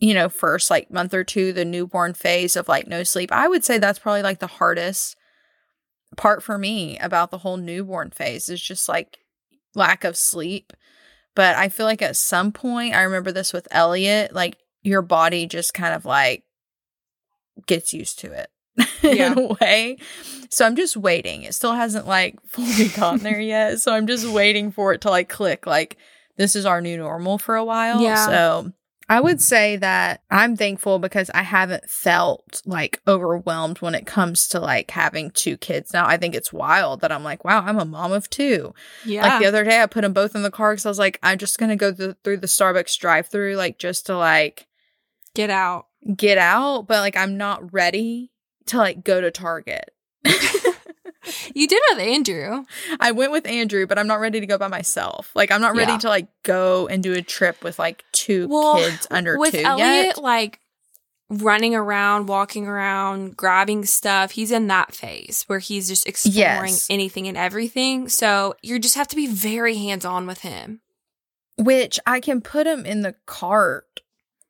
you 0.00 0.12
know 0.12 0.28
first 0.28 0.70
like 0.70 0.90
month 0.90 1.14
or 1.14 1.22
two 1.24 1.52
the 1.52 1.64
newborn 1.64 2.14
phase 2.14 2.56
of 2.56 2.68
like 2.68 2.86
no 2.86 3.02
sleep. 3.04 3.30
I 3.32 3.48
would 3.48 3.64
say 3.64 3.78
that's 3.78 3.98
probably 3.98 4.22
like 4.22 4.40
the 4.40 4.46
hardest 4.46 5.16
part 6.16 6.42
for 6.42 6.58
me 6.58 6.98
about 6.98 7.30
the 7.30 7.38
whole 7.38 7.56
newborn 7.56 8.10
phase 8.10 8.48
is 8.48 8.60
just 8.60 8.88
like 8.88 9.18
lack 9.74 10.04
of 10.04 10.16
sleep. 10.16 10.72
But 11.34 11.56
I 11.56 11.68
feel 11.68 11.86
like 11.86 12.02
at 12.02 12.16
some 12.16 12.52
point 12.52 12.94
I 12.94 13.02
remember 13.02 13.32
this 13.32 13.52
with 13.52 13.66
Elliot 13.70 14.32
like 14.32 14.56
your 14.82 15.02
body 15.02 15.46
just 15.46 15.74
kind 15.74 15.94
of 15.94 16.04
like 16.04 16.44
gets 17.66 17.92
used 17.92 18.18
to 18.20 18.32
it 18.32 18.50
Yeah. 19.02 19.32
in 19.32 19.38
a 19.38 19.56
way. 19.60 19.98
So 20.50 20.64
I'm 20.66 20.76
just 20.76 20.96
waiting. 20.96 21.42
It 21.42 21.54
still 21.54 21.72
hasn't 21.74 22.06
like 22.06 22.36
fully 22.46 22.88
gotten 22.88 23.20
there 23.22 23.40
yet. 23.40 23.80
So 23.80 23.92
I'm 23.94 24.06
just 24.06 24.26
waiting 24.28 24.70
for 24.70 24.92
it 24.92 25.00
to 25.02 25.10
like 25.10 25.28
click 25.28 25.66
like 25.66 25.96
this 26.36 26.56
is 26.56 26.66
our 26.66 26.80
new 26.80 26.96
normal 26.96 27.38
for 27.38 27.54
a 27.56 27.64
while. 27.64 28.00
Yeah. 28.00 28.26
So 28.26 28.72
I 29.08 29.20
would 29.20 29.40
say 29.42 29.76
that 29.76 30.22
I'm 30.30 30.56
thankful 30.56 30.98
because 30.98 31.30
I 31.34 31.42
haven't 31.42 31.90
felt 31.90 32.62
like 32.64 33.00
overwhelmed 33.06 33.78
when 33.82 33.94
it 33.94 34.06
comes 34.06 34.48
to 34.48 34.60
like 34.60 34.90
having 34.90 35.30
two 35.30 35.56
kids. 35.58 35.92
Now 35.92 36.06
I 36.06 36.16
think 36.16 36.34
it's 36.34 36.52
wild 36.52 37.02
that 37.02 37.12
I'm 37.12 37.22
like, 37.22 37.44
wow, 37.44 37.62
I'm 37.64 37.78
a 37.78 37.84
mom 37.84 38.12
of 38.12 38.30
two. 38.30 38.72
Yeah. 39.04 39.22
Like 39.22 39.40
the 39.40 39.46
other 39.46 39.62
day, 39.64 39.82
I 39.82 39.86
put 39.86 40.00
them 40.02 40.14
both 40.14 40.34
in 40.34 40.42
the 40.42 40.50
car 40.50 40.72
because 40.72 40.86
I 40.86 40.88
was 40.88 40.98
like, 40.98 41.18
I'm 41.22 41.36
just 41.38 41.58
gonna 41.58 41.76
go 41.76 41.92
th- 41.92 42.16
through 42.24 42.38
the 42.38 42.46
Starbucks 42.46 42.98
drive-through, 42.98 43.56
like 43.56 43.78
just 43.78 44.06
to 44.06 44.16
like 44.16 44.66
Get 45.34 45.50
out. 45.50 45.86
get 46.16 46.38
out, 46.38 46.86
but 46.86 47.00
like 47.00 47.16
I'm 47.16 47.36
not 47.36 47.72
ready 47.74 48.30
to 48.66 48.78
like 48.78 49.04
go 49.04 49.20
to 49.20 49.30
Target. 49.30 49.90
You 51.54 51.66
did 51.68 51.80
with 51.90 51.98
Andrew. 52.00 52.64
I 53.00 53.12
went 53.12 53.32
with 53.32 53.46
Andrew, 53.46 53.86
but 53.86 53.98
I'm 53.98 54.06
not 54.06 54.20
ready 54.20 54.40
to 54.40 54.46
go 54.46 54.58
by 54.58 54.68
myself. 54.68 55.30
Like 55.34 55.50
I'm 55.50 55.60
not 55.60 55.74
ready 55.76 55.92
Yeah. 55.92 55.98
to 55.98 56.08
like 56.08 56.28
go 56.42 56.86
and 56.88 57.02
do 57.02 57.12
a 57.14 57.22
trip 57.22 57.62
with 57.64 57.78
like 57.78 58.04
two 58.12 58.48
Well, 58.48 58.76
kids 58.76 59.06
under 59.10 59.38
with 59.38 59.52
two 59.52 59.58
Elliot, 59.64 60.06
yet. 60.06 60.18
like 60.18 60.60
running 61.30 61.74
around, 61.74 62.26
walking 62.26 62.66
around, 62.66 63.36
grabbing 63.36 63.84
stuff, 63.86 64.32
he's 64.32 64.50
in 64.50 64.66
that 64.68 64.94
phase 64.94 65.44
where 65.46 65.58
he's 65.58 65.88
just 65.88 66.06
exploring 66.06 66.70
Yes. 66.72 66.86
anything 66.90 67.26
and 67.28 67.36
everything. 67.36 68.08
So 68.08 68.54
you 68.62 68.78
just 68.78 68.94
have 68.94 69.08
to 69.08 69.16
be 69.16 69.26
very 69.26 69.76
hands 69.76 70.04
on 70.04 70.26
with 70.26 70.40
him. 70.40 70.80
Which 71.56 71.98
I 72.06 72.20
can 72.20 72.40
put 72.40 72.66
him 72.66 72.84
in 72.84 73.02
the 73.02 73.14
cart, 73.26 74.00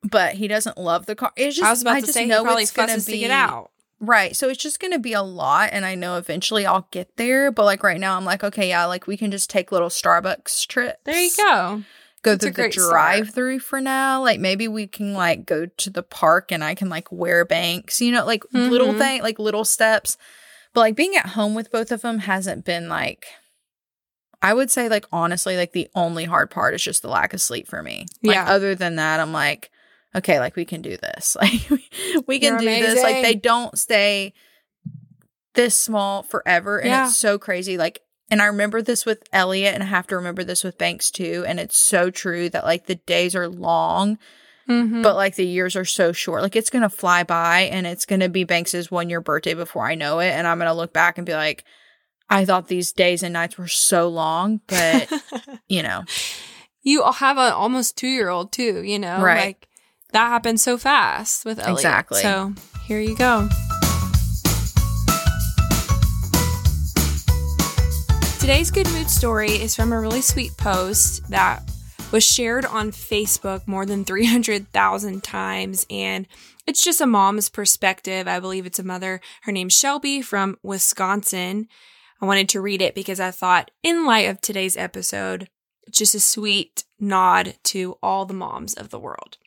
but 0.03 0.33
he 0.35 0.47
doesn't 0.47 0.77
love 0.77 1.05
the 1.05 1.15
car. 1.15 1.31
It's 1.37 1.55
just 1.55 1.65
I 1.65 1.69
was 1.69 1.81
about 1.81 1.95
I 1.95 1.99
to 2.01 2.07
just 2.07 2.13
say 2.15 2.25
he 2.25 2.31
probably 2.31 2.65
fusses 2.65 3.05
be 3.05 3.13
to 3.13 3.17
get 3.19 3.31
out. 3.31 3.71
Right. 3.99 4.35
So 4.35 4.49
it's 4.49 4.61
just 4.61 4.79
going 4.79 4.91
to 4.93 4.99
be 4.99 5.13
a 5.13 5.21
lot. 5.21 5.69
And 5.71 5.85
I 5.85 5.95
know 5.95 6.17
eventually 6.17 6.65
I'll 6.65 6.87
get 6.91 7.15
there. 7.17 7.51
But 7.51 7.65
like 7.65 7.81
right 7.83 7.99
now, 7.99 8.17
I'm 8.17 8.25
like, 8.25 8.43
okay, 8.43 8.69
yeah, 8.69 8.85
like 8.85 9.07
we 9.07 9.17
can 9.17 9.31
just 9.31 9.49
take 9.49 9.71
little 9.71 9.89
Starbucks 9.89 10.67
trips. 10.67 10.99
There 11.05 11.19
you 11.19 11.31
go. 11.37 11.83
Go 12.21 12.31
That's 12.35 12.43
through 12.43 12.63
the 12.65 12.69
drive 12.71 13.29
through 13.33 13.59
for 13.59 13.79
now. 13.79 14.21
Like 14.21 14.39
maybe 14.39 14.67
we 14.67 14.87
can 14.87 15.13
like 15.13 15.45
go 15.45 15.67
to 15.67 15.89
the 15.89 16.03
park 16.03 16.51
and 16.51 16.63
I 16.63 16.75
can 16.75 16.89
like 16.89 17.11
wear 17.11 17.45
banks, 17.45 18.01
you 18.01 18.11
know, 18.11 18.25
like 18.25 18.43
little 18.51 18.93
Mhm. 18.93 18.97
thing, 18.97 19.21
like 19.21 19.39
little 19.39 19.63
steps. 19.63 20.17
But 20.73 20.81
like 20.81 20.95
being 20.95 21.15
at 21.15 21.27
home 21.27 21.55
with 21.55 21.71
both 21.71 21.91
of 21.91 22.01
them 22.01 22.19
hasn't 22.19 22.65
been 22.65 22.89
like, 22.89 23.25
I 24.41 24.53
would 24.53 24.69
say 24.69 24.89
like 24.89 25.05
honestly, 25.11 25.55
like 25.55 25.71
the 25.71 25.87
only 25.95 26.25
hard 26.25 26.51
part 26.51 26.73
is 26.73 26.83
just 26.83 27.01
the 27.01 27.07
lack 27.09 27.33
of 27.33 27.41
sleep 27.41 27.67
for 27.67 27.81
me. 27.81 28.07
Like 28.23 28.35
Yeah. 28.35 28.45
other 28.49 28.75
than 28.75 28.95
that, 28.97 29.19
I'm 29.19 29.31
like, 29.31 29.71
okay, 30.15 30.39
like 30.39 30.55
we 30.55 30.65
can 30.65 30.81
do 30.81 30.97
this. 30.97 31.35
Like 31.41 31.69
we, 32.27 32.39
can 32.39 32.53
You're 32.53 32.59
do 32.59 32.65
this. 32.65 33.03
Like 33.03 33.21
they 33.23 33.35
don't 33.35 33.77
stay 33.77 34.33
this 35.53 35.77
small 35.77 36.23
forever. 36.23 36.79
And 36.79 36.89
Yeah. 36.89 37.05
it's 37.07 37.15
so 37.15 37.37
crazy. 37.37 37.77
Like, 37.77 37.99
and 38.29 38.41
I 38.41 38.45
remember 38.47 38.81
this 38.81 39.05
with 39.05 39.23
Elliot 39.31 39.73
and 39.73 39.83
I 39.83 39.87
have 39.87 40.07
to 40.07 40.15
remember 40.15 40.43
this 40.43 40.63
with 40.63 40.77
Banks 40.77 41.11
too. 41.11 41.45
And 41.47 41.59
it's 41.59 41.77
so 41.77 42.09
true 42.09 42.49
that 42.49 42.65
like 42.65 42.87
the 42.87 42.95
days 42.95 43.35
are 43.35 43.47
long, 43.47 44.17
Mhm. 44.67 45.03
but 45.03 45.15
like 45.15 45.35
the 45.35 45.45
years 45.45 45.75
are 45.75 45.85
so 45.85 46.11
short. 46.11 46.41
Like 46.41 46.55
it's 46.55 46.71
going 46.71 46.81
to 46.81 46.89
fly 46.89 47.23
by 47.23 47.61
and 47.61 47.85
it's 47.85 48.05
going 48.05 48.21
to 48.21 48.29
be 48.29 48.43
Banks's 48.43 48.89
one 48.89 49.09
year 49.09 49.21
birthday 49.21 49.53
before 49.53 49.85
I 49.85 49.95
know 49.95 50.19
it. 50.19 50.31
And 50.31 50.47
I'm 50.47 50.57
going 50.57 50.69
to 50.69 50.73
look 50.73 50.91
back 50.91 51.17
and 51.17 51.25
be 51.27 51.33
like, 51.33 51.63
I 52.29 52.43
thought 52.45 52.67
these 52.67 52.91
days 52.91 53.21
and 53.21 53.33
nights 53.33 53.57
were 53.57 53.67
so 53.67 54.07
long, 54.09 54.61
but 54.67 55.11
you 55.69 55.83
know, 55.83 56.03
you 56.81 57.03
have 57.03 57.37
an 57.37 57.53
almost 57.53 57.95
two 57.97 58.07
year 58.07 58.29
old 58.29 58.51
too, 58.51 58.81
you 58.81 58.97
know? 58.97 59.21
Right. 59.21 59.45
Like 59.45 59.67
that 60.15 60.29
happened 60.29 60.61
so 60.61 60.77
fast 60.77 61.43
with 61.43 61.59
Elliot. 61.59 61.77
Exactly. 61.77 62.21
So 62.21 62.53
here 62.85 63.01
you 63.01 63.17
go. 63.17 63.49
Today's 68.39 68.71
good 68.71 68.89
mood 68.91 69.09
story 69.09 69.51
is 69.51 69.75
from 69.75 69.91
a 69.91 69.99
really 69.99 70.21
sweet 70.21 70.55
post 70.55 71.29
that 71.29 71.69
was 72.13 72.23
shared 72.23 72.63
on 72.63 72.91
Facebook 72.91 73.67
more 73.67 73.85
than 73.85 74.05
300,000 74.05 75.21
times. 75.21 75.85
And 75.89 76.27
it's 76.65 76.81
just 76.81 77.01
a 77.01 77.05
mom's 77.05 77.49
perspective. 77.49 78.25
I 78.25 78.39
believe 78.39 78.65
it's 78.65 78.79
a 78.79 78.83
mother. 78.83 79.19
Her 79.41 79.51
name's 79.51 79.77
Shelby 79.77 80.21
from 80.21 80.57
Wisconsin. 80.63 81.67
I 82.21 82.25
wanted 82.25 82.47
to 82.49 82.61
read 82.61 82.81
it 82.81 82.95
because 82.95 83.19
I 83.19 83.31
thought, 83.31 83.69
in 83.83 84.05
light 84.05 84.29
of 84.29 84.39
today's 84.39 84.77
episode, 84.77 85.49
it's 85.85 85.97
just 85.97 86.15
a 86.15 86.21
sweet 86.21 86.85
nod 87.01 87.55
to 87.63 87.97
all 88.01 88.25
the 88.25 88.33
moms 88.33 88.75
of 88.75 88.91
the 88.91 88.99
world. 88.99 89.37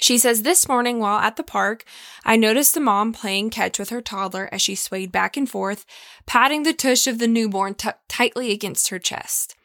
She 0.00 0.18
says, 0.18 0.42
This 0.42 0.68
morning 0.68 0.98
while 0.98 1.18
at 1.18 1.36
the 1.36 1.42
park, 1.42 1.84
I 2.24 2.36
noticed 2.36 2.74
the 2.74 2.80
mom 2.80 3.12
playing 3.12 3.50
catch 3.50 3.78
with 3.78 3.90
her 3.90 4.00
toddler 4.00 4.48
as 4.52 4.62
she 4.62 4.74
swayed 4.74 5.12
back 5.12 5.36
and 5.36 5.48
forth, 5.48 5.84
patting 6.26 6.62
the 6.62 6.72
tush 6.72 7.06
of 7.06 7.18
the 7.18 7.28
newborn 7.28 7.74
tucked 7.74 8.08
tightly 8.08 8.52
against 8.52 8.88
her 8.88 8.98
chest. 8.98 9.56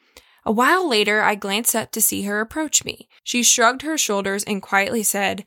A 0.45 0.51
while 0.51 0.88
later, 0.88 1.21
I 1.21 1.36
glanced 1.36 1.75
up 1.75 1.91
to 1.91 2.01
see 2.01 2.23
her 2.23 2.41
approach 2.41 2.84
me. 2.84 3.07
She 3.23 3.43
shrugged 3.43 3.84
her 3.84 3.97
shoulders 3.97 4.43
and 4.43 4.61
quietly 4.61 5.03
said, 5.03 5.45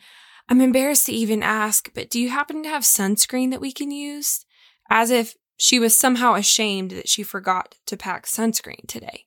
I'm 0.48 0.60
embarrassed 0.60 1.06
to 1.06 1.12
even 1.12 1.42
ask, 1.42 1.90
but 1.92 2.08
do 2.08 2.20
you 2.20 2.30
happen 2.30 2.62
to 2.62 2.68
have 2.68 2.82
sunscreen 2.84 3.50
that 3.50 3.60
we 3.60 3.72
can 3.72 3.90
use? 3.90 4.44
As 4.88 5.10
if 5.10 5.36
she 5.56 5.78
was 5.78 5.96
somehow 5.96 6.34
ashamed 6.34 6.92
that 6.92 7.08
she 7.08 7.22
forgot 7.22 7.74
to 7.86 7.96
pack 7.96 8.26
sunscreen 8.26 8.86
today. 8.86 9.24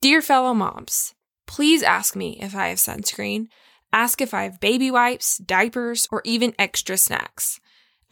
Dear 0.00 0.22
fellow 0.22 0.54
moms, 0.54 1.14
please 1.46 1.82
ask 1.82 2.16
me 2.16 2.38
if 2.40 2.54
I 2.54 2.68
have 2.68 2.78
sunscreen. 2.78 3.48
Ask 3.92 4.20
if 4.20 4.32
I 4.32 4.44
have 4.44 4.60
baby 4.60 4.90
wipes, 4.90 5.38
diapers, 5.38 6.06
or 6.10 6.22
even 6.24 6.54
extra 6.58 6.96
snacks. 6.96 7.60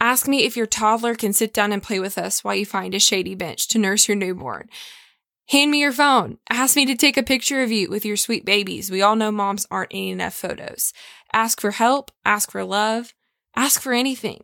Ask 0.01 0.27
me 0.27 0.45
if 0.45 0.55
your 0.55 0.65
toddler 0.65 1.15
can 1.15 1.33
sit 1.33 1.53
down 1.53 1.71
and 1.71 1.83
play 1.83 1.99
with 1.99 2.17
us 2.17 2.43
while 2.43 2.55
you 2.55 2.65
find 2.65 2.93
a 2.95 2.99
shady 2.99 3.35
bench 3.35 3.67
to 3.69 3.79
nurse 3.79 4.07
your 4.07 4.15
newborn. 4.15 4.69
Hand 5.49 5.71
me 5.71 5.79
your 5.79 5.91
phone. 5.91 6.37
Ask 6.49 6.75
me 6.75 6.85
to 6.85 6.95
take 6.95 7.17
a 7.17 7.23
picture 7.23 7.63
of 7.63 7.71
you 7.71 7.89
with 7.89 8.05
your 8.05 8.17
sweet 8.17 8.45
babies. 8.45 8.91
We 8.91 9.01
all 9.01 9.15
know 9.15 9.31
moms 9.31 9.65
aren't 9.71 9.91
in 9.91 10.09
enough 10.09 10.35
photos. 10.35 10.93
Ask 11.33 11.59
for 11.59 11.71
help. 11.71 12.11
Ask 12.23 12.51
for 12.51 12.63
love. 12.63 13.13
Ask 13.55 13.81
for 13.81 13.93
anything. 13.93 14.43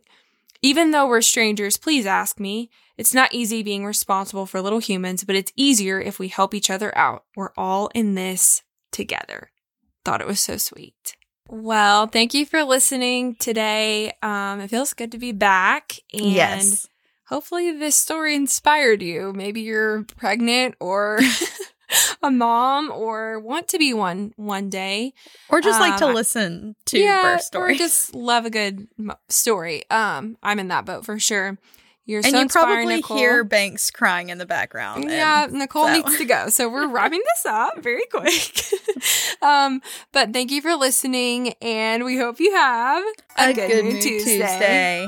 Even 0.62 0.90
though 0.90 1.06
we're 1.06 1.22
strangers, 1.22 1.76
please 1.76 2.06
ask 2.06 2.40
me. 2.40 2.70
It's 2.98 3.14
not 3.14 3.32
easy 3.32 3.62
being 3.62 3.86
responsible 3.86 4.46
for 4.46 4.60
little 4.60 4.78
humans, 4.78 5.22
but 5.22 5.36
it's 5.36 5.52
easier 5.54 6.00
if 6.00 6.18
we 6.18 6.28
help 6.28 6.54
each 6.54 6.70
other 6.70 6.96
out. 6.98 7.24
We're 7.36 7.52
all 7.56 7.88
in 7.94 8.14
this 8.14 8.62
together. 8.90 9.52
Thought 10.04 10.22
it 10.22 10.26
was 10.26 10.40
so 10.40 10.56
sweet. 10.56 11.16
Well, 11.48 12.06
thank 12.06 12.34
you 12.34 12.44
for 12.44 12.64
listening 12.64 13.36
today. 13.36 14.12
Um, 14.22 14.60
it 14.60 14.68
feels 14.70 14.92
good 14.94 15.12
to 15.12 15.18
be 15.18 15.32
back. 15.32 15.98
And 16.12 16.24
yes. 16.24 16.88
hopefully 17.28 17.72
this 17.72 17.94
story 17.96 18.34
inspired 18.34 19.02
you. 19.02 19.32
Maybe 19.32 19.60
you're 19.60 20.04
pregnant 20.16 20.74
or 20.80 21.20
a 22.22 22.30
mom 22.30 22.90
or 22.90 23.38
want 23.38 23.68
to 23.68 23.78
be 23.78 23.94
one 23.94 24.32
one 24.36 24.68
day. 24.70 25.12
Or 25.48 25.60
just 25.60 25.80
like 25.80 25.96
to 25.98 26.06
Um, 26.06 26.14
listen 26.14 26.76
to 26.86 26.98
yeah, 26.98 27.22
birth 27.22 27.54
Or 27.54 27.72
just 27.74 28.14
love 28.14 28.44
a 28.44 28.50
good 28.50 28.88
story. 29.28 29.88
Um, 29.90 30.36
I'm 30.42 30.58
in 30.58 30.68
that 30.68 30.84
boat 30.84 31.04
for 31.04 31.18
sure. 31.18 31.58
You're 32.06 32.20
and 32.24 32.30
so 32.30 32.40
you 32.40 32.48
probably 32.48 32.96
Nicole. 32.96 33.16
hear 33.16 33.42
Banks 33.42 33.90
crying 33.90 34.28
in 34.28 34.38
the 34.38 34.46
background. 34.46 35.10
Yeah, 35.10 35.48
Nicole 35.50 35.88
so- 35.88 35.92
needs 35.92 36.16
to 36.18 36.24
go. 36.24 36.48
So 36.48 36.68
we're 36.68 36.86
wrapping 36.92 37.20
this 37.34 37.46
up 37.46 37.82
very 37.82 38.06
quick. 38.06 38.62
um, 39.42 39.82
but 40.12 40.32
thank 40.32 40.52
you 40.52 40.62
for 40.62 40.76
listening, 40.76 41.54
and 41.60 42.04
we 42.04 42.16
hope 42.16 42.38
you 42.38 42.54
have 42.54 43.04
a, 43.36 43.52
good, 43.52 43.84
Mood 43.84 44.02
Tuesday. 44.02 44.38
Tuesday. 44.38 45.06